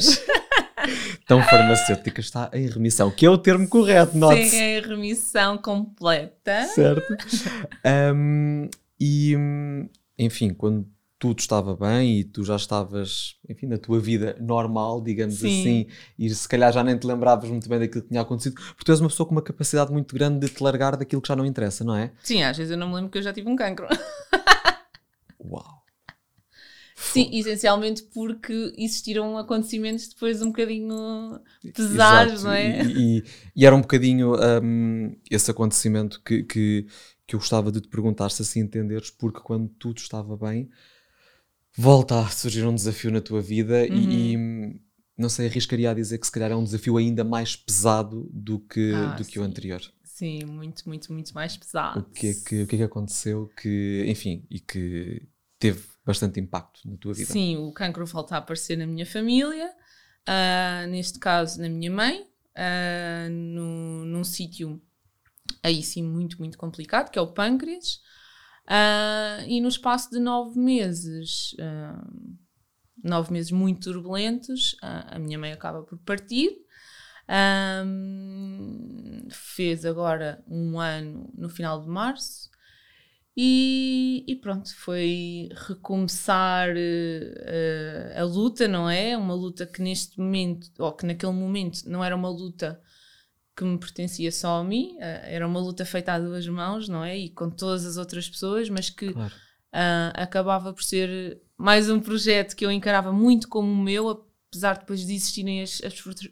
tão 1.28 1.42
farmacêutica 1.42 2.22
está 2.22 2.52
em 2.54 2.68
remissão, 2.68 3.10
que 3.10 3.26
é 3.26 3.30
o 3.30 3.40
termo 3.40 3.68
correto, 3.68 4.16
note 4.16 4.46
Sim, 4.46 4.58
é 4.58 4.78
em 4.78 4.82
remissão 4.82 5.58
completa. 5.58 6.66
Certo. 6.68 7.18
um, 8.14 8.70
e, 9.00 9.36
enfim, 10.18 10.54
quando 10.54 10.88
tudo 11.18 11.40
estava 11.40 11.76
bem 11.76 12.20
e 12.20 12.24
tu 12.24 12.44
já 12.44 12.56
estavas, 12.56 13.36
enfim, 13.50 13.68
na 13.68 13.78
tua 13.78 14.00
vida 14.00 14.38
normal, 14.40 15.02
digamos 15.02 15.36
Sim. 15.36 15.48
assim, 15.62 15.88
e 16.20 16.30
se 16.30 16.48
calhar 16.48 16.72
já 16.74 16.84
nem 16.84 16.98
te 16.98 17.08
lembravas 17.08 17.50
muito 17.50 17.70
bem 17.70 17.80
daquilo 17.80 18.04
que 18.04 18.10
tinha 18.10 18.22
acontecido, 18.22 18.56
porque 18.56 18.84
tu 18.84 18.92
és 18.92 19.00
uma 19.00 19.10
pessoa 19.10 19.26
com 19.28 19.34
uma 19.34 19.42
capacidade 19.42 19.92
muito 19.92 20.14
grande 20.14 20.46
de 20.46 20.54
te 20.54 20.62
largar 20.62 20.98
daquilo 20.98 21.22
que 21.22 21.28
já 21.28 21.36
não 21.36 21.46
interessa, 21.46 21.84
não 21.84 21.96
é? 21.96 22.12
Sim, 22.22 22.44
às 22.44 22.58
vezes 22.58 22.72
eu 22.72 22.78
não 22.78 22.90
me 22.90 22.96
lembro 22.96 23.10
que 23.10 23.18
eu 23.18 23.24
já 23.24 23.32
tive 23.32 23.50
um 23.50 23.56
cancro. 23.56 23.88
Uau! 25.40 25.86
Sim, 26.96 27.30
essencialmente 27.34 28.04
porque 28.04 28.74
existiram 28.78 29.38
acontecimentos 29.38 30.08
depois 30.08 30.42
um 30.42 30.48
bocadinho 30.48 31.40
pesados, 31.74 32.34
Exato. 32.34 32.46
não 32.46 32.52
é? 32.52 32.84
E, 32.84 33.18
e, 33.18 33.24
e, 33.58 33.66
era 33.66 33.76
um 33.76 33.82
bocadinho 33.82 34.34
um, 34.64 35.16
esse 35.30 35.52
acontecimento 35.52 36.22
que, 36.24 36.44
que, 36.44 36.88
que 37.28 37.36
eu 37.36 37.40
gostava 37.40 37.70
de 37.70 37.82
te 37.82 37.90
perguntar 37.90 38.30
se 38.30 38.42
assim 38.42 38.62
entenderes, 38.62 39.12
porque 39.12 39.42
quando 39.42 39.68
tudo 39.78 39.98
estava 39.98 40.38
bem, 40.38 40.70
volta 41.78 42.20
a 42.20 42.30
surgir 42.30 42.66
um 42.66 42.74
desafio 42.74 43.12
na 43.12 43.22
tua 43.22 43.42
vida 43.42 43.86
uhum. 43.90 43.96
e, 43.96 44.34
e, 44.34 44.82
não 45.18 45.30
sei, 45.30 45.48
arriscaria 45.48 45.92
a 45.92 45.94
dizer 45.94 46.18
que 46.18 46.26
se 46.26 46.32
calhar 46.32 46.52
é 46.52 46.56
um 46.56 46.64
desafio 46.64 46.98
ainda 46.98 47.24
mais 47.24 47.56
pesado 47.56 48.30
do 48.32 48.60
que, 48.60 48.94
ah, 48.94 49.16
do 49.16 49.26
que 49.26 49.40
o 49.40 49.44
anterior. 49.44 49.82
Sim, 50.04 50.46
muito, 50.46 50.88
muito, 50.88 51.12
muito 51.12 51.34
mais 51.34 51.58
pesado. 51.58 52.00
O 52.00 52.04
que, 52.04 52.28
é 52.28 52.34
que, 52.34 52.64
o 52.64 52.68
que 52.68 52.76
é 52.76 52.78
que 52.80 52.84
aconteceu 52.84 53.50
que, 53.58 54.06
enfim, 54.08 54.46
e 54.50 54.60
que 54.60 55.22
teve 55.60 55.84
bastante 56.06 56.40
impacto 56.40 56.80
na 56.90 56.96
tua 56.98 57.14
vida. 57.14 57.32
Sim, 57.32 57.58
o 57.58 57.72
cancro 57.72 58.06
volta 58.06 58.36
a 58.36 58.38
aparecer 58.38 58.78
na 58.78 58.86
minha 58.86 59.06
família, 59.06 59.70
uh, 60.30 60.88
neste 60.88 61.20
caso 61.20 61.60
na 61.60 61.68
minha 61.68 61.92
mãe, 61.92 62.22
uh, 62.22 63.30
no, 63.30 64.06
num 64.06 64.24
sítio 64.24 64.82
aí 65.64 65.82
sim 65.82 66.04
muito, 66.04 66.38
muito 66.38 66.58
complicado, 66.58 67.10
que 67.10 67.18
é 67.18 67.22
o 67.22 67.28
pâncreas. 67.28 68.02
Uh, 68.68 69.46
e 69.48 69.62
no 69.62 69.68
espaço 69.68 70.10
de 70.10 70.20
nove 70.20 70.60
meses, 70.60 71.56
nove 73.04 73.32
meses 73.32 73.52
muito 73.52 73.92
turbulentos, 73.92 74.76
a 74.82 75.20
minha 75.20 75.38
mãe 75.38 75.52
acaba 75.52 75.84
por 75.84 75.98
partir. 76.00 76.52
Fez 79.30 79.86
agora 79.86 80.44
um 80.48 80.80
ano 80.80 81.32
no 81.36 81.50
final 81.50 81.82
de 81.82 81.88
março 81.88 82.50
e, 83.38 84.24
e 84.28 84.36
pronto, 84.38 84.74
foi 84.78 85.50
recomeçar 85.68 86.70
uh, 86.70 88.20
a 88.20 88.24
luta, 88.24 88.66
não 88.66 88.90
é? 88.90 89.18
Uma 89.18 89.34
luta 89.34 89.66
que 89.66 89.82
neste 89.82 90.18
momento, 90.18 90.72
ou 90.80 90.94
que 90.94 91.06
naquele 91.06 91.34
momento 91.34 91.82
não 91.86 92.02
era 92.02 92.16
uma 92.16 92.30
luta 92.30 92.82
que 93.56 93.64
me 93.64 93.78
pertencia 93.78 94.32
só 94.32 94.60
a 94.60 94.64
mim, 94.64 94.96
uh, 94.98 95.24
era 95.24 95.48
uma 95.48 95.60
luta 95.60 95.86
feita 95.86 96.14
a 96.14 96.20
duas 96.20 96.48
mãos, 96.48 96.90
não 96.90 97.04
é? 97.04 97.18
E 97.18 97.30
com 97.30 97.50
todas 97.50 97.86
as 97.86 97.98
outras 97.98 98.30
pessoas, 98.30 98.70
mas 98.70 98.90
que 98.90 99.14
claro. 99.14 99.34
uh, 99.34 100.12
acabava 100.14 100.74
por 100.74 100.84
ser 100.84 101.42
mais 101.58 101.90
um 101.90 102.00
projeto 102.00 102.56
que 102.56 102.66
eu 102.66 102.72
encarava 102.72 103.14
muito 103.14 103.48
como 103.48 103.72
o 103.72 103.78
meu, 103.78 104.10
apesar 104.10 104.78
depois 104.78 105.06
de 105.06 105.14
existirem 105.14 105.62
as, 105.62 105.82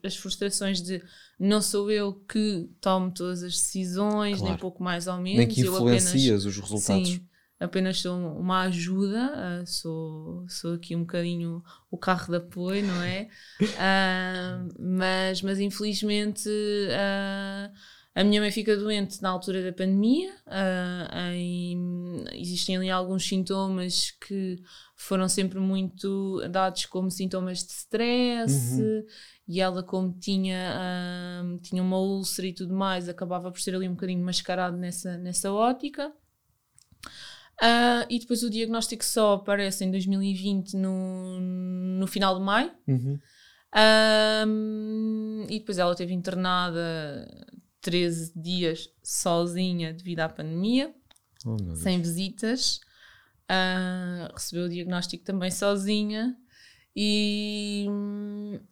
as, 0.03 0.15
frustrações 0.17 0.82
de 0.82 1.01
não 1.39 1.61
sou 1.61 1.89
eu 1.89 2.13
que 2.13 2.69
tomo 2.82 3.11
todas 3.11 3.41
as 3.41 3.53
decisões, 3.53 4.38
claro. 4.38 4.51
nem 4.51 4.59
pouco 4.59 4.84
mais 4.84 5.07
ou 5.07 5.17
menos. 5.17 5.39
Nem 5.39 5.47
que 5.47 5.61
influencias 5.61 6.41
apenas, 6.41 6.45
os 6.45 6.57
resultados. 6.57 7.09
Sim, 7.09 7.28
apenas 7.64 8.01
sou 8.01 8.18
uma 8.38 8.64
ajuda, 8.64 9.61
uh, 9.61 9.68
sou, 9.68 10.45
sou 10.49 10.74
aqui 10.74 10.95
um 10.95 11.01
bocadinho 11.01 11.64
o 11.89 11.97
carro 11.97 12.28
de 12.28 12.38
apoio, 12.38 12.86
não 12.86 13.01
é? 13.01 13.30
Uh, 13.61 14.74
mas, 14.97 15.41
mas 15.41 15.59
infelizmente 15.59 16.49
uh, 16.49 17.74
a 18.14 18.24
minha 18.24 18.41
mãe 18.41 18.51
fica 18.51 18.76
doente 18.76 19.22
na 19.22 19.30
altura 19.30 19.64
da 19.64 19.72
pandemia, 19.72 20.32
em, 21.34 22.24
existem 22.34 22.78
ali 22.78 22.89
alguns 22.89 23.28
sintomas 23.28 24.11
que 24.11 24.61
foram 24.95 25.28
sempre 25.28 25.59
muito 25.59 26.47
dados 26.49 26.86
como 26.86 27.09
sintomas 27.09 27.64
de 27.64 27.72
stress 27.72 28.80
uhum. 28.80 29.05
e 29.47 29.59
ela 29.59 29.82
como 29.82 30.14
tinha, 30.20 31.41
um, 31.43 31.57
tinha 31.57 31.82
uma 31.82 31.97
úlcera 31.97 32.47
e 32.47 32.53
tudo 32.53 32.74
mais, 32.74 33.09
acabava 33.09 33.51
por 33.51 33.59
ser 33.59 33.74
ali 33.74 33.88
um 33.88 33.93
bocadinho 33.93 34.24
mascarado 34.24 34.78
nessa, 34.78 35.18
nessa 35.18 35.51
ótica. 35.51 36.14
Uh, 37.64 38.05
e 38.09 38.20
depois 38.20 38.43
o 38.43 38.49
diagnóstico 38.49 39.05
só 39.05 39.36
aparece 39.36 39.86
em 39.86 39.91
2020 39.91 40.76
no, 40.76 41.39
no 41.39 42.07
final 42.07 42.38
de 42.38 42.43
maio. 42.43 42.72
Uhum. 42.86 43.18
Um, 44.45 45.45
e 45.49 45.59
depois 45.59 45.78
ela 45.78 45.95
teve 45.95 46.14
internada 46.14 47.26
13 47.80 48.34
dias 48.36 48.89
sozinha 49.01 49.93
devido 49.93 50.20
à 50.20 50.28
pandemia, 50.28 50.93
oh, 51.45 51.76
sem 51.76 52.01
visitas. 52.01 52.82
Uh, 53.49 54.34
recebeu 54.34 54.66
o 54.66 54.70
diagnóstico 54.70 55.24
também 55.24 55.49
sozinha. 55.49 56.36
E, 56.96 57.88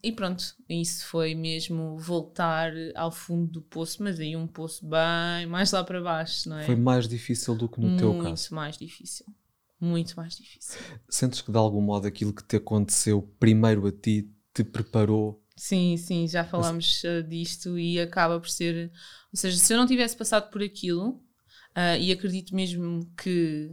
e 0.03 0.11
pronto, 0.11 0.55
isso 0.69 1.07
foi 1.07 1.33
mesmo 1.33 1.97
voltar 1.97 2.71
ao 2.95 3.11
fundo 3.11 3.47
do 3.47 3.61
poço, 3.63 4.03
mas 4.03 4.19
aí 4.19 4.35
um 4.35 4.45
poço 4.45 4.85
bem 4.85 5.47
mais 5.47 5.71
lá 5.71 5.83
para 5.83 5.99
baixo, 6.01 6.47
não 6.49 6.59
é? 6.59 6.65
Foi 6.65 6.75
mais 6.75 7.07
difícil 7.07 7.55
do 7.55 7.67
que 7.67 7.81
no 7.81 7.97
teu 7.97 8.13
caso. 8.13 8.23
Muito 8.23 8.55
mais 8.55 8.77
difícil. 8.77 9.25
Muito 9.79 10.15
mais 10.15 10.35
difícil. 10.35 10.79
Sentes 11.09 11.41
que 11.41 11.51
de 11.51 11.57
algum 11.57 11.81
modo 11.81 12.05
aquilo 12.05 12.31
que 12.31 12.43
te 12.43 12.57
aconteceu 12.57 13.23
primeiro 13.39 13.87
a 13.87 13.91
ti 13.91 14.29
te 14.53 14.63
preparou? 14.63 15.43
Sim, 15.55 15.97
sim, 15.97 16.27
já 16.27 16.43
falámos 16.43 17.03
uh, 17.03 17.23
disto 17.27 17.77
e 17.79 17.99
acaba 17.99 18.39
por 18.39 18.49
ser. 18.49 18.91
Ou 19.33 19.39
seja, 19.39 19.57
se 19.57 19.73
eu 19.73 19.77
não 19.77 19.87
tivesse 19.87 20.15
passado 20.15 20.51
por 20.51 20.61
aquilo, 20.61 21.23
uh, 21.75 21.97
e 21.99 22.11
acredito 22.11 22.55
mesmo 22.55 23.11
que 23.17 23.71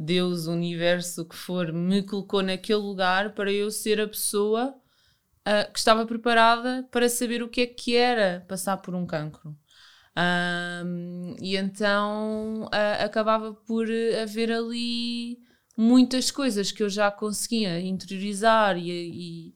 Deus, 0.00 0.46
o 0.46 0.52
universo, 0.52 1.22
o 1.22 1.24
que 1.26 1.36
for, 1.36 1.72
me 1.72 2.02
colocou 2.02 2.42
naquele 2.42 2.78
lugar 2.78 3.34
para 3.34 3.52
eu 3.52 3.70
ser 3.70 4.00
a 4.00 4.08
pessoa 4.08 4.74
uh, 5.46 5.72
que 5.72 5.78
estava 5.78 6.06
preparada 6.06 6.88
para 6.90 7.08
saber 7.08 7.42
o 7.42 7.48
que 7.48 7.60
é 7.60 7.66
que 7.66 7.94
era 7.94 8.44
passar 8.48 8.78
por 8.78 8.94
um 8.94 9.06
cancro. 9.06 9.54
Um, 10.16 11.36
e 11.40 11.56
então 11.56 12.64
uh, 12.64 13.04
acabava 13.04 13.54
por 13.54 13.86
haver 14.22 14.50
ali 14.50 15.38
muitas 15.76 16.30
coisas 16.30 16.72
que 16.72 16.82
eu 16.82 16.88
já 16.88 17.10
conseguia 17.10 17.80
interiorizar 17.80 18.76
e, 18.76 18.90
e, 18.90 19.54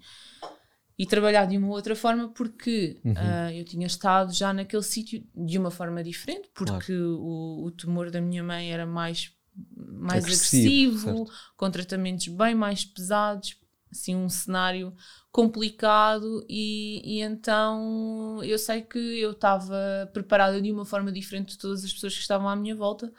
e 0.98 1.06
trabalhar 1.06 1.46
de 1.46 1.58
uma 1.58 1.68
outra 1.68 1.96
forma 1.96 2.28
porque 2.28 3.00
uhum. 3.04 3.12
uh, 3.12 3.50
eu 3.52 3.64
tinha 3.64 3.86
estado 3.86 4.32
já 4.32 4.52
naquele 4.52 4.82
sítio 4.82 5.26
de 5.34 5.58
uma 5.58 5.70
forma 5.70 6.04
diferente, 6.04 6.48
porque 6.54 6.92
claro. 6.92 7.18
o, 7.18 7.64
o 7.66 7.70
tumor 7.72 8.10
da 8.10 8.20
minha 8.20 8.44
mãe 8.44 8.72
era 8.72 8.86
mais 8.86 9.33
mais 9.76 10.24
agressivo, 10.24 11.08
agressivo 11.08 11.32
com 11.56 11.70
tratamentos 11.70 12.28
bem 12.28 12.54
mais 12.54 12.84
pesados, 12.84 13.56
assim 13.90 14.14
um 14.14 14.28
cenário 14.28 14.94
complicado 15.30 16.44
e, 16.48 17.00
e 17.04 17.20
então 17.20 18.42
eu 18.42 18.58
sei 18.58 18.82
que 18.82 18.98
eu 18.98 19.32
estava 19.32 20.10
preparada 20.12 20.60
de 20.60 20.70
uma 20.70 20.84
forma 20.84 21.10
diferente 21.10 21.52
de 21.52 21.58
todas 21.58 21.84
as 21.84 21.92
pessoas 21.92 22.14
que 22.14 22.20
estavam 22.20 22.48
à 22.48 22.56
minha 22.56 22.74
volta 22.74 23.12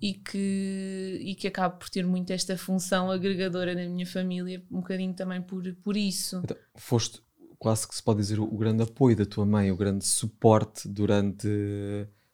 e 0.00 0.14
que, 0.14 1.18
e 1.20 1.34
que 1.34 1.48
acabo 1.48 1.78
por 1.78 1.88
ter 1.88 2.06
muito 2.06 2.32
esta 2.32 2.56
função 2.56 3.10
agregadora 3.10 3.74
na 3.74 3.88
minha 3.88 4.06
família, 4.06 4.62
um 4.70 4.80
bocadinho 4.80 5.12
também 5.12 5.42
por, 5.42 5.62
por 5.82 5.96
isso. 5.96 6.40
Então, 6.44 6.56
foste 6.76 7.20
quase 7.58 7.88
que 7.88 7.94
se 7.94 8.02
pode 8.02 8.20
dizer 8.20 8.38
o 8.38 8.56
grande 8.56 8.84
apoio 8.84 9.16
da 9.16 9.26
tua 9.26 9.44
mãe, 9.44 9.72
o 9.72 9.76
grande 9.76 10.04
suporte 10.06 10.88
durante 10.88 11.48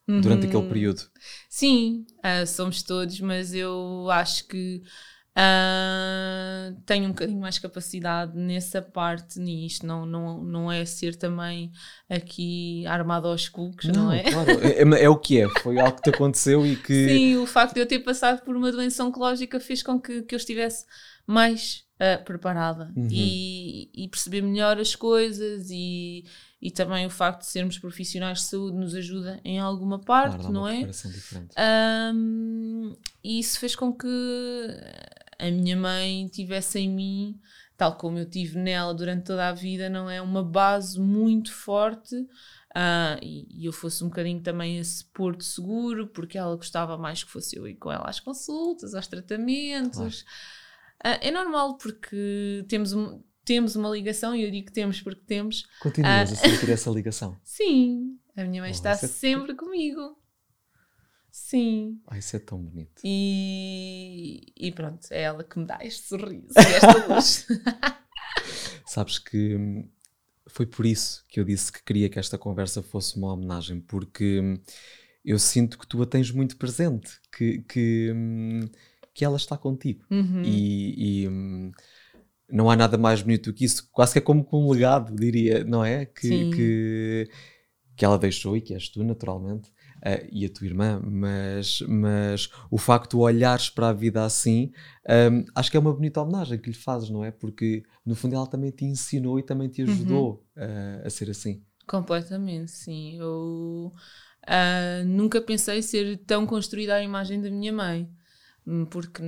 uhum. 0.08 0.20
durante 0.20 0.46
aquele 0.46 0.68
período. 0.68 1.02
Sim, 1.48 2.04
uh, 2.18 2.46
somos 2.46 2.82
todos, 2.82 3.20
mas 3.20 3.54
eu 3.54 4.08
acho 4.10 4.46
que 4.46 4.82
uh, 5.36 6.80
tenho 6.86 7.06
um 7.06 7.08
bocadinho 7.08 7.40
mais 7.40 7.58
capacidade 7.58 8.36
nessa 8.36 8.80
parte 8.80 9.38
nisto. 9.38 9.86
Não, 9.86 10.06
não, 10.06 10.42
não 10.42 10.72
é 10.72 10.84
ser 10.84 11.16
também 11.16 11.70
aqui 12.08 12.86
armado 12.86 13.28
aos 13.28 13.48
cucos, 13.48 13.86
não, 13.86 14.04
não 14.04 14.12
é? 14.12 14.22
Claro, 14.22 14.50
é, 14.50 14.82
é, 14.82 15.04
é, 15.04 15.08
o 15.08 15.16
que 15.16 15.40
é. 15.40 15.48
Foi 15.60 15.78
algo 15.78 15.96
que 15.96 16.02
te 16.02 16.10
aconteceu 16.10 16.66
e 16.66 16.76
que. 16.76 17.08
Sim, 17.08 17.36
o 17.36 17.46
facto 17.46 17.74
de 17.74 17.80
eu 17.80 17.86
ter 17.86 18.00
passado 18.00 18.42
por 18.42 18.56
uma 18.56 18.70
doença 18.70 19.04
oncológica 19.04 19.58
fez 19.60 19.82
com 19.82 20.00
que, 20.00 20.22
que 20.22 20.34
eu 20.34 20.38
estivesse 20.38 20.84
mais 21.26 21.84
uh, 21.96 22.22
preparada 22.24 22.92
uhum. 22.96 23.08
e, 23.10 23.90
e 23.94 24.08
perceber 24.08 24.42
melhor 24.42 24.78
as 24.78 24.94
coisas 24.94 25.68
e 25.70 26.24
e 26.64 26.70
também 26.70 27.04
o 27.04 27.10
facto 27.10 27.40
de 27.40 27.46
sermos 27.48 27.78
profissionais 27.78 28.38
de 28.38 28.44
saúde 28.46 28.78
nos 28.78 28.94
ajuda 28.94 29.38
em 29.44 29.60
alguma 29.60 29.98
parte, 30.00 30.38
claro, 30.38 30.50
não 30.50 30.66
é? 30.66 30.88
Um, 32.14 32.96
e 33.22 33.38
isso 33.38 33.60
fez 33.60 33.76
com 33.76 33.92
que 33.92 34.08
a 35.38 35.50
minha 35.50 35.76
mãe 35.76 36.26
tivesse 36.28 36.78
em 36.78 36.88
mim, 36.88 37.38
tal 37.76 37.98
como 37.98 38.18
eu 38.18 38.24
tive 38.24 38.58
nela 38.58 38.94
durante 38.94 39.24
toda 39.24 39.46
a 39.46 39.52
vida, 39.52 39.90
não 39.90 40.08
é? 40.08 40.22
Uma 40.22 40.42
base 40.42 40.98
muito 40.98 41.52
forte. 41.52 42.16
Uh, 42.16 43.20
e, 43.20 43.46
e, 43.50 43.66
eu 43.66 43.72
fosse 43.72 44.02
um 44.02 44.08
bocadinho 44.08 44.40
também 44.40 44.78
esse 44.78 45.04
porto 45.12 45.44
seguro, 45.44 46.06
porque 46.08 46.38
ela 46.38 46.56
gostava 46.56 46.96
mais 46.96 47.22
que 47.22 47.30
fosse 47.30 47.56
eu 47.56 47.68
ir 47.68 47.74
com 47.74 47.92
ela 47.92 48.08
às 48.08 48.20
consultas, 48.20 48.94
aos 48.94 49.06
tratamentos. 49.06 50.22
Claro. 51.02 51.18
Uh, 51.18 51.20
é 51.20 51.30
normal, 51.30 51.76
porque 51.76 52.64
temos 52.68 52.94
um, 52.94 53.22
temos 53.44 53.76
uma 53.76 53.90
ligação, 53.90 54.34
e 54.34 54.42
eu 54.42 54.50
digo 54.50 54.66
que 54.66 54.72
temos 54.72 55.00
porque 55.00 55.22
temos. 55.26 55.64
Continuas 55.80 56.30
uh, 56.30 56.34
a 56.34 56.36
sentir 56.36 56.70
essa 56.72 56.90
ligação? 56.90 57.38
Sim, 57.44 58.18
a 58.36 58.44
minha 58.44 58.62
mãe 58.62 58.70
oh, 58.70 58.74
está 58.74 58.90
é 58.90 58.96
sempre 58.96 59.52
é... 59.52 59.54
comigo. 59.54 60.18
Sim. 61.30 62.00
Ah, 62.06 62.16
isso 62.16 62.36
é 62.36 62.38
tão 62.38 62.62
bonito. 62.62 63.02
E, 63.02 64.52
e 64.56 64.70
pronto, 64.70 65.06
é 65.10 65.22
ela 65.22 65.42
que 65.42 65.58
me 65.58 65.66
dá 65.66 65.78
este 65.82 66.06
sorriso 66.06 66.54
e 66.56 66.60
esta 66.60 67.12
luz. 67.12 67.46
Sabes 68.86 69.18
que 69.18 69.56
hum, 69.56 69.88
foi 70.46 70.64
por 70.64 70.86
isso 70.86 71.24
que 71.28 71.40
eu 71.40 71.44
disse 71.44 71.72
que 71.72 71.82
queria 71.82 72.08
que 72.08 72.20
esta 72.20 72.38
conversa 72.38 72.84
fosse 72.84 73.16
uma 73.16 73.32
homenagem, 73.32 73.80
porque 73.80 74.40
hum, 74.40 74.54
eu 75.24 75.36
sinto 75.38 75.76
que 75.76 75.88
tu 75.88 76.00
a 76.02 76.06
tens 76.06 76.30
muito 76.30 76.56
presente, 76.56 77.20
que, 77.36 77.62
que, 77.62 78.12
hum, 78.14 78.60
que 79.12 79.24
ela 79.24 79.36
está 79.36 79.58
contigo. 79.58 80.04
Uhum. 80.10 80.42
E, 80.44 81.24
e 81.24 81.28
não 82.54 82.70
há 82.70 82.76
nada 82.76 82.96
mais 82.96 83.20
bonito 83.20 83.50
do 83.50 83.52
que 83.52 83.64
isso. 83.64 83.88
Quase 83.90 84.12
que 84.12 84.18
é 84.20 84.22
como 84.22 84.46
um 84.52 84.70
legado, 84.70 85.12
diria, 85.12 85.64
não 85.64 85.84
é? 85.84 86.06
Que, 86.06 86.50
que, 86.52 87.28
que, 87.96 88.04
ela 88.04 88.16
deixou 88.16 88.56
e 88.56 88.60
que 88.60 88.72
és 88.72 88.88
tu, 88.88 89.02
naturalmente, 89.02 89.70
uh, 90.06 90.28
e 90.30 90.46
a 90.46 90.48
tua 90.48 90.64
irmã, 90.64 91.02
mas, 91.04 91.80
mas 91.80 92.48
o 92.70 92.78
facto 92.78 93.16
de 93.16 93.22
olhares 93.22 93.68
para 93.68 93.88
a 93.88 93.92
vida 93.92 94.24
assim, 94.24 94.70
um, 95.32 95.44
acho 95.52 95.68
que 95.68 95.76
é 95.76 95.80
uma 95.80 95.92
bonita 95.92 96.22
homenagem 96.22 96.56
que 96.56 96.70
lhe 96.70 96.76
fazes, 96.76 97.10
não 97.10 97.24
é? 97.24 97.32
Porque 97.32 97.82
no 98.06 98.14
fundo 98.14 98.36
ela 98.36 98.46
também 98.46 98.70
te 98.70 98.84
ensinou 98.84 99.36
e 99.36 99.42
também 99.42 99.68
te 99.68 99.82
ajudou 99.82 100.46
uhum. 100.56 100.64
uh, 100.64 101.06
a 101.06 101.10
ser 101.10 101.28
assim. 101.30 101.60
Completamente, 101.88 102.70
sim. 102.70 103.18
Eu 103.18 103.92
uh, 104.46 105.04
nunca 105.04 105.40
pensei 105.40 105.82
ser 105.82 106.18
tão 106.18 106.46
construída 106.46 106.94
a 106.94 107.02
imagem 107.02 107.42
da 107.42 107.50
minha 107.50 107.72
mãe, 107.72 108.08
porque 108.90 109.22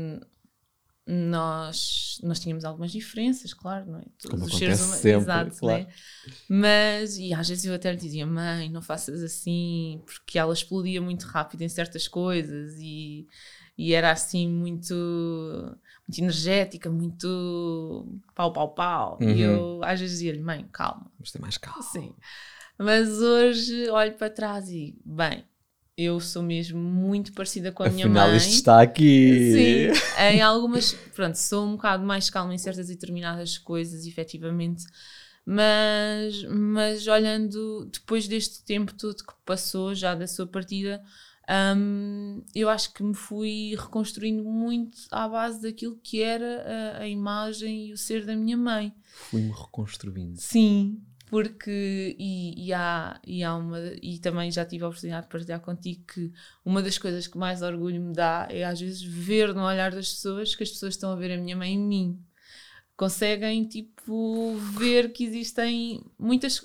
nós, 1.06 2.18
nós 2.24 2.40
tínhamos 2.40 2.64
algumas 2.64 2.90
diferenças, 2.90 3.54
claro, 3.54 3.86
não 3.86 4.00
é? 4.00 4.04
Todos 4.20 4.40
Como 4.40 4.44
os 4.46 4.58
seres 4.58 4.80
humanos. 4.80 4.96
Sempre, 4.98 5.22
exato, 5.22 5.56
claro. 5.56 5.84
né? 5.84 5.92
Mas, 6.48 7.16
e 7.16 7.32
às 7.32 7.48
vezes 7.48 7.64
eu 7.64 7.74
até 7.74 7.92
lhe 7.92 7.96
dizia, 7.96 8.26
mãe, 8.26 8.68
não 8.68 8.82
faças 8.82 9.22
assim, 9.22 10.02
porque 10.04 10.36
ela 10.36 10.52
explodia 10.52 11.00
muito 11.00 11.24
rápido 11.26 11.62
em 11.62 11.68
certas 11.68 12.08
coisas 12.08 12.74
e, 12.80 13.28
e 13.78 13.94
era 13.94 14.10
assim 14.10 14.48
muito, 14.48 14.94
muito 16.08 16.18
energética, 16.18 16.90
muito 16.90 18.18
pau, 18.34 18.52
pau, 18.52 18.74
pau. 18.74 19.18
Uhum. 19.20 19.30
E 19.30 19.40
eu 19.42 19.80
às 19.84 20.00
vezes 20.00 20.18
dizia-lhe, 20.18 20.42
mãe, 20.42 20.66
calma. 20.72 21.08
Vamos 21.16 21.30
ter 21.30 21.40
mais 21.40 21.56
calma. 21.56 21.82
Sim. 21.82 22.12
Mas 22.76 23.08
hoje 23.20 23.88
olho 23.90 24.14
para 24.14 24.28
trás 24.28 24.68
e, 24.68 24.98
bem, 25.04 25.44
eu 25.96 26.20
sou 26.20 26.42
mesmo 26.42 26.78
muito 26.78 27.32
parecida 27.32 27.72
com 27.72 27.82
a 27.82 27.86
Afinal, 27.86 27.94
minha 28.04 28.08
mãe. 28.08 28.36
isto 28.36 28.50
está 28.50 28.82
aqui. 28.82 29.50
Sim, 29.52 30.20
em 30.20 30.42
algumas, 30.42 30.92
pronto, 31.14 31.36
sou 31.36 31.66
um 31.66 31.72
bocado 31.72 32.04
mais 32.04 32.28
calma 32.30 32.54
em 32.54 32.58
certas 32.58 32.90
e 32.90 32.94
determinadas 32.94 33.58
coisas, 33.58 34.06
efetivamente, 34.06 34.84
mas, 35.44 36.42
mas 36.44 37.06
olhando 37.06 37.86
depois 37.92 38.28
deste 38.28 38.62
tempo 38.62 38.92
todo 38.94 39.16
que 39.16 39.32
passou, 39.44 39.94
já 39.94 40.14
da 40.14 40.26
sua 40.26 40.46
partida, 40.46 41.02
um, 41.76 42.42
eu 42.54 42.68
acho 42.68 42.92
que 42.92 43.02
me 43.02 43.14
fui 43.14 43.74
reconstruindo 43.78 44.42
muito 44.44 44.98
à 45.10 45.28
base 45.28 45.62
daquilo 45.62 45.98
que 46.02 46.20
era 46.20 46.96
a, 46.98 47.02
a 47.02 47.08
imagem 47.08 47.86
e 47.86 47.92
o 47.92 47.96
ser 47.96 48.24
da 48.26 48.34
minha 48.34 48.56
mãe. 48.56 48.92
Fui-me 49.14 49.52
reconstruindo. 49.52 50.36
Sim, 50.40 51.00
porque 51.26 52.16
e, 52.18 52.68
e, 52.68 52.72
há, 52.72 53.20
e 53.26 53.42
há 53.42 53.54
uma 53.56 53.78
e 54.02 54.18
também 54.18 54.50
já 54.50 54.64
tive 54.64 54.84
a 54.84 54.88
oportunidade 54.88 55.26
de 55.26 55.32
partilhar 55.32 55.60
contigo 55.60 56.04
que 56.06 56.32
uma 56.64 56.82
das 56.82 56.98
coisas 56.98 57.26
que 57.26 57.36
mais 57.36 57.62
orgulho 57.62 58.00
me 58.00 58.12
dá 58.12 58.46
é 58.50 58.64
às 58.64 58.80
vezes 58.80 59.02
ver 59.02 59.54
no 59.54 59.64
olhar 59.64 59.90
das 59.90 60.10
pessoas 60.10 60.54
que 60.54 60.62
as 60.62 60.70
pessoas 60.70 60.94
estão 60.94 61.10
a 61.10 61.16
ver 61.16 61.32
a 61.32 61.36
minha 61.36 61.56
mãe 61.56 61.74
em 61.74 61.78
mim. 61.78 62.24
Conseguem 62.96 63.66
tipo 63.66 64.56
ver 64.78 65.12
que 65.12 65.24
existem 65.24 66.02
muitas 66.18 66.60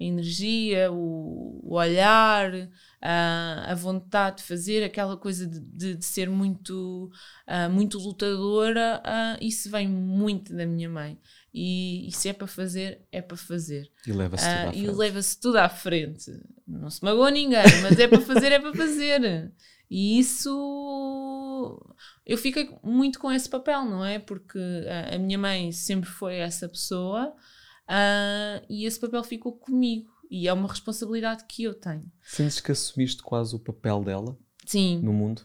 a 0.00 0.04
energia 0.04 0.92
o, 0.92 1.60
o 1.62 1.74
olhar 1.74 2.68
a, 3.00 3.72
a 3.72 3.74
vontade 3.74 4.38
de 4.38 4.42
fazer 4.44 4.84
aquela 4.84 5.16
coisa 5.16 5.46
de, 5.46 5.60
de, 5.60 5.94
de 5.96 6.04
ser 6.04 6.28
muito 6.28 7.10
uh, 7.48 7.70
muito 7.70 7.98
lutadora 7.98 9.02
uh, 9.04 9.44
isso 9.44 9.70
vem 9.70 9.88
muito 9.88 10.54
da 10.54 10.66
minha 10.66 10.88
mãe 10.88 11.18
e, 11.54 12.08
e, 12.08 12.12
se 12.12 12.28
é 12.28 12.32
para 12.32 12.46
fazer, 12.46 13.02
é 13.12 13.20
para 13.20 13.36
fazer. 13.36 13.90
E 14.06 14.12
leva-se 14.12 14.44
tudo, 14.44 14.70
uh, 14.70 14.78
e 14.78 14.86
leva 14.90 15.20
tudo 15.40 15.56
à 15.58 15.68
frente. 15.68 16.32
Não 16.66 16.88
se 16.88 17.04
magoa 17.04 17.30
ninguém, 17.30 17.62
mas 17.82 17.98
é 17.98 18.08
para 18.08 18.20
fazer, 18.20 18.52
é 18.52 18.58
para 18.58 18.74
fazer. 18.74 19.52
E 19.90 20.18
isso 20.18 21.78
eu 22.24 22.38
fico 22.38 22.80
muito 22.82 23.18
com 23.18 23.30
esse 23.30 23.48
papel, 23.48 23.84
não 23.84 24.04
é? 24.04 24.18
Porque 24.18 24.58
a, 24.88 25.16
a 25.16 25.18
minha 25.18 25.38
mãe 25.38 25.72
sempre 25.72 26.08
foi 26.08 26.36
essa 26.36 26.68
pessoa 26.68 27.28
uh, 27.28 28.66
e 28.68 28.86
esse 28.86 28.98
papel 28.98 29.22
ficou 29.22 29.52
comigo. 29.52 30.10
E 30.30 30.48
é 30.48 30.52
uma 30.52 30.68
responsabilidade 30.68 31.44
que 31.46 31.64
eu 31.64 31.74
tenho. 31.74 32.10
Sentes 32.22 32.58
que 32.58 32.72
assumiste 32.72 33.22
quase 33.22 33.54
o 33.54 33.58
papel 33.58 34.02
dela 34.02 34.38
Sim. 34.64 34.98
no 35.02 35.12
mundo? 35.12 35.42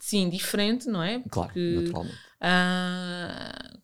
Sim, 0.00 0.30
diferente, 0.30 0.88
não 0.88 1.02
é? 1.02 1.18
Porque, 1.18 1.30
claro, 1.32 1.82
naturalmente. 1.82 2.14
Uh, 2.40 3.78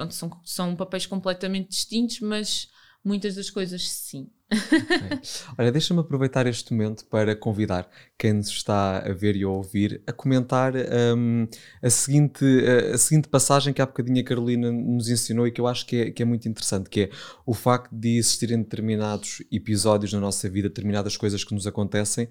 pronto, 0.00 0.14
são, 0.14 0.30
são 0.44 0.74
papéis 0.74 1.04
completamente 1.04 1.68
distintos, 1.68 2.20
mas 2.20 2.68
muitas 3.04 3.34
das 3.34 3.50
coisas 3.50 3.86
sim. 3.90 4.30
Okay. 4.50 5.20
Olha, 5.58 5.70
deixa-me 5.70 6.00
aproveitar 6.00 6.46
este 6.46 6.72
momento 6.72 7.04
para 7.04 7.36
convidar 7.36 7.88
quem 8.18 8.32
nos 8.32 8.48
está 8.48 8.98
a 8.98 9.12
ver 9.12 9.36
e 9.36 9.44
a 9.44 9.48
ouvir 9.48 10.02
a 10.06 10.12
comentar 10.12 10.72
um, 10.74 11.46
a, 11.82 11.90
seguinte, 11.90 12.44
a, 12.44 12.94
a, 12.94 12.98
seguinte 12.98 13.28
passagem 13.28 13.72
que 13.74 13.82
há 13.82 13.86
bocadinho 13.86 14.20
a 14.20 14.24
Carolina 14.24 14.72
nos 14.72 15.08
ensinou 15.08 15.46
e 15.46 15.52
que 15.52 15.60
eu 15.60 15.66
acho 15.66 15.86
que 15.86 15.96
é, 15.96 16.10
que 16.10 16.22
é 16.22 16.24
muito 16.24 16.48
interessante, 16.48 16.88
que 16.88 17.02
é 17.02 17.10
o 17.44 17.52
facto 17.52 17.94
de 17.94 18.16
existirem 18.16 18.58
determinados 18.58 19.42
episódios 19.52 20.12
na 20.14 20.20
nossa 20.20 20.48
vida, 20.48 20.68
determinadas 20.68 21.16
coisas 21.16 21.44
que 21.44 21.54
nos 21.54 21.66
acontecem 21.66 22.28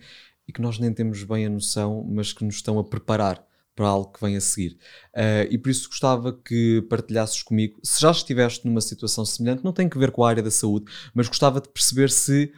e 0.48 0.52
que 0.52 0.62
nós 0.62 0.80
nem 0.80 0.92
temos 0.92 1.24
bem 1.24 1.46
a 1.46 1.50
noção, 1.50 2.04
mas 2.10 2.34
que 2.34 2.44
nos 2.44 2.56
estão 2.56 2.80
a 2.80 2.84
preparar 2.84 3.48
para 3.80 3.88
algo 3.88 4.12
que 4.12 4.20
vem 4.20 4.36
a 4.36 4.42
seguir. 4.42 4.78
Uh, 5.16 5.48
e 5.50 5.58
por 5.58 5.70
isso 5.70 5.88
gostava 5.88 6.34
que 6.34 6.86
partilhasses 6.90 7.42
comigo, 7.42 7.80
se 7.82 8.02
já 8.02 8.12
estiveste 8.12 8.68
numa 8.68 8.82
situação 8.82 9.24
semelhante, 9.24 9.64
não 9.64 9.72
tem 9.72 9.88
que 9.88 9.98
ver 9.98 10.12
com 10.12 10.22
a 10.22 10.30
área 10.30 10.44
da 10.44 10.52
saúde, 10.52 10.92
mas 11.14 11.30
gostava 11.30 11.62
de 11.62 11.70
perceber 11.70 12.10
se 12.10 12.52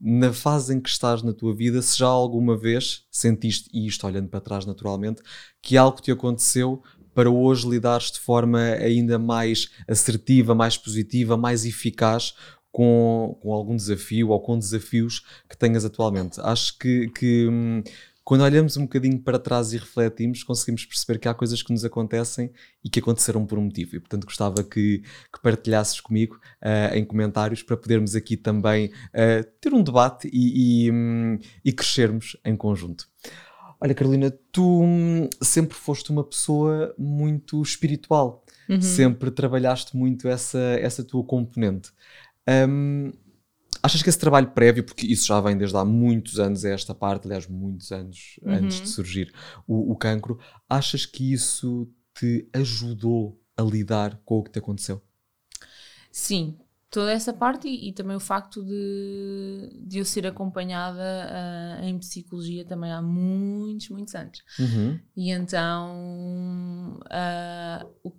na 0.00 0.32
fase 0.32 0.74
em 0.74 0.80
que 0.80 0.88
estás 0.88 1.22
na 1.22 1.34
tua 1.34 1.54
vida, 1.54 1.82
se 1.82 1.98
já 1.98 2.06
alguma 2.06 2.56
vez 2.56 3.04
sentiste, 3.10 3.68
e 3.70 3.86
isto 3.86 4.06
olhando 4.06 4.30
para 4.30 4.40
trás 4.40 4.64
naturalmente, 4.64 5.20
que 5.60 5.76
algo 5.76 6.00
te 6.00 6.10
aconteceu 6.10 6.82
para 7.14 7.30
hoje 7.30 7.68
lidares 7.68 8.10
de 8.10 8.20
forma 8.20 8.58
ainda 8.58 9.18
mais 9.18 9.68
assertiva, 9.86 10.54
mais 10.54 10.78
positiva, 10.78 11.36
mais 11.36 11.66
eficaz 11.66 12.32
com, 12.70 13.38
com 13.42 13.52
algum 13.52 13.76
desafio 13.76 14.30
ou 14.30 14.40
com 14.40 14.58
desafios 14.58 15.22
que 15.50 15.58
tenhas 15.58 15.84
atualmente. 15.84 16.40
Acho 16.40 16.78
que, 16.78 17.10
que 17.10 17.46
hum, 17.46 17.82
quando 18.24 18.42
olhamos 18.42 18.76
um 18.76 18.82
bocadinho 18.82 19.18
para 19.18 19.38
trás 19.38 19.72
e 19.72 19.78
refletimos, 19.78 20.44
conseguimos 20.44 20.84
perceber 20.84 21.18
que 21.18 21.28
há 21.28 21.34
coisas 21.34 21.62
que 21.62 21.72
nos 21.72 21.84
acontecem 21.84 22.52
e 22.84 22.88
que 22.88 23.00
aconteceram 23.00 23.44
por 23.44 23.58
um 23.58 23.62
motivo. 23.62 23.96
E, 23.96 24.00
portanto, 24.00 24.24
gostava 24.24 24.62
que, 24.62 24.98
que 25.32 25.42
partilhasses 25.42 26.00
comigo 26.00 26.36
uh, 26.62 26.94
em 26.94 27.04
comentários 27.04 27.62
para 27.62 27.76
podermos 27.76 28.14
aqui 28.14 28.36
também 28.36 28.86
uh, 28.86 29.44
ter 29.60 29.74
um 29.74 29.82
debate 29.82 30.30
e, 30.32 30.86
e, 30.86 30.90
um, 30.92 31.38
e, 31.64 31.72
crescermos 31.72 32.36
em 32.44 32.56
conjunto. 32.56 33.08
Olha, 33.80 33.94
Carolina, 33.94 34.32
tu 34.52 34.82
um, 34.82 35.28
sempre 35.42 35.76
foste 35.76 36.12
uma 36.12 36.22
pessoa 36.22 36.94
muito 36.96 37.60
espiritual, 37.60 38.44
uhum. 38.68 38.80
sempre 38.80 39.32
trabalhaste 39.32 39.96
muito 39.96 40.28
essa, 40.28 40.60
essa 40.80 41.02
tua 41.02 41.24
componente. 41.24 41.90
Um, 42.48 43.12
Achas 43.82 44.02
que 44.02 44.08
esse 44.08 44.18
trabalho 44.18 44.50
prévio, 44.50 44.84
porque 44.84 45.06
isso 45.06 45.26
já 45.26 45.40
vem 45.40 45.56
desde 45.56 45.76
há 45.76 45.84
muitos 45.84 46.38
anos, 46.38 46.64
é 46.64 46.72
esta 46.72 46.94
parte, 46.94 47.26
aliás, 47.26 47.46
muitos 47.46 47.92
anos 47.92 48.38
uhum. 48.42 48.52
antes 48.52 48.80
de 48.80 48.88
surgir 48.88 49.32
o, 49.66 49.92
o 49.92 49.96
cancro, 49.96 50.38
achas 50.68 51.06
que 51.06 51.32
isso 51.32 51.88
te 52.14 52.48
ajudou 52.52 53.40
a 53.56 53.62
lidar 53.62 54.20
com 54.24 54.38
o 54.38 54.42
que 54.42 54.50
te 54.50 54.58
aconteceu? 54.58 55.02
Sim, 56.10 56.58
toda 56.92 57.10
essa 57.10 57.32
parte 57.32 57.66
e, 57.66 57.88
e, 57.88 57.92
também 57.92 58.14
o 58.14 58.20
facto 58.20 58.62
de, 58.62 59.82
de 59.86 59.98
eu 59.98 60.04
ser 60.04 60.26
acompanhada 60.26 61.00
uh, 61.80 61.84
em 61.84 61.98
psicologia 61.98 62.64
também 62.64 62.92
há 62.92 63.00
muitos, 63.00 63.88
muitos 63.88 64.14
anos. 64.14 64.42
Uhum. 64.58 65.00
E 65.16 65.30
então 65.30 67.00
uh, 67.00 67.90
o, 68.04 68.12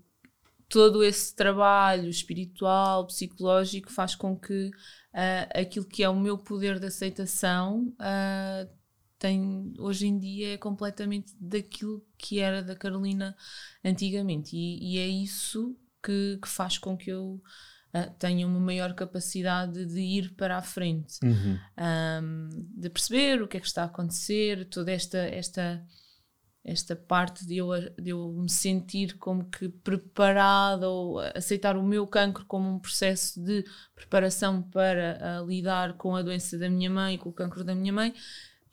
todo 0.74 1.04
esse 1.04 1.36
trabalho 1.36 2.10
espiritual, 2.10 3.06
psicológico 3.06 3.92
faz 3.92 4.16
com 4.16 4.36
que 4.36 4.70
uh, 4.70 5.62
aquilo 5.62 5.86
que 5.86 6.02
é 6.02 6.10
o 6.10 6.20
meu 6.20 6.36
poder 6.36 6.80
de 6.80 6.88
aceitação 6.88 7.94
uh, 8.00 8.68
tem, 9.20 9.72
hoje 9.78 10.08
em 10.08 10.18
dia 10.18 10.56
é 10.56 10.58
completamente 10.58 11.32
daquilo 11.40 12.04
que 12.18 12.40
era 12.40 12.64
da 12.64 12.76
Carolina 12.76 13.38
antigamente. 13.86 14.58
E, 14.58 14.96
e 14.96 14.98
é 14.98 15.06
isso 15.06 15.78
que, 16.04 16.40
que, 16.42 16.50
faz 16.50 16.80
com 16.80 16.98
que 16.98 17.12
eu 17.12 17.40
uh, 17.94 18.12
tenha 18.18 18.48
uma 18.48 18.60
maior 18.60 18.96
capacidade 18.96 19.86
de 19.86 20.02
ir 20.02 20.34
para 20.34 20.58
a 20.58 20.64
frente, 20.64 21.20
uhum. 21.24 21.60
um, 21.78 22.50
de 22.76 22.90
perceber 22.90 23.44
o 23.44 23.48
que 23.48 23.58
é 23.58 23.60
que 23.60 23.68
está 23.68 23.84
a 23.84 23.86
acontecer, 23.86 24.68
toda 24.70 24.92
esta. 24.92 25.20
esta 25.20 25.86
esta 26.64 26.96
parte 26.96 27.46
de 27.46 27.58
eu, 27.58 27.68
de 28.00 28.12
eu 28.12 28.32
me 28.32 28.50
sentir 28.50 29.18
como 29.18 29.46
que 29.50 29.68
preparada 29.68 30.88
ou 30.88 31.20
aceitar 31.20 31.76
o 31.76 31.84
meu 31.84 32.08
cancro 32.08 32.46
como 32.46 32.70
um 32.70 32.80
processo 32.80 33.42
de 33.42 33.66
preparação 33.94 34.62
para 34.62 35.42
uh, 35.42 35.48
lidar 35.48 35.94
com 35.94 36.16
a 36.16 36.22
doença 36.22 36.58
da 36.58 36.70
minha 36.70 36.90
mãe, 36.90 37.18
com 37.18 37.30
o 37.30 37.34
cancro 37.34 37.64
da 37.64 37.76
minha 37.76 37.92
mãe, 37.92 38.14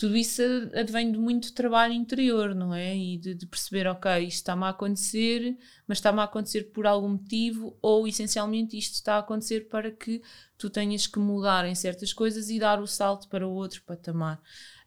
tudo 0.01 0.17
isso 0.17 0.41
advém 0.75 1.13
de 1.13 1.19
muito 1.19 1.53
trabalho 1.53 1.93
interior, 1.93 2.55
não 2.55 2.75
é? 2.75 2.97
E 2.97 3.19
de, 3.19 3.35
de 3.35 3.45
perceber, 3.45 3.87
ok, 3.87 4.11
isto 4.21 4.37
está-me 4.37 4.65
a 4.65 4.71
acontecer, 4.71 5.59
mas 5.87 5.99
está-me 5.99 6.21
a 6.21 6.23
acontecer 6.23 6.71
por 6.73 6.87
algum 6.87 7.11
motivo, 7.11 7.77
ou 7.83 8.09
essencialmente 8.09 8.79
isto 8.79 8.95
está 8.95 9.17
a 9.17 9.19
acontecer 9.19 9.69
para 9.69 9.91
que 9.91 10.23
tu 10.57 10.71
tenhas 10.71 11.07
que 11.07 11.19
mudar 11.19 11.67
em 11.67 11.75
certas 11.75 12.15
coisas 12.15 12.49
e 12.49 12.59
dar 12.59 12.81
o 12.81 12.87
salto 12.87 13.29
para 13.29 13.47
outro 13.47 13.83
patamar. 13.83 14.41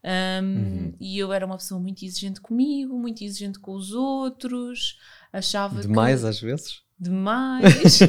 Um, 0.04 0.44
uhum. 0.44 0.94
E 1.00 1.18
eu 1.18 1.32
era 1.32 1.46
uma 1.46 1.56
pessoa 1.56 1.80
muito 1.80 2.04
exigente 2.04 2.40
comigo, 2.40 2.98
muito 2.98 3.24
exigente 3.24 3.58
com 3.58 3.72
os 3.72 3.92
outros, 3.92 4.98
achava 5.32 5.80
Demais 5.80 6.20
que... 6.20 6.26
às 6.26 6.40
vezes? 6.40 6.82
Demais. 6.98 8.00
uh, 8.02 8.06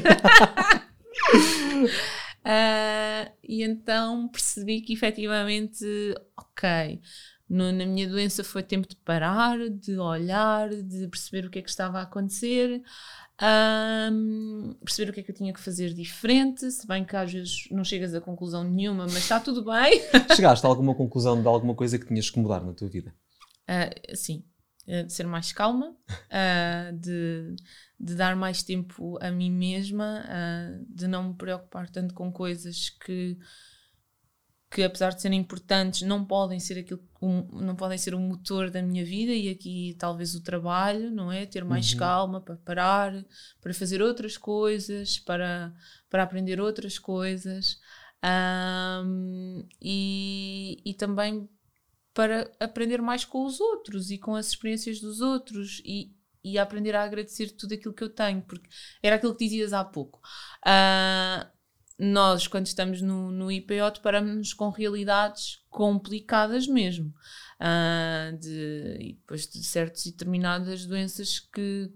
e 3.41 3.63
então 3.63 4.27
percebi 4.27 4.81
que 4.81 4.91
efetivamente, 4.93 5.85
ok, 6.37 6.99
no, 7.49 7.71
na 7.71 7.85
minha 7.85 8.07
doença 8.07 8.43
foi 8.43 8.63
tempo 8.63 8.87
de 8.87 8.95
parar, 8.97 9.57
de 9.69 9.97
olhar, 9.97 10.69
de 10.69 11.07
perceber 11.07 11.45
o 11.45 11.49
que 11.49 11.59
é 11.59 11.61
que 11.61 11.69
estava 11.69 11.99
a 11.99 12.03
acontecer 12.03 12.81
um, 13.41 14.75
perceber 14.83 15.09
o 15.09 15.13
que 15.13 15.19
é 15.19 15.23
que 15.23 15.31
eu 15.31 15.35
tinha 15.35 15.53
que 15.53 15.59
fazer 15.59 15.93
diferente, 15.93 16.69
se 16.71 16.87
bem 16.87 17.03
que 17.03 17.15
às 17.15 17.31
vezes 17.31 17.67
não 17.69 17.83
chegas 17.83 18.13
a 18.13 18.21
conclusão 18.21 18.63
nenhuma, 18.63 19.03
mas 19.05 19.17
está 19.17 19.39
tudo 19.39 19.63
bem. 19.65 20.01
Chegaste 20.35 20.65
a 20.65 20.69
alguma 20.69 20.95
conclusão 20.95 21.41
de 21.41 21.47
alguma 21.47 21.75
coisa 21.75 21.99
que 21.99 22.05
tinhas 22.05 22.29
que 22.29 22.39
mudar 22.39 22.63
na 22.63 22.73
tua 22.73 22.87
vida? 22.87 23.13
Uh, 23.67 24.15
sim, 24.15 24.45
uh, 24.87 25.03
de 25.03 25.11
ser 25.11 25.27
mais 25.27 25.51
calma, 25.51 25.89
uh, 25.89 26.97
de, 26.97 27.55
de 27.99 28.15
dar 28.15 28.35
mais 28.37 28.63
tempo 28.63 29.17
a 29.21 29.29
mim 29.31 29.51
mesma, 29.51 30.23
uh, 30.23 30.85
de 30.87 31.07
não 31.07 31.29
me 31.29 31.33
preocupar 31.33 31.89
tanto 31.89 32.13
com 32.13 32.31
coisas 32.31 32.89
que 32.89 33.37
que 34.75 34.83
apesar 34.83 35.13
de 35.13 35.21
serem 35.21 35.39
importantes 35.39 36.01
não 36.01 36.25
podem 36.25 36.59
ser 36.59 36.79
aquilo 36.79 37.01
um, 37.21 37.43
não 37.61 37.77
podem 37.77 37.97
ser 37.97 38.13
o 38.13 38.19
motor 38.19 38.69
da 38.69 38.81
minha 38.81 39.05
vida 39.05 39.31
e 39.31 39.47
aqui 39.47 39.95
talvez 39.97 40.35
o 40.35 40.43
trabalho 40.43 41.09
não 41.09 41.31
é 41.31 41.45
ter 41.45 41.63
mais 41.63 41.93
uhum. 41.93 41.99
calma 41.99 42.41
para 42.41 42.57
parar 42.57 43.25
para 43.61 43.73
fazer 43.73 44.01
outras 44.01 44.37
coisas 44.37 45.17
para 45.17 45.73
para 46.09 46.23
aprender 46.23 46.59
outras 46.59 46.99
coisas 46.99 47.79
um, 48.21 49.65
e, 49.81 50.81
e 50.83 50.93
também 50.93 51.47
para 52.13 52.51
aprender 52.59 53.01
mais 53.01 53.23
com 53.23 53.45
os 53.45 53.61
outros 53.61 54.11
e 54.11 54.17
com 54.17 54.35
as 54.35 54.47
experiências 54.47 54.99
dos 54.99 55.21
outros 55.21 55.81
e, 55.85 56.13
e 56.43 56.57
aprender 56.57 56.95
a 56.95 57.03
agradecer 57.03 57.51
tudo 57.51 57.75
aquilo 57.75 57.93
que 57.93 58.03
eu 58.03 58.09
tenho, 58.09 58.41
porque 58.41 58.69
era 59.01 59.15
aquilo 59.17 59.35
que 59.35 59.45
dizias 59.45 59.73
há 59.73 59.83
pouco. 59.83 60.21
Uh, 60.65 61.54
nós, 61.97 62.45
quando 62.45 62.65
estamos 62.67 63.01
no, 63.01 63.31
no 63.31 63.51
IPO, 63.51 63.91
deparamos 63.93 64.53
com 64.53 64.69
realidades 64.69 65.63
complicadas 65.69 66.67
mesmo. 66.67 67.13
Uh, 67.59 68.37
de, 68.37 68.97
e 68.99 69.13
depois 69.13 69.47
de 69.47 69.63
certas 69.63 70.05
e 70.05 70.11
determinadas 70.11 70.85
doenças 70.85 71.39
que 71.39 71.89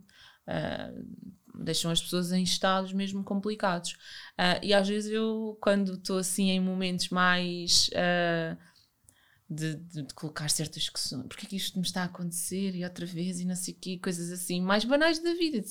uh, 0.48 1.64
deixam 1.64 1.92
as 1.92 2.02
pessoas 2.02 2.32
em 2.32 2.44
estados 2.44 2.94
mesmo 2.94 3.26
complicados. 3.26 3.92
Uh, 4.40 4.64
e 4.64 4.74
às 4.74 4.88
vezes 4.88 5.12
eu, 5.12 5.58
quando 5.62 5.96
estou 5.96 6.18
assim 6.18 6.50
em 6.50 6.60
momentos 6.60 7.10
mais. 7.10 7.90
De, 9.52 9.74
de, 9.74 10.04
de, 10.04 10.14
colocar 10.14 10.48
certas 10.48 10.88
questões, 10.90 11.26
porque 11.26 11.48
é 11.48 11.50
que 11.50 11.56
isto 11.56 11.80
me 11.80 11.84
está 11.84 12.04
a 12.04 12.06
acontecer 12.06 12.76
e 12.76 12.84
outra 12.84 13.04
vez 13.04 13.40
e 13.40 13.46
não 13.46 13.56
sei 13.56 13.74
o 13.74 13.78
quê, 13.78 13.98
coisas 13.98 14.32
assim, 14.32 14.62
mais 14.62 14.86
banais 14.86 15.18
da 15.18 15.34
vida. 15.34 15.64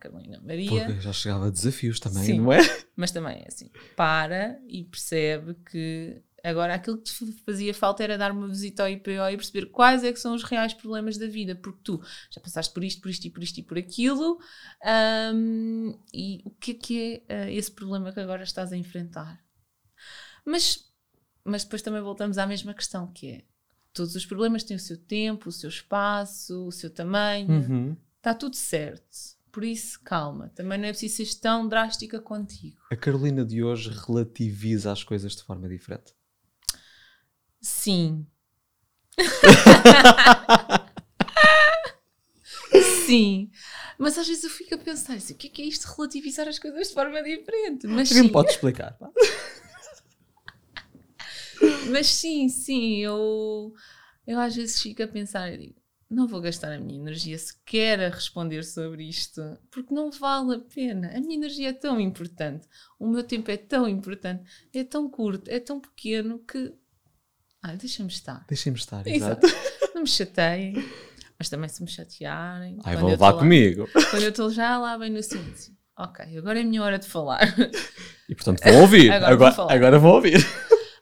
Carolina 0.00 0.40
Maria. 0.42 0.86
Porque 0.86 1.00
já 1.00 1.12
chegava 1.12 1.46
a 1.46 1.50
desafios 1.50 2.00
também, 2.00 2.24
Sim, 2.24 2.40
não 2.40 2.52
é? 2.52 2.58
Mas 2.96 3.10
também 3.10 3.42
é 3.42 3.46
assim, 3.46 3.70
para 3.94 4.58
e 4.66 4.84
percebe 4.84 5.54
que 5.70 6.22
agora 6.42 6.74
aquilo 6.74 6.98
que 6.98 7.04
te 7.04 7.32
fazia 7.44 7.74
falta 7.74 8.02
era 8.02 8.18
dar 8.18 8.32
uma 8.32 8.48
visita 8.48 8.82
ao 8.82 8.88
IPO 8.88 9.10
e 9.10 9.36
perceber 9.36 9.66
quais 9.66 10.02
é 10.04 10.12
que 10.12 10.18
são 10.18 10.34
os 10.34 10.42
reais 10.42 10.74
problemas 10.74 11.16
da 11.16 11.26
vida, 11.26 11.54
porque 11.54 11.80
tu 11.84 12.02
já 12.30 12.40
passaste 12.40 12.72
por 12.72 12.82
isto, 12.82 13.00
por 13.00 13.10
isto 13.10 13.26
e 13.26 13.30
por 13.30 13.42
isto 13.42 13.58
e 13.58 13.62
por 13.62 13.78
aquilo, 13.78 14.38
um, 15.34 15.98
e 16.12 16.40
o 16.44 16.50
que 16.50 16.70
é 16.72 16.74
que 16.74 17.24
é 17.28 17.46
uh, 17.46 17.50
esse 17.50 17.70
problema 17.70 18.12
que 18.12 18.20
agora 18.20 18.42
estás 18.42 18.72
a 18.72 18.76
enfrentar? 18.76 19.42
Mas, 20.44 20.84
mas 21.44 21.64
depois 21.64 21.82
também 21.82 22.00
voltamos 22.00 22.38
à 22.38 22.46
mesma 22.46 22.74
questão, 22.74 23.06
que 23.12 23.30
é 23.30 23.44
todos 23.92 24.14
os 24.14 24.24
problemas 24.24 24.64
têm 24.64 24.76
o 24.76 24.80
seu 24.80 24.96
tempo, 24.96 25.48
o 25.48 25.52
seu 25.52 25.68
espaço, 25.68 26.66
o 26.66 26.72
seu 26.72 26.90
tamanho, 26.90 27.50
uhum. 27.50 27.96
está 28.16 28.34
tudo 28.34 28.56
certo. 28.56 29.38
Por 29.52 29.64
isso, 29.64 30.00
calma, 30.04 30.50
também 30.54 30.78
não 30.78 30.86
é 30.86 30.90
preciso 30.90 31.16
ser 31.16 31.40
tão 31.40 31.68
drástica 31.68 32.20
contigo. 32.20 32.76
A 32.90 32.96
Carolina 32.96 33.44
de 33.44 33.62
hoje 33.62 33.90
relativiza 33.90 34.92
as 34.92 35.02
coisas 35.02 35.34
de 35.34 35.42
forma 35.42 35.68
diferente. 35.68 36.14
Sim. 37.60 38.26
sim. 43.06 43.50
Mas 43.98 44.16
às 44.16 44.28
vezes 44.28 44.44
eu 44.44 44.50
fico 44.50 44.74
a 44.74 44.78
pensar 44.78 45.14
assim: 45.14 45.34
o 45.34 45.36
que 45.36 45.48
é, 45.48 45.50
que 45.50 45.62
é 45.62 45.64
isto 45.64 45.88
de 45.88 45.96
relativizar 45.96 46.48
as 46.48 46.58
coisas 46.58 46.88
de 46.88 46.94
forma 46.94 47.22
diferente? 47.22 47.86
Mas 47.86 48.12
Alguém 48.12 48.30
pode 48.30 48.50
explicar? 48.50 48.96
Mas 51.90 52.06
sim, 52.06 52.48
sim, 52.48 52.98
eu, 52.98 53.74
eu 54.26 54.40
às 54.40 54.54
vezes 54.54 54.80
fico 54.80 55.02
a 55.02 55.08
pensar, 55.08 55.52
eu 55.52 55.58
digo, 55.58 55.79
não 56.10 56.26
vou 56.26 56.40
gastar 56.40 56.72
a 56.72 56.78
minha 56.78 56.98
energia 56.98 57.38
sequer 57.38 58.00
a 58.00 58.08
responder 58.08 58.64
sobre 58.64 59.08
isto, 59.08 59.40
porque 59.70 59.94
não 59.94 60.10
vale 60.10 60.56
a 60.56 60.58
pena. 60.58 61.12
A 61.16 61.20
minha 61.20 61.36
energia 61.36 61.68
é 61.68 61.72
tão 61.72 62.00
importante, 62.00 62.66
o 62.98 63.06
meu 63.06 63.22
tempo 63.22 63.48
é 63.50 63.56
tão 63.56 63.88
importante, 63.88 64.42
é 64.74 64.82
tão 64.82 65.08
curto, 65.08 65.48
é 65.48 65.60
tão 65.60 65.78
pequeno 65.78 66.40
que. 66.40 66.74
Ah, 67.62 67.76
deixa-me 67.76 68.08
estar. 68.08 68.44
Deixem-me 68.48 68.78
estar, 68.78 69.06
exato. 69.06 69.46
exato. 69.46 69.60
Não 69.94 70.02
me 70.02 70.08
chateiem, 70.08 70.74
mas 71.38 71.48
também 71.48 71.68
se 71.68 71.82
me 71.82 71.88
chatearem. 71.88 72.78
Ai, 72.84 72.96
vão 72.96 73.08
levar 73.08 73.34
comigo. 73.34 73.88
quando 74.10 74.22
eu 74.22 74.30
estou 74.30 74.50
já 74.50 74.78
lá 74.78 74.98
bem 74.98 75.10
no 75.10 75.22
silêncio. 75.22 75.78
Ok, 75.96 76.38
agora 76.38 76.58
é 76.58 76.62
a 76.62 76.64
minha 76.64 76.82
hora 76.82 76.98
de 76.98 77.06
falar. 77.06 77.54
E 78.28 78.34
portanto 78.34 78.62
vão 78.64 78.80
ouvir. 78.80 79.10
agora, 79.12 79.32
agora, 79.32 79.54
vou 79.54 79.70
agora 79.70 79.98
vão 79.98 80.10
ouvir. 80.12 80.46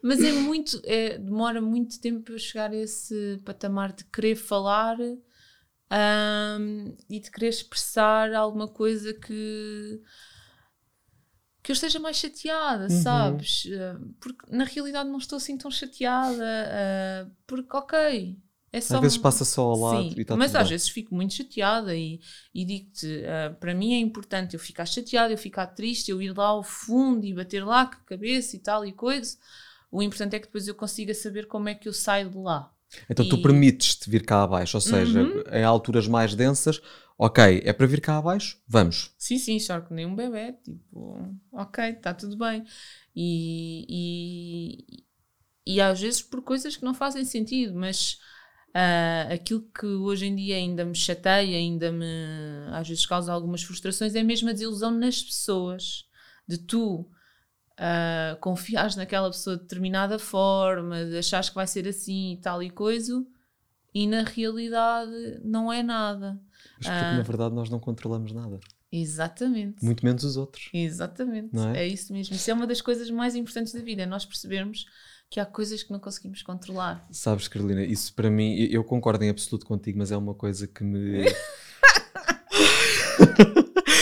Mas 0.02 0.22
é 0.22 0.32
muito, 0.32 0.80
é, 0.84 1.18
demora 1.18 1.60
muito 1.60 2.00
tempo 2.00 2.22
para 2.22 2.38
chegar 2.38 2.70
a 2.70 2.76
esse 2.76 3.40
patamar 3.44 3.92
de 3.92 4.04
querer 4.04 4.36
falar 4.36 4.96
um, 5.00 6.96
e 7.08 7.18
de 7.20 7.30
querer 7.30 7.48
expressar 7.48 8.32
alguma 8.34 8.68
coisa 8.68 9.12
que 9.12 10.00
que 11.60 11.72
eu 11.72 11.74
esteja 11.74 11.98
mais 11.98 12.16
chateada, 12.16 12.84
uhum. 12.84 13.02
sabes? 13.02 13.64
Porque 14.20 14.46
na 14.50 14.64
realidade 14.64 15.10
não 15.10 15.18
estou 15.18 15.36
assim 15.36 15.58
tão 15.58 15.70
chateada, 15.70 16.42
uh, 16.42 17.30
porque 17.46 17.76
ok. 17.76 18.38
É 18.72 18.80
só 18.80 18.96
às 18.96 19.00
vezes 19.00 19.18
passa 19.18 19.44
só 19.44 19.62
ao 19.62 19.78
lado 19.78 20.14
Sim, 20.14 20.24
tá 20.24 20.36
mas 20.36 20.54
às 20.54 20.62
bem. 20.62 20.70
vezes 20.70 20.88
fico 20.88 21.14
muito 21.14 21.34
chateada 21.34 21.94
e, 21.94 22.20
e 22.54 22.64
digo-te, 22.64 23.06
uh, 23.06 23.54
para 23.56 23.74
mim 23.74 23.94
é 23.94 23.98
importante 23.98 24.54
eu 24.54 24.60
ficar 24.60 24.86
chateada, 24.86 25.32
eu 25.32 25.38
ficar 25.38 25.66
triste, 25.68 26.10
eu 26.10 26.22
ir 26.22 26.36
lá 26.36 26.46
ao 26.46 26.62
fundo 26.62 27.26
e 27.26 27.34
bater 27.34 27.64
lá 27.64 27.86
com 27.86 27.96
a 27.96 28.04
cabeça 28.04 28.56
e 28.56 28.58
tal 28.58 28.86
e 28.86 28.92
coisa, 28.92 29.36
o 29.90 30.02
importante 30.02 30.36
é 30.36 30.38
que 30.38 30.46
depois 30.46 30.68
eu 30.68 30.74
consiga 30.74 31.14
saber 31.14 31.46
como 31.46 31.68
é 31.68 31.74
que 31.74 31.88
eu 31.88 31.92
saio 31.92 32.30
de 32.30 32.36
lá. 32.38 32.72
Então 33.08 33.24
e... 33.24 33.28
tu 33.28 33.40
permites-te 33.42 34.08
vir 34.08 34.24
cá 34.24 34.42
abaixo, 34.42 34.76
ou 34.76 34.80
seja, 34.80 35.22
uhum. 35.22 35.42
em 35.52 35.64
alturas 35.64 36.06
mais 36.06 36.34
densas, 36.34 36.80
ok, 37.18 37.62
é 37.64 37.72
para 37.72 37.86
vir 37.86 38.00
cá 38.00 38.18
abaixo, 38.18 38.58
vamos. 38.66 39.12
Sim, 39.18 39.38
sim, 39.38 39.58
choro 39.58 39.84
que 39.84 39.94
nem 39.94 40.06
um 40.06 40.14
bebê, 40.14 40.52
tipo, 40.64 41.36
ok, 41.52 41.90
está 41.90 42.14
tudo 42.14 42.36
bem. 42.36 42.64
E, 43.14 43.84
e, 43.88 45.04
e 45.74 45.80
às 45.80 46.00
vezes 46.00 46.22
por 46.22 46.42
coisas 46.42 46.76
que 46.76 46.84
não 46.84 46.94
fazem 46.94 47.24
sentido, 47.24 47.74
mas 47.74 48.18
uh, 48.68 49.34
aquilo 49.34 49.68
que 49.78 49.86
hoje 49.86 50.26
em 50.26 50.36
dia 50.36 50.56
ainda 50.56 50.84
me 50.84 50.94
chateia, 50.94 51.56
ainda 51.56 51.92
me 51.92 52.06
às 52.72 52.88
vezes 52.88 53.04
causa 53.04 53.32
algumas 53.32 53.62
frustrações, 53.62 54.14
é 54.14 54.22
mesmo 54.22 54.48
a 54.48 54.52
desilusão 54.52 54.90
nas 54.90 55.22
pessoas. 55.22 56.06
De 56.46 56.56
tu 56.56 57.06
uh, 57.78 58.36
confiares 58.40 58.96
naquela 58.96 59.30
pessoa 59.30 59.56
de 59.56 59.62
determinada 59.62 60.18
forma, 60.18 61.04
de 61.04 61.18
achares 61.18 61.48
que 61.48 61.54
vai 61.54 61.66
ser 61.66 61.86
assim 61.88 62.32
e 62.32 62.36
tal 62.36 62.62
e 62.62 62.70
coisa, 62.70 63.24
e 63.94 64.06
na 64.06 64.22
realidade 64.22 65.40
não 65.44 65.72
é 65.72 65.82
nada. 65.82 66.38
Mas 66.78 66.88
porque 66.88 67.14
uh, 67.14 67.16
na 67.16 67.22
verdade 67.22 67.54
nós 67.54 67.70
não 67.70 67.80
controlamos 67.80 68.32
nada. 68.32 68.60
Exatamente. 68.90 69.84
Muito 69.84 70.04
menos 70.04 70.24
os 70.24 70.36
outros. 70.36 70.70
Exatamente. 70.72 71.50
É? 71.74 71.84
é? 71.84 71.86
isso 71.86 72.12
mesmo. 72.12 72.34
Isso 72.34 72.50
é 72.50 72.54
uma 72.54 72.66
das 72.66 72.80
coisas 72.80 73.10
mais 73.10 73.34
importantes 73.34 73.72
da 73.72 73.80
vida, 73.80 74.02
é 74.02 74.06
nós 74.06 74.24
percebermos 74.24 74.86
que 75.30 75.38
há 75.38 75.44
coisas 75.44 75.82
que 75.82 75.92
não 75.92 76.00
conseguimos 76.00 76.42
controlar. 76.42 77.06
Sabes, 77.10 77.48
Carolina, 77.48 77.84
isso 77.84 78.14
para 78.14 78.30
mim, 78.30 78.54
eu 78.70 78.82
concordo 78.82 79.22
em 79.24 79.28
absoluto 79.28 79.66
contigo, 79.66 79.98
mas 79.98 80.10
é 80.10 80.16
uma 80.16 80.34
coisa 80.34 80.66
que 80.66 80.82
me. 80.82 81.26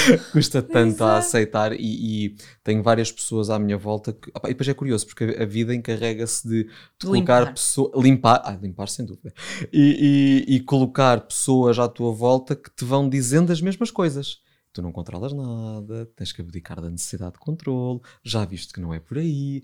custa 0.33 0.63
tanto 0.63 1.03
a 1.05 1.19
aceitar 1.19 1.73
e, 1.73 2.27
e, 2.27 2.37
tenho 2.63 2.83
várias 2.83 3.11
pessoas 3.11 3.51
à 3.51 3.59
minha 3.59 3.77
volta 3.77 4.13
que, 4.13 4.31
opa, 4.35 4.49
e 4.49 4.53
depois 4.53 4.69
é 4.69 4.75
curioso 4.75 5.07
porque 5.07 5.25
a 5.25 5.45
vida 5.45 5.75
encarrega-se 5.75 6.47
de, 6.49 6.65
de 6.65 7.07
colocar 7.07 7.53
pessoas 7.53 7.93
limpar, 8.03 8.43
ah, 8.45 8.59
limpar 8.61 8.89
sem 8.89 9.05
dúvida 9.05 9.33
e, 9.73 10.45
e, 10.49 10.57
e, 10.57 10.61
colocar 10.61 11.21
pessoas 11.21 11.79
à 11.79 11.89
tua 11.89 12.13
volta 12.13 12.55
que 12.55 12.71
te 12.71 12.85
vão 12.85 13.09
dizendo 13.09 13.53
as 13.53 13.61
mesmas 13.61 13.91
coisas. 13.91 14.41
Tu 14.73 14.83
não 14.83 14.93
controlas 14.93 15.33
nada 15.33 16.07
tens 16.17 16.33
que 16.33 16.43
abdicar 16.43 16.81
da 16.81 16.91
necessidade 16.91 17.35
de 17.35 17.39
controle 17.39 18.01
já 18.23 18.45
viste 18.45 18.73
que 18.73 18.81
não 18.81 18.93
é 18.93 19.01
por 19.01 19.19
aí. 19.19 19.63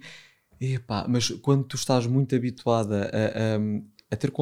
Epá, 0.60 1.06
mas 1.08 1.28
quando 1.28 1.64
tu 1.64 1.76
estás 1.76 2.06
muito 2.06 2.34
habituada 2.34 3.10
a, 3.12 3.56
a, 3.56 4.14
a 4.14 4.16
ter 4.16 4.32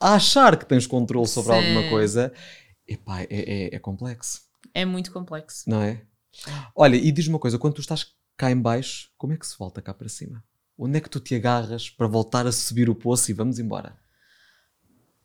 a 0.00 0.14
achar 0.14 0.56
que 0.56 0.66
tens 0.66 0.86
controle 0.86 1.26
sobre 1.26 1.52
Sim. 1.52 1.58
alguma 1.58 1.88
coisa 1.90 2.32
epá, 2.86 3.22
é, 3.22 3.26
é, 3.30 3.74
é 3.76 3.78
complexo 3.78 4.47
é 4.74 4.84
muito 4.84 5.12
complexo. 5.12 5.68
Não 5.68 5.82
é? 5.82 6.02
Olha, 6.74 6.96
e 6.96 7.10
diz-me 7.10 7.34
uma 7.34 7.40
coisa: 7.40 7.58
quando 7.58 7.74
tu 7.74 7.80
estás 7.80 8.06
cá 8.36 8.50
em 8.50 8.60
baixo, 8.60 9.10
como 9.16 9.32
é 9.32 9.36
que 9.36 9.46
se 9.46 9.58
volta 9.58 9.82
cá 9.82 9.92
para 9.92 10.08
cima? 10.08 10.42
Onde 10.76 10.98
é 10.98 11.00
que 11.00 11.10
tu 11.10 11.18
te 11.18 11.34
agarras 11.34 11.90
para 11.90 12.06
voltar 12.06 12.46
a 12.46 12.52
subir 12.52 12.88
o 12.88 12.94
poço 12.94 13.30
e 13.30 13.34
vamos 13.34 13.58
embora? 13.58 13.98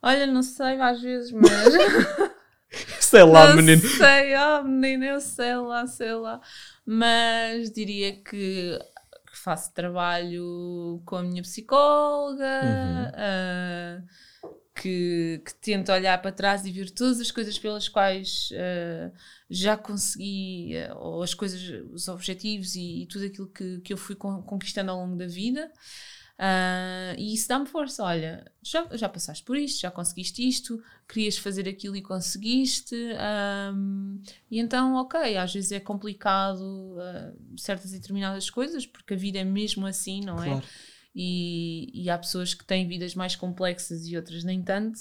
Olha, 0.02 0.26
não 0.26 0.42
sei, 0.42 0.82
às 0.82 1.02
vezes, 1.02 1.32
mas. 1.32 1.50
sei 3.00 3.24
lá, 3.24 3.50
não 3.50 3.58
menino. 3.58 3.82
Sei, 3.82 4.34
oh, 4.36 4.64
menino, 4.64 5.06
eu 5.06 5.22
sei 5.22 5.56
lá, 5.56 5.86
sei 5.86 6.14
lá. 6.14 6.42
Mas 6.86 7.72
diria 7.72 8.22
que, 8.24 8.80
faço 9.34 9.74
trabalho 9.74 11.02
com 11.06 11.18
a 11.18 11.24
minha 11.24 11.42
psicóloga. 11.42 12.62
Uhum. 12.64 14.02
Uh, 14.02 14.08
que, 14.76 15.42
que 15.46 15.54
tento 15.56 15.92
olhar 15.92 16.22
para 16.22 16.32
trás 16.32 16.66
e 16.66 16.72
ver 16.72 16.90
todas 16.90 17.20
as 17.20 17.32
coisas 17.32 17.58
pelas 17.60 17.88
quais 17.88 18.50
uh, 18.52 19.12
já 19.50 19.78
consegui, 19.78 20.74
uh, 20.90 20.98
ou 20.98 21.24
as 21.24 21.34
coisas, 21.34 21.62
os 21.92 22.08
objetivos 22.08 22.76
e, 22.76 23.04
e, 23.04 23.06
tudo 23.06 23.26
aquilo 23.26 23.48
que, 23.48 23.80
que 23.82 23.94
eu 23.94 23.98
fui 23.98 24.16
con 24.16 24.42
conquistando 24.42 24.92
ao 24.92 24.98
longo 24.98 25.16
da 25.16 25.28
vida. 25.28 25.72
Uh, 26.40 27.14
e 27.18 27.36
isso 27.36 27.48
dá-me 27.48 27.68
força. 27.68 28.04
Olha, 28.04 28.52
já, 28.62 28.88
já 28.94 29.08
passaste 29.08 29.44
por 29.44 29.56
isto, 29.56 29.82
já 29.82 29.92
conseguiste 29.92 30.46
isto, 30.46 30.82
querias 31.08 31.38
fazer 31.38 31.70
aquilo 31.70 31.96
e 31.96 32.02
conseguiste. 32.02 32.96
Um, 33.74 34.22
e 34.50 34.60
então, 34.60 34.96
ok, 34.96 35.38
às 35.38 35.54
vezes 35.54 35.72
é 35.72 35.80
complicado 35.80 36.98
uh, 36.98 37.60
certas 37.60 37.92
e 37.92 38.00
determinadas 38.00 38.50
coisas, 38.50 38.88
porque 38.88 39.14
a 39.14 39.18
vida 39.18 39.38
é 39.38 39.44
mesmo 39.44 39.86
assim, 39.86 40.22
não 40.22 40.44
é? 40.44 40.62
E, 41.16 41.92
e 41.94 42.10
há 42.10 42.18
pessoas 42.18 42.54
que 42.54 42.66
têm 42.66 42.88
vidas 42.88 43.14
mais 43.14 43.36
complexas 43.36 44.08
e 44.08 44.16
outras 44.16 44.44
nem 44.44 44.62
tanto. 44.64 45.00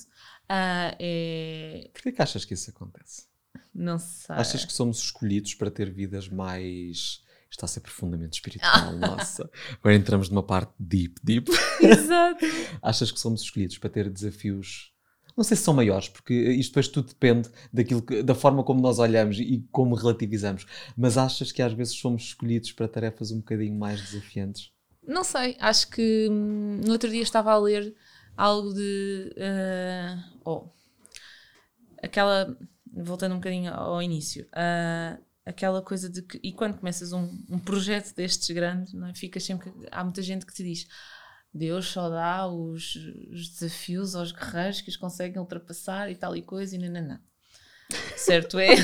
Uh, 0.51 0.93
é... 0.99 1.91
Porquê 1.93 2.13
que 2.13 2.21
achas 2.21 2.45
que 2.45 2.55
isso 2.55 2.71
acontece? 2.71 3.33
Não 3.75 3.99
sei. 3.99 4.37
Achas 4.37 4.65
que 4.65 4.73
somos 4.73 4.99
escolhidos 4.99 5.55
para 5.55 5.71
ter 5.71 5.91
vidas 5.91 6.29
mais. 6.29 7.23
Está 7.51 7.67
a 7.67 7.69
ser 7.69 7.81
profundamente 7.81 8.35
espiritual, 8.35 8.93
nossa. 8.97 9.51
Agora 9.79 9.95
entramos 9.95 10.29
numa 10.29 10.43
parte 10.43 10.73
deep, 10.79 11.21
deep. 11.23 11.51
Exato. 11.81 12.45
Achas 12.81 13.11
que 13.11 13.21
somos 13.21 13.43
escolhidos 13.43 13.79
para 13.79 13.91
ter 13.91 14.11
desafios. 14.11 14.91
Não 15.37 15.45
sei 15.45 15.57
se 15.57 15.63
são 15.63 15.73
maiores, 15.73 16.09
porque 16.09 16.35
isto 16.35 16.71
depois 16.71 16.89
tudo 16.89 17.09
depende 17.09 17.49
daquilo 17.73 18.03
que, 18.03 18.23
da 18.23 18.35
forma 18.35 18.63
como 18.63 18.83
nós 18.83 18.99
olhamos 18.99 19.39
e 19.39 19.67
como 19.71 19.95
relativizamos. 19.95 20.67
Mas 20.95 21.17
achas 21.17 21.51
que 21.51 21.63
às 21.63 21.73
vezes 21.73 21.95
somos 21.95 22.25
escolhidos 22.25 22.73
para 22.73 22.89
tarefas 22.89 23.31
um 23.31 23.39
bocadinho 23.39 23.79
mais 23.79 24.01
desafiantes? 24.01 24.72
Não 25.07 25.25
sei, 25.25 25.57
acho 25.59 25.89
que 25.89 26.29
hum, 26.31 26.81
no 26.85 26.93
outro 26.93 27.11
dia 27.11 27.23
estava 27.23 27.53
a 27.53 27.59
ler 27.59 27.95
algo 28.37 28.73
de. 28.73 29.35
Uh, 29.37 30.41
oh, 30.45 30.69
aquela. 32.03 32.57
Voltando 32.95 33.33
um 33.33 33.39
bocadinho 33.39 33.73
ao 33.73 34.03
início. 34.03 34.47
Uh, 34.53 35.23
aquela 35.45 35.83
coisa 35.83 36.09
de 36.09 36.23
que. 36.23 36.39
E 36.43 36.53
quando 36.53 36.79
começas 36.79 37.13
um, 37.13 37.29
um 37.49 37.59
projeto 37.59 38.15
destes 38.15 38.51
grandes, 38.51 38.93
não 38.93 39.09
é? 39.09 39.15
ficas 39.15 39.45
sempre. 39.45 39.73
Há 39.91 40.05
muita 40.05 40.23
gente 40.23 40.47
que 40.47 40.55
te 40.55 40.63
diz. 40.63 40.87
Deus 41.55 41.87
só 41.89 42.09
dá 42.09 42.47
os, 42.47 42.97
os 43.31 43.51
desafios 43.51 44.15
aos 44.15 44.33
guerreiros 44.33 44.81
que 44.81 44.89
os 44.89 44.97
conseguem 44.97 45.39
ultrapassar 45.39 46.11
e 46.11 46.15
tal 46.15 46.35
e 46.35 46.43
coisa 46.43 46.75
e 46.75 46.79
nananã. 46.79 47.21
Certo 48.17 48.59
é. 48.59 48.77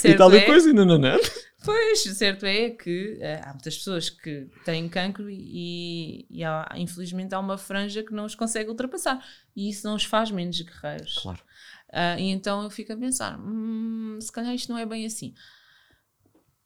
certo 0.00 0.06
e 0.06 0.16
tal 0.16 0.32
é, 0.32 0.36
e 0.36 0.46
coisa 0.46 0.70
e 0.70 0.72
nananã. 0.72 1.16
Pois, 1.62 2.06
o 2.06 2.14
certo 2.14 2.46
é 2.46 2.70
que 2.70 3.18
uh, 3.18 3.48
há 3.48 3.52
muitas 3.52 3.76
pessoas 3.76 4.08
que 4.08 4.48
têm 4.64 4.88
cancro 4.88 5.28
e, 5.28 6.26
e 6.30 6.42
há, 6.42 6.66
infelizmente 6.76 7.34
há 7.34 7.38
uma 7.38 7.58
franja 7.58 8.02
que 8.02 8.14
não 8.14 8.24
os 8.24 8.34
consegue 8.34 8.70
ultrapassar. 8.70 9.22
E 9.54 9.68
isso 9.68 9.86
não 9.86 9.94
os 9.94 10.04
faz 10.04 10.30
menos 10.30 10.60
guerreiros. 10.60 11.18
Claro. 11.18 11.42
Uh, 11.90 12.18
e 12.18 12.30
então 12.30 12.62
eu 12.62 12.70
fico 12.70 12.92
a 12.92 12.96
pensar: 12.96 13.38
hum, 13.38 14.18
se 14.20 14.32
calhar 14.32 14.54
isto 14.54 14.72
não 14.72 14.78
é 14.78 14.86
bem 14.86 15.04
assim. 15.04 15.34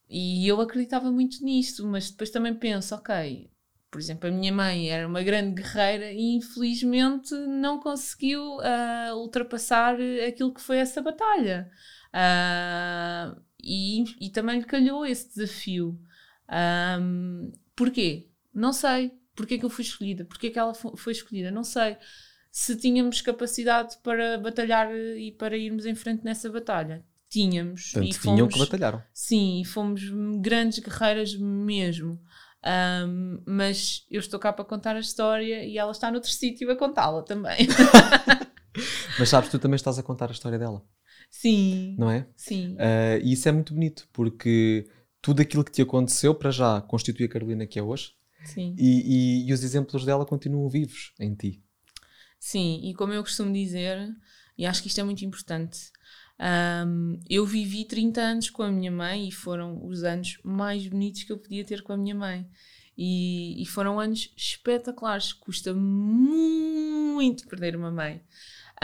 E 0.09 0.47
eu 0.47 0.61
acreditava 0.61 1.11
muito 1.11 1.43
nisto, 1.43 1.85
mas 1.85 2.09
depois 2.09 2.29
também 2.29 2.53
penso: 2.53 2.95
ok, 2.95 3.49
por 3.91 3.99
exemplo, 3.99 4.29
a 4.29 4.31
minha 4.31 4.53
mãe 4.53 4.89
era 4.89 5.07
uma 5.07 5.23
grande 5.23 5.61
guerreira 5.61 6.11
e 6.11 6.35
infelizmente 6.35 7.33
não 7.33 7.79
conseguiu 7.79 8.57
uh, 8.57 9.15
ultrapassar 9.15 9.95
aquilo 10.27 10.53
que 10.53 10.61
foi 10.61 10.77
essa 10.77 11.01
batalha. 11.01 11.69
Uh, 12.13 13.44
e, 13.65 14.03
e 14.21 14.29
também 14.29 14.59
lhe 14.59 14.65
calhou 14.65 15.03
esse 15.03 15.27
desafio. 15.27 15.99
Um, 17.01 17.51
porquê? 17.75 18.29
Não 18.53 18.71
sei. 18.71 19.11
Porquê 19.35 19.57
que 19.57 19.65
eu 19.65 19.69
fui 19.69 19.83
escolhida? 19.83 20.23
Porquê 20.23 20.51
que 20.51 20.59
ela 20.59 20.73
foi 20.73 21.11
escolhida? 21.11 21.49
Não 21.49 21.63
sei. 21.63 21.97
Se 22.51 22.75
tínhamos 22.77 23.21
capacidade 23.21 23.97
para 24.03 24.37
batalhar 24.37 24.95
e 24.95 25.31
para 25.31 25.57
irmos 25.57 25.85
em 25.85 25.95
frente 25.95 26.23
nessa 26.23 26.49
batalha. 26.49 27.03
Tínhamos. 27.27 27.91
Portanto, 27.91 28.09
e 28.09 28.13
fomos, 28.13 28.35
tinham 28.35 28.47
que 28.47 28.59
batalharam. 28.59 29.03
Sim, 29.11 29.61
e 29.61 29.65
fomos 29.65 30.03
grandes 30.39 30.79
guerreiras 30.79 31.35
mesmo. 31.35 32.21
Um, 32.65 33.41
mas 33.45 34.05
eu 34.09 34.19
estou 34.19 34.39
cá 34.39 34.53
para 34.53 34.63
contar 34.63 34.95
a 34.95 34.99
história 34.99 35.65
e 35.65 35.77
ela 35.77 35.91
está 35.91 36.09
noutro 36.09 36.29
sítio 36.29 36.71
a 36.71 36.75
contá-la 36.75 37.23
também. 37.23 37.67
mas 39.19 39.29
sabes, 39.29 39.49
tu 39.49 39.59
também 39.59 39.75
estás 39.75 39.99
a 39.99 40.03
contar 40.03 40.29
a 40.29 40.33
história 40.33 40.57
dela. 40.57 40.81
Sim. 41.35 41.95
Não 41.99 42.09
é? 42.09 42.25
Sim. 42.37 42.75
Uh, 42.75 43.19
e 43.21 43.33
isso 43.33 43.49
é 43.49 43.51
muito 43.51 43.73
bonito, 43.73 44.07
porque 44.13 44.87
tudo 45.21 45.41
aquilo 45.41 45.65
que 45.65 45.71
te 45.71 45.81
aconteceu, 45.81 46.33
para 46.33 46.49
já, 46.49 46.79
constitui 46.81 47.25
a 47.25 47.29
Carolina 47.29 47.67
que 47.67 47.77
é 47.77 47.83
hoje. 47.83 48.13
Sim. 48.45 48.73
E, 48.79 49.43
e, 49.43 49.49
e 49.49 49.53
os 49.53 49.61
exemplos 49.61 50.05
dela 50.05 50.25
continuam 50.25 50.69
vivos 50.69 51.13
em 51.19 51.35
ti. 51.35 51.61
Sim, 52.39 52.79
e 52.83 52.93
como 52.93 53.11
eu 53.11 53.21
costumo 53.21 53.51
dizer, 53.51 54.15
e 54.57 54.65
acho 54.65 54.81
que 54.81 54.87
isto 54.87 55.01
é 55.01 55.03
muito 55.03 55.25
importante, 55.25 55.91
um, 56.87 57.19
eu 57.29 57.45
vivi 57.45 57.83
30 57.83 58.21
anos 58.21 58.49
com 58.49 58.63
a 58.63 58.71
minha 58.71 58.91
mãe 58.91 59.27
e 59.27 59.31
foram 59.31 59.85
os 59.85 60.03
anos 60.03 60.39
mais 60.41 60.87
bonitos 60.87 61.23
que 61.23 61.33
eu 61.33 61.37
podia 61.37 61.65
ter 61.65 61.83
com 61.83 61.91
a 61.91 61.97
minha 61.97 62.15
mãe. 62.15 62.47
E, 62.97 63.61
e 63.61 63.65
foram 63.65 63.99
anos 63.99 64.33
espetaculares. 64.37 65.33
Custa 65.33 65.73
muito 65.73 67.45
perder 67.47 67.75
uma 67.75 67.91
mãe. 67.91 68.21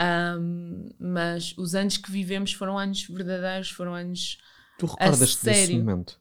Um, 0.00 0.88
mas 0.98 1.56
os 1.56 1.74
anos 1.74 1.96
que 1.96 2.10
vivemos 2.10 2.52
foram 2.52 2.78
anos 2.78 3.06
verdadeiros, 3.06 3.70
foram 3.70 3.94
anos. 3.94 4.38
Tu 4.78 4.86
recordas-te 4.86 5.44
desse 5.44 5.76
momento? 5.76 6.20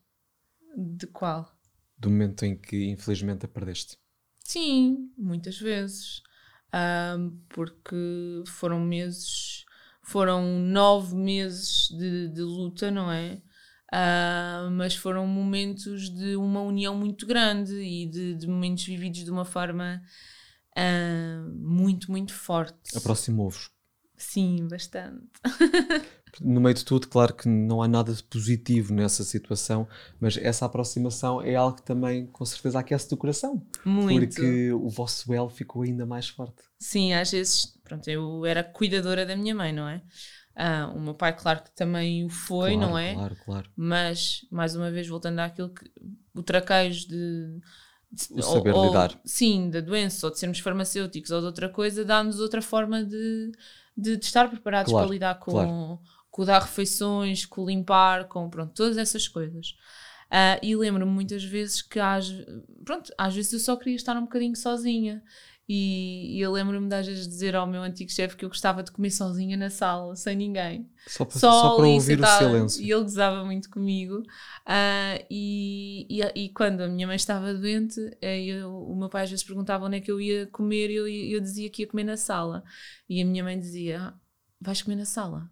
De 0.75 1.07
qual? 1.07 1.51
Do 1.97 2.09
momento 2.09 2.45
em 2.45 2.55
que 2.55 2.89
infelizmente 2.89 3.45
a 3.45 3.47
perdeste? 3.47 3.97
Sim, 4.43 5.11
muitas 5.17 5.57
vezes. 5.59 6.21
Um, 6.73 7.37
porque 7.49 8.43
foram 8.47 8.79
meses, 8.79 9.65
foram 10.01 10.59
nove 10.59 11.15
meses 11.15 11.89
de, 11.89 12.29
de 12.29 12.41
luta, 12.41 12.89
não 12.89 13.11
é? 13.11 13.41
Uh, 13.93 14.71
mas 14.71 14.95
foram 14.95 15.27
momentos 15.27 16.09
de 16.09 16.37
uma 16.37 16.61
união 16.61 16.95
muito 16.95 17.27
grande 17.27 17.73
e 17.75 18.05
de, 18.05 18.35
de 18.35 18.47
momentos 18.47 18.85
vividos 18.85 19.25
de 19.25 19.29
uma 19.29 19.43
forma 19.43 20.01
uh, 20.77 21.49
muito, 21.55 22.11
muito 22.11 22.33
forte. 22.33 22.95
Aproximou-vos? 22.95 23.71
Sim, 24.17 24.67
bastante. 24.67 25.27
no 26.39 26.61
meio 26.61 26.75
de 26.75 26.85
tudo, 26.85 27.07
claro 27.07 27.33
que 27.33 27.49
não 27.49 27.81
há 27.81 27.87
nada 27.87 28.13
de 28.13 28.23
positivo 28.23 28.93
nessa 28.93 29.23
situação, 29.23 29.87
mas 30.19 30.37
essa 30.37 30.65
aproximação 30.65 31.41
é 31.41 31.55
algo 31.55 31.77
que 31.77 31.83
também, 31.83 32.27
com 32.27 32.45
certeza, 32.45 32.79
aquece 32.79 33.13
o 33.13 33.17
coração. 33.17 33.65
Muito. 33.83 34.35
Porque 34.35 34.71
o 34.71 34.89
vosso 34.89 35.33
elo 35.33 35.49
ficou 35.49 35.81
ainda 35.81 36.05
mais 36.05 36.29
forte. 36.29 36.63
Sim, 36.79 37.13
às 37.13 37.31
vezes, 37.31 37.77
pronto, 37.83 38.07
eu 38.07 38.45
era 38.45 38.63
cuidadora 38.63 39.25
da 39.25 39.35
minha 39.35 39.55
mãe, 39.55 39.73
não 39.73 39.87
é? 39.87 40.01
Ah, 40.55 40.91
o 40.93 40.99
meu 40.99 41.13
pai, 41.13 41.35
claro 41.35 41.63
que 41.63 41.71
também 41.71 42.25
o 42.25 42.29
foi, 42.29 42.73
claro, 42.73 42.89
não 42.89 42.97
é? 42.97 43.13
Claro, 43.13 43.35
claro. 43.43 43.69
Mas, 43.75 44.45
mais 44.51 44.75
uma 44.75 44.91
vez, 44.91 45.07
voltando 45.07 45.39
àquilo 45.39 45.69
que. 45.69 45.89
o 46.35 46.43
traquejo 46.43 47.07
de 47.07 47.59
o 48.31 48.41
saber 48.41 48.73
ou, 48.73 48.87
lidar. 48.87 49.19
Sim, 49.23 49.69
da 49.69 49.79
doença, 49.81 50.27
ou 50.27 50.31
de 50.31 50.39
sermos 50.39 50.59
farmacêuticos, 50.59 51.31
ou 51.31 51.39
de 51.39 51.45
outra 51.45 51.69
coisa, 51.69 52.03
dá-nos 52.03 52.39
outra 52.39 52.61
forma 52.61 53.03
de, 53.03 53.51
de, 53.95 54.17
de 54.17 54.25
estar 54.25 54.49
preparados 54.49 54.91
claro, 54.91 55.07
para 55.07 55.13
lidar 55.13 55.39
com, 55.39 55.51
claro. 55.51 55.99
com 56.29 56.41
o 56.41 56.45
dar 56.45 56.61
refeições, 56.61 57.45
com 57.45 57.61
o 57.63 57.67
limpar, 57.67 58.27
com 58.27 58.49
pronto, 58.49 58.73
todas 58.73 58.97
essas 58.97 59.27
coisas. 59.27 59.75
Uh, 60.31 60.63
e 60.63 60.75
lembro-me 60.75 61.11
muitas 61.11 61.43
vezes 61.43 61.81
que 61.81 61.99
às, 61.99 62.31
pronto, 62.85 63.13
às 63.17 63.35
vezes 63.35 63.51
eu 63.51 63.59
só 63.59 63.75
queria 63.75 63.95
estar 63.95 64.15
um 64.15 64.21
bocadinho 64.21 64.55
sozinha 64.55 65.21
e, 65.67 66.37
e 66.37 66.41
eu 66.41 66.51
lembro-me 66.51 66.89
de 66.89 66.95
às 66.95 67.07
vezes 67.07 67.27
dizer 67.27 67.55
ao 67.55 67.65
meu 67.65 67.81
antigo 67.81 68.11
chefe 68.11 68.35
que 68.35 68.43
eu 68.43 68.49
gostava 68.49 68.83
de 68.83 68.91
comer 68.91 69.11
sozinha 69.11 69.55
na 69.55 69.69
sala, 69.69 70.15
sem 70.15 70.35
ninguém. 70.35 70.89
Só 71.07 71.23
para, 71.23 71.39
só, 71.39 71.51
só 71.51 71.75
para 71.75 71.87
ouvir 71.87 72.19
o 72.19 72.27
silêncio. 72.27 72.83
E 72.83 72.91
ele 72.91 73.03
gozava 73.03 73.45
muito 73.45 73.69
comigo. 73.69 74.17
Uh, 74.17 75.25
e, 75.29 76.07
e, 76.09 76.45
e, 76.45 76.49
quando 76.49 76.81
a 76.81 76.87
minha 76.87 77.07
mãe 77.07 77.15
estava 77.15 77.53
doente, 77.53 77.99
eh, 78.21 78.43
eu, 78.43 78.75
o 78.75 78.95
meu 78.95 79.09
pai 79.09 79.23
às 79.23 79.29
vezes 79.29 79.45
perguntava 79.45 79.85
onde 79.85 79.97
é 79.97 80.01
que 80.01 80.11
eu 80.11 80.19
ia 80.19 80.47
comer 80.47 80.89
e 80.89 80.95
eu, 80.95 81.07
eu 81.07 81.39
dizia 81.39 81.69
que 81.69 81.83
ia 81.83 81.87
comer 81.87 82.03
na 82.03 82.17
sala. 82.17 82.63
E 83.07 83.21
a 83.21 83.25
minha 83.25 83.43
mãe 83.43 83.57
dizia: 83.57 84.01
ah, 84.01 84.13
Vais 84.59 84.81
comer 84.81 84.97
na 84.97 85.05
sala? 85.05 85.49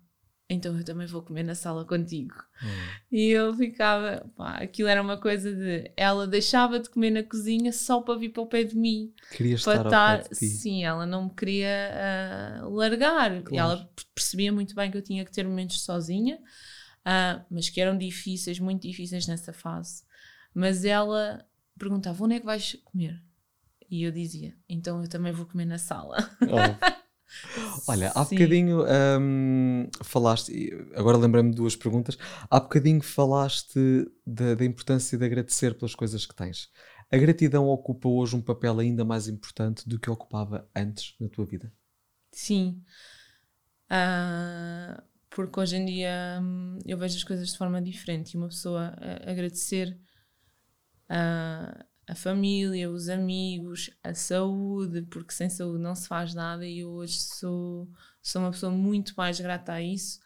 Então 0.50 0.76
eu 0.76 0.84
também 0.84 1.06
vou 1.06 1.22
comer 1.22 1.44
na 1.44 1.54
sala 1.54 1.86
contigo. 1.86 2.34
Hum. 2.64 2.68
E 3.12 3.30
eu 3.30 3.54
ficava, 3.56 4.28
pá, 4.36 4.56
aquilo 4.56 4.90
era 4.90 5.00
uma 5.00 5.16
coisa 5.16 5.54
de. 5.54 5.92
Ela 5.96 6.26
deixava 6.26 6.80
de 6.80 6.90
comer 6.90 7.12
na 7.12 7.22
cozinha 7.22 7.72
só 7.72 8.02
para 8.02 8.18
vir 8.18 8.30
para 8.30 8.42
o 8.42 8.48
pé 8.48 8.64
de 8.64 8.76
mim. 8.76 9.14
Queria 9.32 9.54
estar 9.54 9.86
estar. 9.86 10.24
Sim, 10.34 10.84
ela 10.84 11.06
não 11.06 11.26
me 11.26 11.36
queria 11.36 12.64
uh, 12.64 12.70
largar. 12.70 13.44
Claro. 13.44 13.74
Ela 13.74 13.90
percebia 14.16 14.52
muito 14.52 14.74
bem 14.74 14.90
que 14.90 14.98
eu 14.98 15.04
tinha 15.04 15.24
que 15.24 15.32
ter 15.32 15.46
momentos 15.46 15.82
sozinha, 15.82 16.38
uh, 16.38 17.46
mas 17.52 17.70
que 17.70 17.80
eram 17.80 17.96
difíceis, 17.96 18.60
muito 18.60 18.82
difíceis 18.82 19.28
nessa 19.28 19.54
fase. 19.54 20.04
Mas 20.52 20.84
ela 20.84 21.46
perguntava: 21.78 22.24
onde 22.24 22.36
é 22.36 22.40
que 22.40 22.46
vais 22.48 22.76
comer? 22.86 23.22
E 23.88 24.02
eu 24.02 24.12
dizia: 24.12 24.56
então 24.68 25.00
eu 25.00 25.08
também 25.08 25.32
vou 25.32 25.46
comer 25.46 25.66
na 25.66 25.78
sala. 25.78 26.18
Oh. 26.42 26.90
Olha, 27.88 28.12
há 28.16 28.26
Sim. 28.26 28.36
bocadinho 28.36 28.84
um, 29.20 29.88
falaste, 30.04 30.72
agora 30.96 31.18
lembrei-me 31.18 31.52
de 31.52 31.56
duas 31.56 31.76
perguntas. 31.76 32.18
Há 32.50 32.60
bocadinho 32.60 33.02
falaste 33.02 33.80
da, 34.26 34.56
da, 34.56 34.66
importância 34.66 35.18
de 35.18 35.26
agradecer 35.26 35.76
pelas 35.76 35.96
coisas 35.96 36.26
que 36.26 36.36
tens. 36.36 36.70
A 37.12 37.18
gratidão 37.18 37.68
ocupa 37.68 38.08
hoje 38.08 38.36
um 38.36 38.42
papel 38.42 38.80
ainda 38.80 39.04
mais 39.04 39.28
importante 39.28 39.88
do 39.88 40.00
que 40.00 40.10
ocupava 40.10 40.70
antes 40.76 41.16
na 41.20 41.28
tua 41.28 41.46
vida? 41.46 41.72
Sim. 42.32 42.84
Uh, 43.92 45.02
porque 45.30 45.60
hoje 45.60 45.78
em 45.78 45.86
dia 45.86 46.40
hum, 46.42 46.78
eu 46.86 46.98
vejo 46.98 47.18
as 47.18 47.24
coisas 47.24 47.50
de 47.50 47.58
forma 47.58 47.82
diferente 47.82 48.34
e 48.34 48.38
uma 48.38 48.48
pessoa 48.48 48.96
agradecer 49.26 50.00
uh, 51.10 51.86
a 52.10 52.16
família, 52.16 52.90
os 52.90 53.08
amigos, 53.08 53.92
a 54.04 54.16
saúde, 54.16 55.04
porque 55.04 55.32
sem 55.32 55.48
saúde 55.48 55.80
não 55.80 55.94
se 55.94 56.08
faz 56.08 56.34
nada 56.34 56.66
e 56.66 56.80
eu 56.80 56.90
hoje 56.90 57.20
sou, 57.20 57.88
sou 58.20 58.42
uma 58.42 58.50
pessoa 58.50 58.72
muito 58.72 59.14
mais 59.16 59.40
grata 59.40 59.74
a 59.74 59.82
isso. 59.82 60.20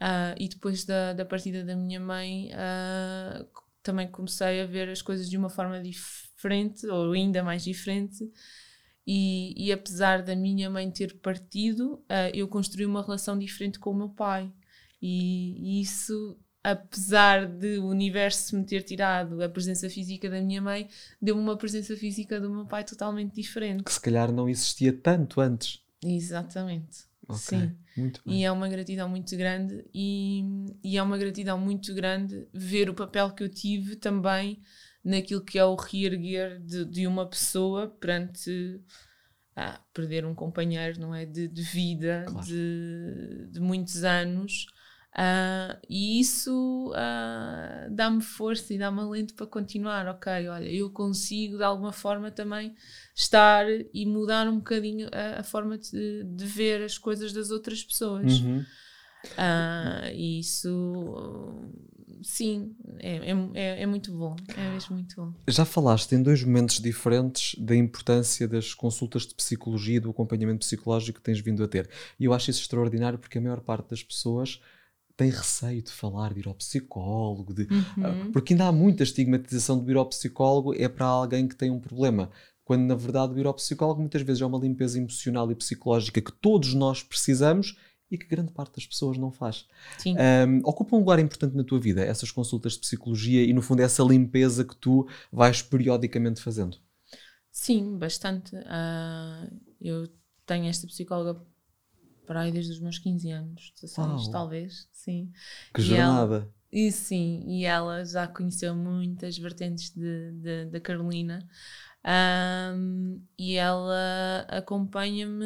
Uh, 0.00 0.38
e 0.38 0.48
depois 0.48 0.84
da, 0.84 1.12
da 1.14 1.24
partida 1.24 1.64
da 1.64 1.74
minha 1.74 1.98
mãe, 1.98 2.50
uh, 2.52 3.44
também 3.82 4.08
comecei 4.08 4.60
a 4.60 4.66
ver 4.66 4.88
as 4.88 5.02
coisas 5.02 5.28
de 5.28 5.36
uma 5.36 5.50
forma 5.50 5.82
diferente, 5.82 6.86
ou 6.86 7.10
ainda 7.10 7.42
mais 7.42 7.64
diferente. 7.64 8.30
E, 9.04 9.52
e 9.66 9.72
apesar 9.72 10.22
da 10.22 10.36
minha 10.36 10.70
mãe 10.70 10.88
ter 10.92 11.18
partido, 11.18 11.94
uh, 11.94 12.30
eu 12.34 12.46
construí 12.46 12.86
uma 12.86 13.02
relação 13.02 13.36
diferente 13.36 13.80
com 13.80 13.90
o 13.90 13.96
meu 13.96 14.10
pai. 14.10 14.52
E, 15.02 15.78
e 15.78 15.80
isso 15.80 16.38
apesar 16.66 17.46
de 17.46 17.78
o 17.78 17.86
universo 17.86 18.56
me 18.56 18.64
ter 18.64 18.82
tirado 18.82 19.40
a 19.40 19.48
presença 19.48 19.88
física 19.88 20.28
da 20.28 20.40
minha 20.40 20.60
mãe, 20.60 20.88
deu-me 21.22 21.40
uma 21.40 21.56
presença 21.56 21.96
física 21.96 22.40
do 22.40 22.50
meu 22.50 22.66
pai 22.66 22.82
totalmente 22.82 23.36
diferente. 23.36 23.84
Que 23.84 23.92
se 23.92 24.00
calhar 24.00 24.32
não 24.32 24.48
existia 24.48 24.92
tanto 24.92 25.40
antes. 25.40 25.80
Exatamente. 26.04 27.04
Okay, 27.28 27.60
Sim. 27.60 27.76
Muito 27.96 28.20
bem. 28.26 28.40
E 28.40 28.44
é 28.44 28.50
uma 28.50 28.68
gratidão 28.68 29.08
muito 29.08 29.36
grande 29.36 29.84
e, 29.94 30.42
e 30.82 30.98
é 30.98 31.02
uma 31.02 31.16
gratidão 31.16 31.56
muito 31.56 31.94
grande 31.94 32.48
ver 32.52 32.90
o 32.90 32.94
papel 32.94 33.30
que 33.30 33.44
eu 33.44 33.48
tive 33.48 33.94
também 33.94 34.60
naquilo 35.04 35.44
que 35.44 35.60
é 35.60 35.64
o 35.64 35.76
reerguer 35.76 36.58
de, 36.60 36.84
de 36.84 37.06
uma 37.06 37.26
pessoa 37.26 37.88
perante 37.88 38.80
ah, 39.54 39.80
perder 39.94 40.26
um 40.26 40.34
companheiro, 40.34 41.00
não 41.00 41.14
é? 41.14 41.24
De, 41.24 41.46
de 41.46 41.62
vida, 41.62 42.24
claro. 42.26 42.44
de, 42.44 43.46
de 43.52 43.60
muitos 43.60 44.02
anos 44.02 44.66
Uh, 45.16 45.80
e 45.88 46.20
isso 46.20 46.90
uh, 46.90 47.90
dá-me 47.90 48.20
força 48.20 48.74
e 48.74 48.78
dá-me 48.78 49.00
alento 49.00 49.32
para 49.32 49.46
continuar. 49.46 50.06
Ok, 50.08 50.30
olha, 50.46 50.68
eu 50.68 50.90
consigo 50.90 51.56
de 51.56 51.64
alguma 51.64 51.90
forma 51.90 52.30
também 52.30 52.74
estar 53.14 53.64
e 53.94 54.04
mudar 54.04 54.46
um 54.46 54.56
bocadinho 54.56 55.08
a, 55.10 55.40
a 55.40 55.42
forma 55.42 55.78
de, 55.78 56.22
de, 56.22 56.44
ver 56.44 56.82
as 56.82 56.98
coisas 56.98 57.32
das 57.32 57.50
outras 57.50 57.82
pessoas. 57.82 58.40
Uhum. 58.40 58.58
Uh, 58.58 60.12
e 60.14 60.40
isso, 60.40 61.72
sim, 62.22 62.76
é, 62.98 63.32
é, 63.54 63.82
é, 63.82 63.86
muito 63.86 64.12
bom. 64.12 64.36
É 64.54 64.70
mesmo 64.70 64.96
muito 64.96 65.16
bom. 65.16 65.32
Já 65.48 65.64
falaste 65.64 66.12
em 66.12 66.22
dois 66.22 66.44
momentos 66.44 66.78
diferentes 66.78 67.58
da 67.58 67.74
importância 67.74 68.46
das 68.46 68.74
consultas 68.74 69.26
de 69.26 69.34
psicologia 69.34 69.96
e 69.96 70.00
do 70.00 70.10
acompanhamento 70.10 70.58
psicológico 70.58 71.20
que 71.20 71.24
tens 71.24 71.40
vindo 71.40 71.64
a 71.64 71.68
ter. 71.68 71.88
E 72.20 72.26
eu 72.26 72.34
acho 72.34 72.50
isso 72.50 72.60
extraordinário 72.60 73.18
porque 73.18 73.38
a 73.38 73.40
maior 73.40 73.60
parte 73.60 73.88
das 73.88 74.02
pessoas 74.02 74.60
tem 75.16 75.30
receio 75.30 75.82
de 75.82 75.90
falar, 75.90 76.34
de 76.34 76.40
ir 76.40 76.48
ao 76.48 76.54
psicólogo, 76.54 77.54
de, 77.54 77.62
uhum. 77.62 78.30
porque 78.32 78.52
ainda 78.52 78.66
há 78.66 78.72
muita 78.72 79.02
estigmatização 79.02 79.82
de 79.82 79.90
ir 79.90 79.96
ao 79.96 80.06
psicólogo 80.06 80.74
é 80.74 80.88
para 80.88 81.06
alguém 81.06 81.48
que 81.48 81.56
tem 81.56 81.70
um 81.70 81.80
problema. 81.80 82.30
Quando 82.64 82.82
na 82.82 82.94
verdade 82.94 83.32
o 83.32 83.38
ir 83.38 83.46
ao 83.46 83.54
psicólogo 83.54 84.00
muitas 84.00 84.22
vezes 84.22 84.42
é 84.42 84.46
uma 84.46 84.58
limpeza 84.58 84.98
emocional 84.98 85.50
e 85.50 85.54
psicológica 85.54 86.20
que 86.20 86.32
todos 86.32 86.74
nós 86.74 87.02
precisamos 87.02 87.76
e 88.10 88.18
que 88.18 88.26
grande 88.26 88.52
parte 88.52 88.74
das 88.74 88.86
pessoas 88.86 89.16
não 89.16 89.30
faz. 89.30 89.66
Um, 90.04 90.60
ocupa 90.64 90.96
um 90.96 91.00
lugar 91.00 91.18
importante 91.18 91.56
na 91.56 91.64
tua 91.64 91.80
vida 91.80 92.04
essas 92.04 92.30
consultas 92.30 92.74
de 92.74 92.80
psicologia 92.80 93.42
e 93.42 93.52
no 93.52 93.62
fundo 93.62 93.80
essa 93.80 94.02
limpeza 94.02 94.64
que 94.64 94.76
tu 94.76 95.08
vais 95.32 95.62
periodicamente 95.62 96.40
fazendo. 96.40 96.76
Sim, 97.50 97.96
bastante. 97.96 98.54
Uh, 98.54 99.50
eu 99.80 100.08
tenho 100.44 100.66
esta 100.66 100.86
psicóloga 100.86 101.40
para 102.26 102.40
aí 102.40 102.52
desde 102.52 102.72
os 102.72 102.80
meus 102.80 102.98
15 102.98 103.30
anos, 103.30 103.72
16 103.80 104.28
talvez, 104.28 104.88
sim. 104.92 105.30
Que 105.72 105.80
e 105.80 105.84
jornada! 105.84 106.36
Ela, 106.36 106.52
e 106.72 106.92
sim, 106.92 107.44
e 107.46 107.64
ela 107.64 108.04
já 108.04 108.26
conheceu 108.26 108.74
muitas 108.74 109.38
vertentes 109.38 109.92
da 110.70 110.80
Carolina 110.80 111.46
um, 112.06 113.20
e 113.36 113.54
ela 113.56 114.46
acompanha-me 114.48 115.44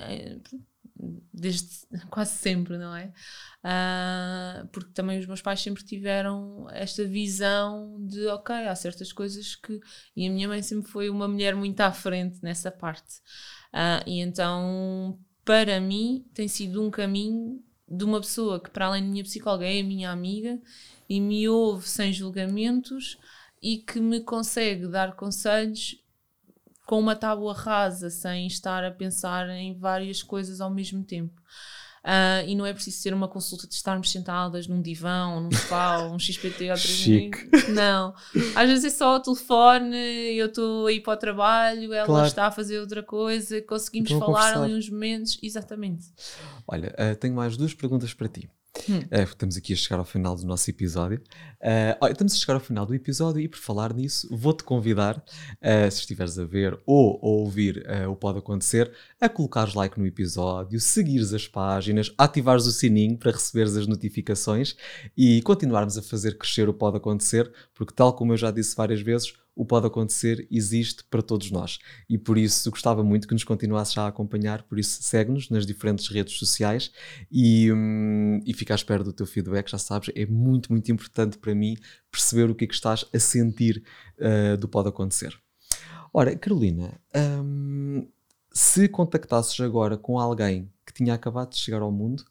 eh, 0.00 0.38
desde 1.32 1.86
quase 2.10 2.32
sempre, 2.32 2.76
não 2.76 2.94
é? 2.94 3.12
Uh, 3.62 4.66
porque 4.68 4.90
também 4.92 5.18
os 5.18 5.26
meus 5.26 5.40
pais 5.40 5.60
sempre 5.60 5.84
tiveram 5.84 6.66
esta 6.70 7.04
visão 7.04 8.04
de 8.04 8.26
ok, 8.28 8.54
há 8.66 8.74
certas 8.74 9.12
coisas 9.12 9.54
que. 9.54 9.78
E 10.16 10.26
a 10.26 10.30
minha 10.30 10.48
mãe 10.48 10.62
sempre 10.62 10.90
foi 10.90 11.08
uma 11.08 11.28
mulher 11.28 11.54
muito 11.54 11.80
à 11.80 11.92
frente 11.92 12.38
nessa 12.42 12.70
parte. 12.70 13.18
Uh, 13.72 14.02
e 14.06 14.20
então 14.20 15.18
para 15.46 15.80
mim, 15.80 16.26
tem 16.34 16.48
sido 16.48 16.82
um 16.82 16.90
caminho 16.90 17.62
de 17.88 18.04
uma 18.04 18.20
pessoa 18.20 18.60
que, 18.60 18.68
para 18.68 18.86
além 18.86 19.04
de 19.04 19.08
minha 19.08 19.22
psicóloga, 19.22 19.64
é 19.64 19.80
a 19.80 19.84
minha 19.84 20.10
amiga 20.10 20.60
e 21.08 21.20
me 21.20 21.48
ouve 21.48 21.88
sem 21.88 22.12
julgamentos 22.12 23.16
e 23.62 23.78
que 23.78 24.00
me 24.00 24.20
consegue 24.20 24.88
dar 24.88 25.14
conselhos 25.14 26.02
com 26.84 26.98
uma 26.98 27.14
tábua 27.14 27.54
rasa, 27.54 28.10
sem 28.10 28.48
estar 28.48 28.84
a 28.84 28.90
pensar 28.90 29.48
em 29.50 29.78
várias 29.78 30.20
coisas 30.20 30.60
ao 30.60 30.70
mesmo 30.70 31.04
tempo. 31.04 31.40
Uh, 32.06 32.46
e 32.46 32.54
não 32.54 32.64
é 32.64 32.72
preciso 32.72 32.98
ser 32.98 33.12
uma 33.12 33.26
consulta 33.26 33.66
de 33.66 33.74
estarmos 33.74 34.12
sentadas 34.12 34.68
num 34.68 34.80
divão, 34.80 35.40
num 35.40 35.50
sofá, 35.50 35.98
um 36.06 36.16
XPT 36.16 36.70
ou 36.70 36.76
Chique. 36.76 37.50
Não. 37.72 38.14
Às 38.54 38.68
vezes 38.68 38.84
é 38.84 38.90
só 38.90 39.16
o 39.16 39.20
telefone, 39.20 39.96
eu 40.36 40.46
estou 40.46 40.86
aí 40.86 41.00
para 41.00 41.14
o 41.14 41.16
trabalho, 41.16 41.92
ela 41.92 42.06
claro. 42.06 42.26
está 42.28 42.46
a 42.46 42.50
fazer 42.52 42.78
outra 42.78 43.02
coisa, 43.02 43.60
conseguimos 43.60 44.12
então, 44.12 44.24
falar 44.24 44.56
ali 44.56 44.72
uns 44.72 44.88
momentos. 44.88 45.36
Exatamente. 45.42 46.06
Olha, 46.68 46.94
uh, 46.94 47.16
tenho 47.16 47.34
mais 47.34 47.56
duas 47.56 47.74
perguntas 47.74 48.14
para 48.14 48.28
ti. 48.28 48.48
Hum. 48.88 48.98
Uh, 48.98 49.22
estamos 49.24 49.56
aqui 49.56 49.72
a 49.72 49.76
chegar 49.76 49.98
ao 49.98 50.04
final 50.04 50.36
do 50.36 50.46
nosso 50.46 50.68
episódio. 50.70 51.20
Uh, 51.60 52.06
estamos 52.10 52.34
a 52.34 52.36
chegar 52.36 52.54
ao 52.54 52.60
final 52.60 52.86
do 52.86 52.94
episódio 52.94 53.40
e, 53.40 53.48
por 53.48 53.58
falar 53.58 53.92
nisso, 53.92 54.28
vou-te 54.30 54.62
convidar, 54.62 55.16
uh, 55.16 55.90
se 55.90 56.00
estiveres 56.00 56.38
a 56.38 56.44
ver 56.44 56.78
ou 56.86 57.18
a 57.22 57.26
ouvir 57.26 57.84
o 58.08 58.14
Pode 58.14 58.38
Acontecer, 58.38 58.92
a 59.20 59.28
colocares 59.28 59.74
like 59.74 59.98
no 59.98 60.06
episódio, 60.06 60.78
seguires 60.80 61.32
as 61.32 61.48
páginas, 61.48 62.12
ativares 62.16 62.66
o 62.66 62.72
sininho 62.72 63.16
para 63.16 63.32
receberes 63.32 63.76
as 63.76 63.86
notificações 63.86 64.76
e 65.16 65.42
continuarmos 65.42 65.98
a 65.98 66.02
fazer 66.02 66.38
crescer 66.38 66.68
o 66.68 66.74
Pode 66.74 66.98
Acontecer, 66.98 67.50
porque, 67.74 67.94
tal 67.94 68.12
como 68.14 68.32
eu 68.32 68.36
já 68.36 68.50
disse 68.50 68.76
várias 68.76 69.00
vezes, 69.00 69.32
o 69.56 69.64
Pode 69.64 69.86
Acontecer 69.86 70.46
existe 70.50 71.02
para 71.04 71.22
todos 71.22 71.50
nós. 71.50 71.78
E 72.08 72.18
por 72.18 72.36
isso 72.36 72.70
gostava 72.70 73.02
muito 73.02 73.26
que 73.26 73.32
nos 73.32 73.42
continuasses 73.42 73.96
a 73.96 74.06
acompanhar, 74.06 74.62
por 74.64 74.78
isso 74.78 75.02
segue-nos 75.02 75.48
nas 75.48 75.64
diferentes 75.64 76.06
redes 76.08 76.34
sociais 76.34 76.92
e, 77.32 77.72
hum, 77.72 78.38
e 78.44 78.52
fica 78.52 78.74
à 78.74 78.76
espera 78.76 79.02
do 79.02 79.14
teu 79.14 79.26
feedback, 79.26 79.70
já 79.70 79.78
sabes, 79.78 80.10
é 80.14 80.26
muito, 80.26 80.70
muito 80.70 80.92
importante 80.92 81.38
para 81.38 81.54
mim 81.54 81.76
perceber 82.10 82.50
o 82.50 82.54
que 82.54 82.64
é 82.64 82.68
que 82.68 82.74
estás 82.74 83.06
a 83.12 83.18
sentir 83.18 83.82
uh, 84.18 84.58
do 84.58 84.68
Pode 84.68 84.90
Acontecer. 84.90 85.34
Ora, 86.12 86.36
Carolina, 86.36 87.00
hum, 87.42 88.06
se 88.52 88.88
contactasses 88.88 89.58
agora 89.60 89.96
com 89.96 90.18
alguém 90.18 90.70
que 90.84 90.92
tinha 90.92 91.14
acabado 91.14 91.50
de 91.50 91.58
chegar 91.58 91.80
ao 91.80 91.90
mundo 91.90 92.24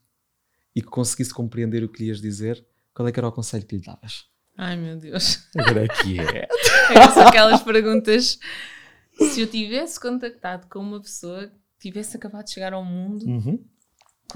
e 0.76 0.82
que 0.82 0.88
conseguisse 0.88 1.34
compreender 1.34 1.84
o 1.84 1.90
que 1.90 2.04
lhe 2.04 2.10
ias 2.10 2.22
dizer, 2.22 2.64
qual 2.94 3.08
é 3.08 3.12
que 3.12 3.20
era 3.20 3.28
o 3.28 3.32
conselho 3.32 3.66
que 3.66 3.76
lhe 3.76 3.82
davas? 3.82 4.26
Ai 4.58 4.78
meu 4.78 4.96
Deus. 4.96 5.48
Agora 5.58 5.84
é 5.84 5.88
que 5.88 6.20
é. 6.22 6.48
É 6.94 7.24
aquelas 7.28 7.62
perguntas. 7.62 8.40
Se 9.18 9.42
eu 9.42 9.48
tivesse 9.48 10.00
contactado 10.00 10.68
com 10.68 10.80
uma 10.80 11.02
pessoa 11.02 11.48
que 11.48 11.90
tivesse 11.90 12.18
acabado 12.18 12.46
de 12.46 12.52
chegar 12.52 12.74
ao 12.74 12.84
mundo, 12.84 13.26
uhum. 13.26 13.66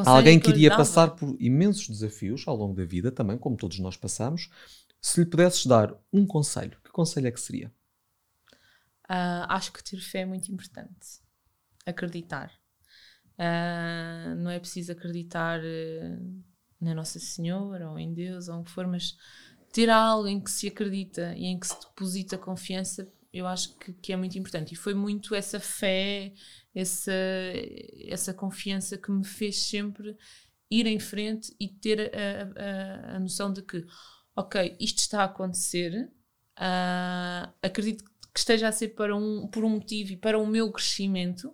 alguém 0.05 0.39
que 0.39 0.49
iria 0.49 0.75
passar 0.75 1.11
por 1.11 1.35
imensos 1.39 1.87
desafios 1.87 2.47
ao 2.47 2.55
longo 2.55 2.73
da 2.73 2.85
vida, 2.85 3.11
também, 3.11 3.37
como 3.37 3.57
todos 3.57 3.79
nós 3.79 3.97
passamos, 3.97 4.49
se 5.01 5.19
lhe 5.19 5.25
pudesses 5.25 5.65
dar 5.65 5.93
um 6.11 6.25
conselho, 6.25 6.77
que 6.83 6.91
conselho 6.91 7.27
é 7.27 7.31
que 7.31 7.39
seria? 7.39 7.71
Uh, 9.09 9.43
acho 9.49 9.73
que 9.73 9.83
ter 9.83 9.99
fé 9.99 10.19
é 10.19 10.25
muito 10.25 10.51
importante. 10.51 11.19
Acreditar. 11.85 12.51
Uh, 13.39 14.35
não 14.35 14.51
é 14.51 14.59
preciso 14.59 14.91
acreditar 14.91 15.59
uh, 15.61 16.43
na 16.79 16.93
Nossa 16.93 17.19
Senhora 17.19 17.89
ou 17.89 17.97
em 17.97 18.13
Deus 18.13 18.47
ou 18.49 18.59
o 18.59 18.63
que 18.63 18.71
for, 18.71 18.85
mas 18.85 19.15
ter 19.71 19.89
algo 19.89 20.27
em 20.27 20.39
que 20.39 20.51
se 20.51 20.67
acredita 20.67 21.33
e 21.35 21.45
em 21.45 21.59
que 21.59 21.67
se 21.67 21.79
deposita 21.79 22.37
confiança, 22.37 23.11
eu 23.31 23.45
acho 23.45 23.77
que, 23.77 23.93
que 23.93 24.13
é 24.13 24.15
muito 24.15 24.37
importante. 24.37 24.73
E 24.73 24.77
foi 24.77 24.93
muito 24.93 25.35
essa 25.35 25.59
fé, 25.59 26.33
essa, 26.73 27.13
essa 28.07 28.33
confiança 28.33 28.97
que 28.97 29.11
me 29.11 29.23
fez 29.23 29.63
sempre 29.63 30.17
ir 30.69 30.85
em 30.85 30.99
frente 30.99 31.55
e 31.59 31.67
ter 31.67 32.11
a, 32.15 33.13
a, 33.13 33.15
a 33.15 33.19
noção 33.19 33.51
de 33.51 33.61
que, 33.61 33.85
ok, 34.35 34.75
isto 34.79 34.99
está 34.99 35.21
a 35.21 35.25
acontecer, 35.25 36.11
uh, 36.57 37.53
acredito 37.61 38.03
que 38.33 38.39
esteja 38.39 38.67
a 38.67 38.71
ser 38.71 38.89
para 38.89 39.15
um, 39.15 39.47
por 39.47 39.63
um 39.63 39.69
motivo 39.69 40.13
e 40.13 40.17
para 40.17 40.37
o 40.37 40.45
meu 40.45 40.71
crescimento. 40.71 41.49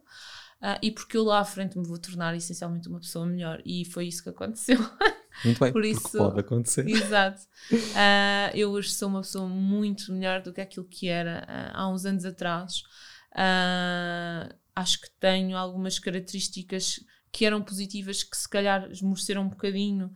Uh, 0.61 0.80
e 0.82 0.91
porque 0.91 1.18
eu 1.18 1.24
lá 1.24 1.39
à 1.39 1.45
frente 1.45 1.78
me 1.78 1.86
vou 1.86 1.97
tornar 1.97 2.36
essencialmente 2.36 2.88
uma 2.88 2.99
pessoa 2.99 3.26
melhor. 3.26 3.61
E 3.66 3.86
foi 3.86 4.07
isso 4.07 4.24
que 4.24 4.30
aconteceu. 4.30 4.80
Muito 5.43 5.59
bem, 5.59 5.71
Por 5.71 5.83
isso, 5.83 6.17
pode 6.17 6.39
acontecer. 6.39 6.88
Exato. 6.88 7.41
Uh, 7.71 8.55
eu 8.55 8.71
hoje 8.71 8.91
sou 8.91 9.09
uma 9.09 9.21
pessoa 9.21 9.47
muito 9.47 10.11
melhor 10.13 10.41
do 10.41 10.53
que 10.53 10.61
aquilo 10.61 10.86
que 10.86 11.07
era 11.07 11.45
uh, 11.47 11.77
há 11.77 11.89
uns 11.89 12.05
anos 12.05 12.25
atrás. 12.25 12.83
Uh, 13.31 14.53
acho 14.75 15.01
que 15.01 15.09
tenho 15.19 15.57
algumas 15.57 15.99
características 15.99 16.99
que 17.31 17.45
eram 17.45 17.61
positivas 17.61 18.23
que 18.23 18.38
se 18.38 18.47
calhar 18.47 18.89
esmoreceram 18.89 19.41
um 19.41 19.49
bocadinho 19.49 20.11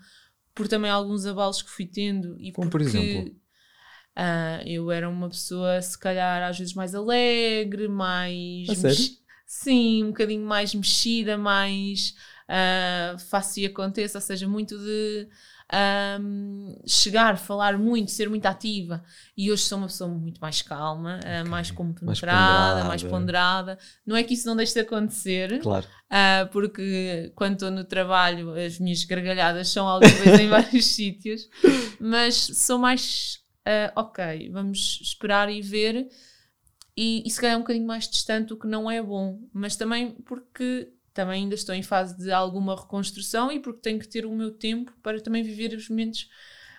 por 0.55 0.67
também 0.67 0.89
alguns 0.89 1.26
abalos 1.26 1.61
que 1.61 1.70
fui 1.70 1.86
tendo. 1.86 2.39
E 2.39 2.51
Como 2.51 2.70
porque, 2.70 2.89
por 2.89 2.97
exemplo? 2.97 3.39
Uh, 4.17 4.61
eu 4.65 4.91
era 4.91 5.09
uma 5.09 5.30
pessoa, 5.30 5.82
se 5.82 5.97
calhar, 5.97 6.43
às 6.43 6.57
vezes 6.57 6.74
mais 6.74 6.93
alegre, 6.93 7.88
mais. 7.88 8.70
A 8.70 8.76
sério? 8.76 9.20
Sim, 9.45 10.03
um 10.03 10.07
bocadinho 10.07 10.45
mais 10.45 10.76
mexida, 10.76 11.38
mais 11.38 12.13
uh, 12.50 13.20
faço 13.30 13.60
e 13.60 13.66
aconteça, 13.66 14.18
ou 14.18 14.22
seja, 14.22 14.47
muito 14.47 14.78
de 14.78 15.28
um, 16.20 16.82
chegar, 16.86 17.38
falar 17.38 17.78
muito, 17.78 18.10
ser 18.12 18.30
muito 18.30 18.45
ativa. 18.45 19.04
E 19.38 19.52
hoje 19.52 19.64
sou 19.64 19.78
uma 19.78 19.88
pessoa 19.88 20.10
muito 20.10 20.39
mais 20.41 20.62
calma, 20.62 21.20
uh, 21.24 21.47
mais 21.47 21.70
compenetrada, 21.70 22.84
mais, 22.86 22.88
mais 22.88 23.04
ponderada. 23.04 23.78
Não 24.06 24.16
é 24.16 24.24
que 24.24 24.34
isso 24.34 24.47
não 24.47 24.56
deixe 24.56 24.74
de 24.74 24.80
acontecer, 24.80 25.60
claro. 25.62 25.86
Uh, 26.10 26.50
porque 26.52 27.32
quando 27.36 27.54
estou 27.54 27.70
no 27.70 27.84
trabalho 27.84 28.54
as 28.54 28.80
minhas 28.80 29.04
gargalhadas 29.04 29.70
são 29.70 29.88
audíveis 29.88 30.39
em 30.39 30.50
vários 30.50 30.88
sítios, 30.88 31.47
mas 32.00 32.36
sou 32.36 32.80
mais 32.80 33.39
uh, 33.68 33.91
ok, 33.95 34.50
vamos 34.52 35.00
esperar 35.02 35.52
e 35.52 35.62
ver. 35.62 36.08
E, 36.97 37.24
e 37.26 37.30
se 37.30 37.39
calhar 37.39 37.54
é 37.56 37.58
um 37.58 37.62
bocadinho 37.62 37.88
mais 37.88 38.10
distante, 38.10 38.52
o 38.52 38.58
que 38.58 38.68
não 38.68 38.91
é 38.91 39.02
bom, 39.02 39.39
mas 39.54 39.78
também 39.78 40.12
porque 40.26 40.91
também 41.14 41.43
ainda 41.43 41.55
estou 41.55 41.74
em 41.76 41.84
fase 41.84 42.18
de 42.18 42.32
alguma 42.32 42.76
reconstrução 42.76 43.51
e 43.51 43.60
porque 43.60 43.82
tenho 43.82 43.99
que 43.99 44.07
ter 44.07 44.26
o 44.26 44.36
meu 44.36 44.51
tempo 44.51 44.93
para 45.01 45.22
também 45.22 45.43
viver 45.43 45.74
os 45.74 45.89
momentos 45.89 46.30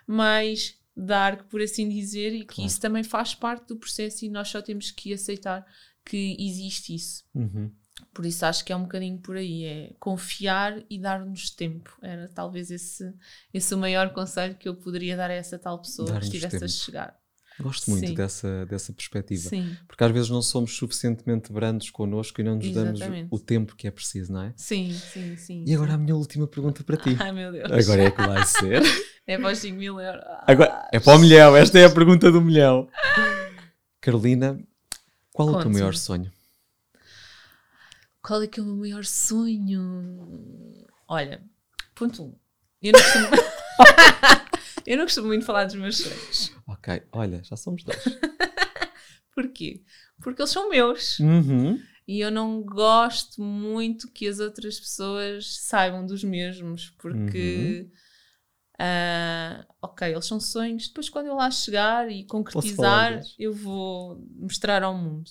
mais 0.06 0.78
dark, 0.96 1.48
por 1.48 1.60
assim 1.62 1.88
dizer, 1.88 2.32
e 2.34 2.40
que 2.40 2.56
claro. 2.56 2.66
isso 2.68 2.80
também 2.80 3.02
faz 3.02 3.34
parte 3.34 3.68
do 3.68 3.76
processo 3.76 4.24
e 4.24 4.28
nós 4.28 4.48
só 4.48 4.60
temos 4.60 4.90
que 4.90 5.12
aceitar 5.12 5.64
que 6.04 6.36
existe 6.38 6.94
isso. 6.94 7.24
Uhum. 7.34 7.70
Por 8.12 8.26
isso 8.26 8.44
acho 8.44 8.64
que 8.64 8.72
é 8.72 8.76
um 8.76 8.82
bocadinho 8.82 9.18
por 9.18 9.36
aí, 9.36 9.64
é 9.64 9.94
confiar 10.00 10.82
e 10.88 10.98
dar-nos 10.98 11.50
tempo. 11.50 11.96
Era 12.02 12.28
talvez 12.28 12.70
esse, 12.70 13.12
esse 13.52 13.74
o 13.74 13.78
maior 13.78 14.12
conselho 14.12 14.56
que 14.56 14.68
eu 14.68 14.74
poderia 14.74 15.16
dar 15.16 15.30
a 15.30 15.34
essa 15.34 15.58
tal 15.58 15.80
pessoa 15.80 16.18
que 16.18 16.24
estivesse 16.24 16.58
tempo. 16.58 16.64
a 16.64 16.68
chegar. 16.68 17.20
Gosto 17.58 17.90
muito 17.90 18.14
dessa, 18.14 18.64
dessa 18.66 18.92
perspectiva. 18.92 19.48
Sim. 19.48 19.76
Porque 19.86 20.02
às 20.02 20.10
vezes 20.10 20.30
não 20.30 20.40
somos 20.40 20.76
suficientemente 20.76 21.52
brandos 21.52 21.90
connosco 21.90 22.40
e 22.40 22.44
não 22.44 22.56
nos 22.56 22.66
Exatamente. 22.66 22.98
damos 23.00 23.28
o 23.30 23.38
tempo 23.38 23.76
que 23.76 23.86
é 23.86 23.90
preciso, 23.90 24.32
não 24.32 24.42
é? 24.42 24.52
Sim, 24.56 24.92
sim, 24.92 25.36
sim. 25.36 25.64
E 25.66 25.74
agora 25.74 25.94
a 25.94 25.98
minha 25.98 26.16
última 26.16 26.46
pergunta 26.46 26.82
para 26.82 26.96
ti. 26.96 27.16
Ai 27.20 27.32
meu 27.32 27.52
Deus. 27.52 27.70
Agora 27.70 28.02
é 28.02 28.10
que 28.10 28.22
vai 28.22 28.46
ser. 28.46 28.82
é 29.26 29.36
para 29.38 29.52
os 29.52 29.58
5 29.58 29.76
mil 29.76 30.00
euros. 30.00 30.22
Agora, 30.46 30.88
é 30.92 30.98
para 30.98 31.16
o 31.16 31.18
milhão, 31.18 31.56
esta 31.56 31.78
é 31.78 31.84
a 31.84 31.90
pergunta 31.90 32.30
do 32.30 32.40
milhão. 32.40 32.88
Carolina, 34.00 34.58
qual 35.32 35.48
é 35.48 35.52
o 35.52 35.60
teu 35.60 35.70
maior 35.70 35.94
sonho? 35.94 36.32
Qual 38.22 38.42
é 38.42 38.46
que 38.46 38.60
é 38.60 38.62
o 38.62 38.66
meu 38.66 38.76
maior 38.76 39.04
sonho? 39.04 40.86
Olha, 41.08 41.42
ponto 41.94 42.22
1. 42.22 42.26
Um, 42.26 42.34
eu 42.82 42.92
não 42.92 43.00
costumo. 43.00 43.26
Eu 44.86 44.96
não 44.96 45.04
costumo 45.04 45.28
muito 45.28 45.44
falar 45.44 45.64
dos 45.64 45.74
meus 45.74 45.98
sonhos. 45.98 46.52
Ok, 46.66 47.02
olha, 47.12 47.42
já 47.44 47.56
somos 47.56 47.82
dois. 47.84 48.02
Porquê? 49.34 49.82
Porque 50.20 50.42
eles 50.42 50.50
são 50.50 50.68
meus. 50.68 51.18
Uhum. 51.18 51.80
E 52.06 52.20
eu 52.20 52.30
não 52.30 52.62
gosto 52.62 53.42
muito 53.42 54.10
que 54.10 54.26
as 54.26 54.40
outras 54.40 54.80
pessoas 54.80 55.58
saibam 55.60 56.04
dos 56.04 56.24
mesmos, 56.24 56.90
porque. 56.98 57.86
Uhum. 57.86 58.00
Uh, 58.80 59.66
ok, 59.82 60.10
eles 60.10 60.24
são 60.26 60.40
sonhos. 60.40 60.88
Depois, 60.88 61.10
quando 61.10 61.26
eu 61.26 61.34
lá 61.34 61.50
chegar 61.50 62.10
e 62.10 62.24
concretizar, 62.24 63.20
eu 63.38 63.52
vou 63.52 64.26
mostrar 64.36 64.82
ao 64.82 64.96
mundo. 64.96 65.30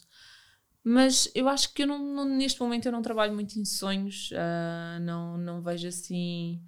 Mas 0.84 1.30
eu 1.36 1.50
acho 1.50 1.74
que 1.74 1.84
eu 1.84 1.88
não, 1.88 2.00
não, 2.00 2.26
neste 2.26 2.60
momento 2.62 2.86
eu 2.86 2.92
não 2.92 3.02
trabalho 3.02 3.34
muito 3.34 3.60
em 3.60 3.66
sonhos, 3.66 4.30
uh, 4.32 5.00
não, 5.02 5.38
não 5.38 5.62
vejo 5.62 5.88
assim 5.88 6.62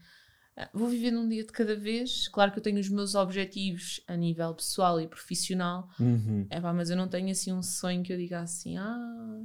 vou 0.73 0.87
viver 0.87 1.11
num 1.11 1.27
dia 1.27 1.43
de 1.43 1.51
cada 1.51 1.75
vez. 1.75 2.27
Claro 2.27 2.51
que 2.51 2.59
eu 2.59 2.63
tenho 2.63 2.79
os 2.79 2.89
meus 2.89 3.15
objetivos 3.15 4.01
a 4.07 4.15
nível 4.15 4.53
pessoal 4.53 4.99
e 4.99 5.07
profissional, 5.07 5.89
uhum. 5.99 6.45
é, 6.49 6.59
pá, 6.59 6.73
mas 6.73 6.89
eu 6.89 6.97
não 6.97 7.07
tenho 7.07 7.29
assim 7.31 7.53
um 7.53 7.63
sonho 7.63 8.03
que 8.03 8.11
eu 8.11 8.17
diga 8.17 8.41
assim: 8.41 8.77
ah, 8.77 9.39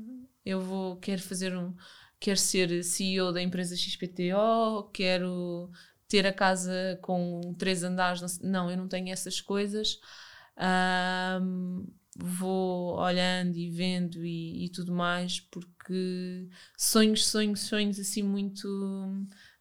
eu 0.44 0.60
vou, 0.60 0.96
quero 0.96 1.22
fazer 1.22 1.56
um, 1.56 1.74
quero 2.20 2.38
ser 2.38 2.82
CEO 2.84 3.32
da 3.32 3.42
empresa 3.42 3.76
XPTO, 3.76 4.90
quero 4.92 5.70
ter 6.08 6.26
a 6.26 6.32
casa 6.32 6.98
com 7.02 7.54
três 7.58 7.82
andares. 7.82 8.40
Não, 8.40 8.70
eu 8.70 8.76
não 8.76 8.88
tenho 8.88 9.10
essas 9.10 9.40
coisas. 9.40 9.98
Um, 11.42 11.86
vou 12.18 12.98
olhando 12.98 13.56
e 13.56 13.70
vendo 13.70 14.24
e, 14.24 14.64
e 14.64 14.68
tudo 14.70 14.92
mais, 14.92 15.40
porque 15.40 16.48
sonhos, 16.76 17.26
sonhos, 17.26 17.60
sonhos 17.60 17.98
assim 17.98 18.22
muito 18.22 18.66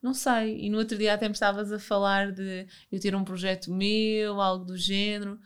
não 0.06 0.14
sei. 0.14 0.64
E 0.64 0.70
no 0.70 0.78
outro 0.78 0.96
dia 0.96 1.16
até 1.16 1.28
me 1.28 1.34
estavas 1.34 1.72
a 1.72 1.80
falar 1.80 2.32
de 2.32 2.68
eu 2.92 3.00
ter 3.00 3.16
um 3.16 3.24
projeto 3.24 3.74
meu, 3.74 4.40
algo 4.40 4.64
do 4.64 4.78
género. 4.78 5.40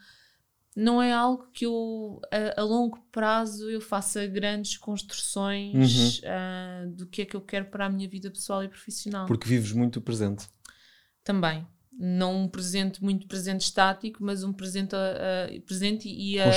Não 0.76 1.02
é 1.02 1.12
algo 1.12 1.48
que 1.50 1.64
eu, 1.64 2.20
a, 2.30 2.60
a 2.60 2.64
longo 2.64 2.98
prazo, 3.10 3.70
eu 3.70 3.80
faça 3.80 4.26
grandes 4.26 4.76
construções 4.76 6.20
uhum. 6.22 6.28
uh, 6.28 6.90
do 6.90 7.06
que 7.06 7.22
é 7.22 7.24
que 7.24 7.34
eu 7.34 7.40
quero 7.40 7.64
para 7.70 7.86
a 7.86 7.88
minha 7.88 8.06
vida 8.06 8.30
pessoal 8.30 8.62
e 8.62 8.68
profissional. 8.68 9.26
Porque 9.26 9.48
vives 9.48 9.72
muito 9.72 9.96
o 9.96 10.02
presente. 10.02 10.46
Também 11.24 11.66
não 11.92 12.44
um 12.44 12.48
presente 12.48 13.02
muito 13.02 13.26
presente 13.26 13.62
estático, 13.62 14.22
mas 14.22 14.44
um 14.44 14.52
presente, 14.52 14.94
uh, 14.94 15.60
presente 15.62 16.08
e 16.08 16.40
a, 16.40 16.50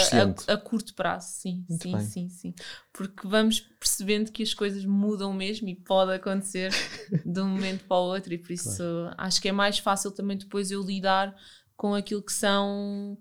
a, 0.48 0.54
a, 0.54 0.58
curto 0.58 0.94
prazo, 0.94 1.28
sim, 1.32 1.66
muito 1.68 1.84
sim, 1.84 1.92
bem. 1.92 2.06
sim, 2.06 2.30
sim. 2.30 2.54
Porque 2.92 3.28
vamos 3.28 3.60
percebendo 3.60 4.32
que 4.32 4.44
as 4.44 4.54
coisas 4.54 4.86
mudam 4.86 5.34
mesmo 5.34 5.68
e 5.68 5.76
pode 5.76 6.14
acontecer 6.14 6.72
de 7.26 7.42
um 7.42 7.48
momento 7.48 7.86
para 7.86 7.98
o 7.98 8.14
outro, 8.14 8.34
e 8.34 8.38
por 8.38 8.52
isso 8.52 8.78
claro. 8.78 9.16
acho 9.18 9.42
que 9.42 9.50
é 9.50 9.52
mais 9.52 9.80
fácil 9.80 10.12
também 10.12 10.38
depois 10.38 10.72
eu 10.72 10.82
lidar 10.82 11.36
com 11.76 11.94
aquilo 11.94 12.22
que 12.22 12.34
são 12.34 13.18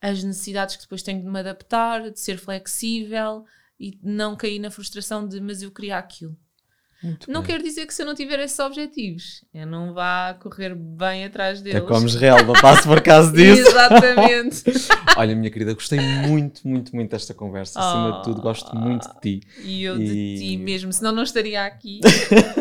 as 0.00 0.24
necessidades 0.24 0.76
que 0.76 0.82
depois 0.82 1.02
tenho 1.02 1.22
de 1.22 1.28
me 1.28 1.38
adaptar, 1.38 2.10
de 2.10 2.18
ser 2.18 2.38
flexível 2.38 3.44
e 3.78 3.98
não 4.02 4.34
cair 4.34 4.58
na 4.58 4.70
frustração 4.70 5.28
de 5.28 5.40
mas 5.40 5.62
eu 5.62 5.70
queria 5.70 5.98
aquilo. 5.98 6.36
Muito 7.02 7.30
não 7.30 7.40
bem. 7.42 7.50
quer 7.50 7.62
dizer 7.62 7.84
que 7.86 7.92
se 7.92 8.02
eu 8.02 8.06
não 8.06 8.14
tiver 8.14 8.38
esses 8.38 8.58
objetivos, 8.60 9.44
eu 9.52 9.66
não 9.66 9.92
vá 9.92 10.34
correr 10.40 10.74
bem 10.74 11.24
atrás 11.24 11.60
deles. 11.60 11.82
É 11.82 11.84
comes 11.84 12.14
real, 12.14 12.44
não 12.44 12.54
passo 12.54 12.86
por 12.86 13.00
causa 13.00 13.32
disso. 13.36 13.68
Exatamente. 13.68 14.62
Olha, 15.16 15.34
minha 15.34 15.50
querida, 15.50 15.74
gostei 15.74 15.98
muito, 16.00 16.66
muito, 16.66 16.94
muito 16.94 17.10
desta 17.10 17.34
conversa. 17.34 17.78
Oh, 17.78 17.82
Acima 17.82 18.18
de 18.18 18.24
tudo, 18.24 18.40
gosto 18.40 18.74
muito 18.76 19.08
de 19.14 19.20
ti. 19.20 19.46
E 19.64 19.82
eu 19.82 20.00
e... 20.00 20.04
de 20.04 20.38
ti 20.38 20.56
mesmo, 20.56 20.92
senão 20.92 21.12
não 21.12 21.24
estaria 21.24 21.64
aqui. 21.64 22.00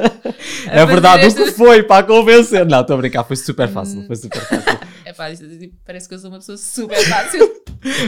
é 0.67 0.85
verdade, 0.85 1.25
esta... 1.25 1.41
o 1.41 1.45
que 1.45 1.51
foi 1.51 1.83
para 1.83 2.05
convencer? 2.05 2.65
Não, 2.65 2.81
estou 2.81 2.95
a 2.95 2.97
brincar, 2.97 3.23
foi 3.23 3.35
super 3.35 3.69
fácil, 3.69 4.05
foi 4.07 4.15
super 4.15 4.41
fácil. 4.41 4.79
É 5.05 5.13
parece 5.85 6.07
que 6.07 6.15
eu 6.15 6.19
sou 6.19 6.29
uma 6.29 6.39
pessoa 6.39 6.57
super 6.57 6.97
fácil. 7.05 7.61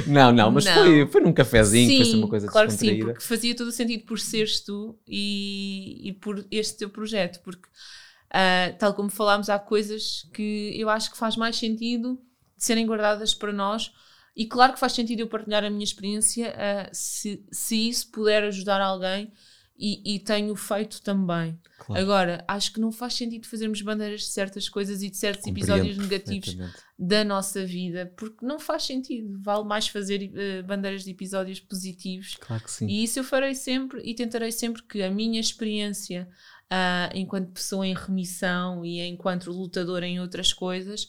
não, 0.08 0.32
não, 0.32 0.52
mas 0.52 0.66
não. 0.66 0.74
Foi, 0.74 1.08
foi 1.08 1.22
num 1.22 1.34
cafezinho, 1.34 1.90
sim, 1.90 1.98
foi 1.98 2.08
assim 2.08 2.18
uma 2.18 2.28
coisa 2.28 2.48
claro 2.48 2.68
que 2.68 2.74
sim, 2.74 3.00
porque 3.00 3.22
fazia 3.22 3.56
todo 3.56 3.68
o 3.68 3.72
sentido 3.72 4.06
por 4.06 4.20
seres 4.20 4.62
tu 4.62 4.98
e, 5.08 6.10
e 6.10 6.14
por 6.24 6.48
este 6.50 6.78
teu 6.78 6.90
projeto, 6.90 7.42
porque 7.44 7.68
uh, 7.68 8.78
tal 8.80 8.94
como 8.94 9.10
falámos, 9.10 9.50
há 9.50 9.60
coisas 9.60 10.28
que 10.34 10.74
eu 10.76 10.90
acho 10.90 11.12
que 11.12 11.18
faz 11.18 11.36
mais 11.36 11.58
sentido 11.58 12.20
de 12.58 12.64
serem 12.64 12.88
guardadas 12.88 13.36
para 13.36 13.52
nós 13.52 13.92
e 14.36 14.48
claro 14.48 14.74
que 14.74 14.80
faz 14.80 14.94
sentido 14.94 15.20
eu 15.20 15.28
partilhar 15.28 15.64
a 15.64 15.70
minha 15.70 15.84
experiência 15.84 16.56
uh, 16.56 16.90
se, 16.92 17.46
se 17.52 17.90
isso 17.90 18.10
puder 18.10 18.44
ajudar 18.46 18.82
alguém 18.82 19.32
e, 19.78 20.16
e 20.16 20.20
tenho 20.20 20.56
feito 20.56 21.02
também. 21.02 21.60
Claro. 21.80 22.02
Agora, 22.02 22.46
acho 22.48 22.72
que 22.72 22.80
não 22.80 22.92
faz 22.92 23.16
sentido 23.16 23.48
fazermos 23.48 23.82
bandeiras 23.82 24.22
de 24.22 24.28
certas 24.28 24.70
coisas 24.70 25.02
e 25.02 25.10
de 25.10 25.18
certos 25.18 25.46
episódios 25.48 25.98
negativos 25.98 26.56
da 26.98 27.24
nossa 27.24 27.66
vida, 27.66 28.14
porque 28.16 28.46
não 28.46 28.60
faz 28.60 28.84
sentido. 28.84 29.40
Vale 29.42 29.66
mais 29.66 29.88
fazer 29.88 30.32
uh, 30.32 30.66
bandeiras 30.66 31.04
de 31.04 31.12
episódios 31.12 31.60
positivos. 31.60 32.36
Claro 32.36 32.64
que 32.64 32.72
sim. 32.72 32.88
E 32.88 33.04
isso 33.04 33.20
eu 33.20 33.24
farei 33.24 33.56
sempre 33.56 34.02
e 34.04 34.14
tentarei 34.14 34.52
sempre 34.52 34.84
que 34.84 35.02
a 35.02 35.10
minha 35.10 35.40
experiência 35.40 36.30
uh, 36.72 37.16
enquanto 37.16 37.52
pessoa 37.52 37.86
em 37.86 37.96
remissão 37.96 38.86
e 38.86 39.02
enquanto 39.02 39.52
lutadora 39.52 40.06
em 40.06 40.20
outras 40.20 40.54
coisas 40.54 41.06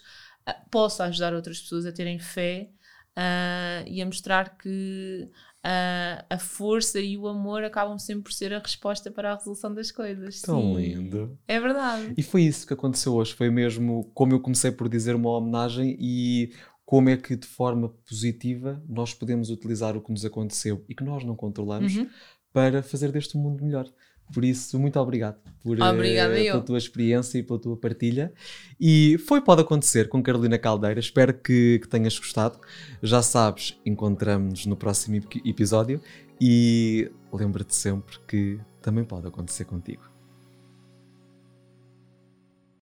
uh, 0.48 0.70
possa 0.70 1.04
ajudar 1.04 1.34
outras 1.34 1.60
pessoas 1.60 1.84
a 1.84 1.92
terem 1.92 2.18
fé 2.18 2.70
e 3.86 4.02
a 4.02 4.06
mostrar 4.06 4.58
que 4.58 5.30
a, 5.64 6.26
a 6.28 6.38
força 6.38 7.00
e 7.00 7.16
o 7.16 7.26
amor 7.26 7.64
acabam 7.64 7.98
sempre 7.98 8.24
por 8.24 8.32
ser 8.34 8.52
a 8.52 8.58
resposta 8.58 9.10
para 9.10 9.32
a 9.32 9.34
resolução 9.34 9.72
das 9.72 9.90
coisas. 9.90 10.42
Tão 10.42 10.60
Sim. 10.60 10.76
lindo. 10.76 11.38
É 11.48 11.58
verdade. 11.58 12.12
E 12.16 12.22
foi 12.22 12.42
isso 12.42 12.66
que 12.66 12.74
aconteceu 12.74 13.14
hoje. 13.14 13.32
Foi 13.32 13.48
mesmo 13.48 14.10
como 14.12 14.34
eu 14.34 14.40
comecei 14.40 14.70
por 14.70 14.90
dizer 14.90 15.14
uma 15.14 15.30
homenagem 15.30 15.96
e 15.98 16.52
como 16.84 17.08
é 17.08 17.16
que 17.16 17.34
de 17.34 17.46
forma 17.46 17.88
positiva 17.88 18.82
nós 18.86 19.14
podemos 19.14 19.48
utilizar 19.48 19.96
o 19.96 20.02
que 20.02 20.12
nos 20.12 20.24
aconteceu 20.24 20.84
e 20.86 20.94
que 20.94 21.02
nós 21.02 21.24
não 21.24 21.34
controlamos 21.34 21.96
uhum. 21.96 22.08
para 22.52 22.82
fazer 22.82 23.10
deste 23.10 23.38
mundo 23.38 23.64
melhor. 23.64 23.88
Por 24.32 24.44
isso, 24.44 24.78
muito 24.78 24.98
obrigado 24.98 25.36
por, 25.62 25.80
Obrigada 25.80 26.34
uh, 26.34 26.44
pela 26.44 26.60
tua 26.60 26.78
experiência 26.78 27.38
e 27.38 27.42
pela 27.42 27.58
tua 27.58 27.76
partilha. 27.76 28.32
E 28.80 29.16
foi 29.26 29.40
Pode 29.40 29.62
Acontecer 29.62 30.08
com 30.08 30.22
Carolina 30.22 30.58
Caldeira. 30.58 31.00
Espero 31.00 31.32
que, 31.34 31.78
que 31.80 31.88
tenhas 31.88 32.18
gostado. 32.18 32.58
Já 33.02 33.22
sabes, 33.22 33.78
encontramos-nos 33.84 34.66
no 34.66 34.76
próximo 34.76 35.20
episódio 35.44 36.00
e 36.40 37.10
lembra-te 37.32 37.74
sempre 37.74 38.18
que 38.28 38.58
também 38.82 39.04
pode 39.04 39.26
acontecer 39.26 39.64
contigo. 39.64 40.13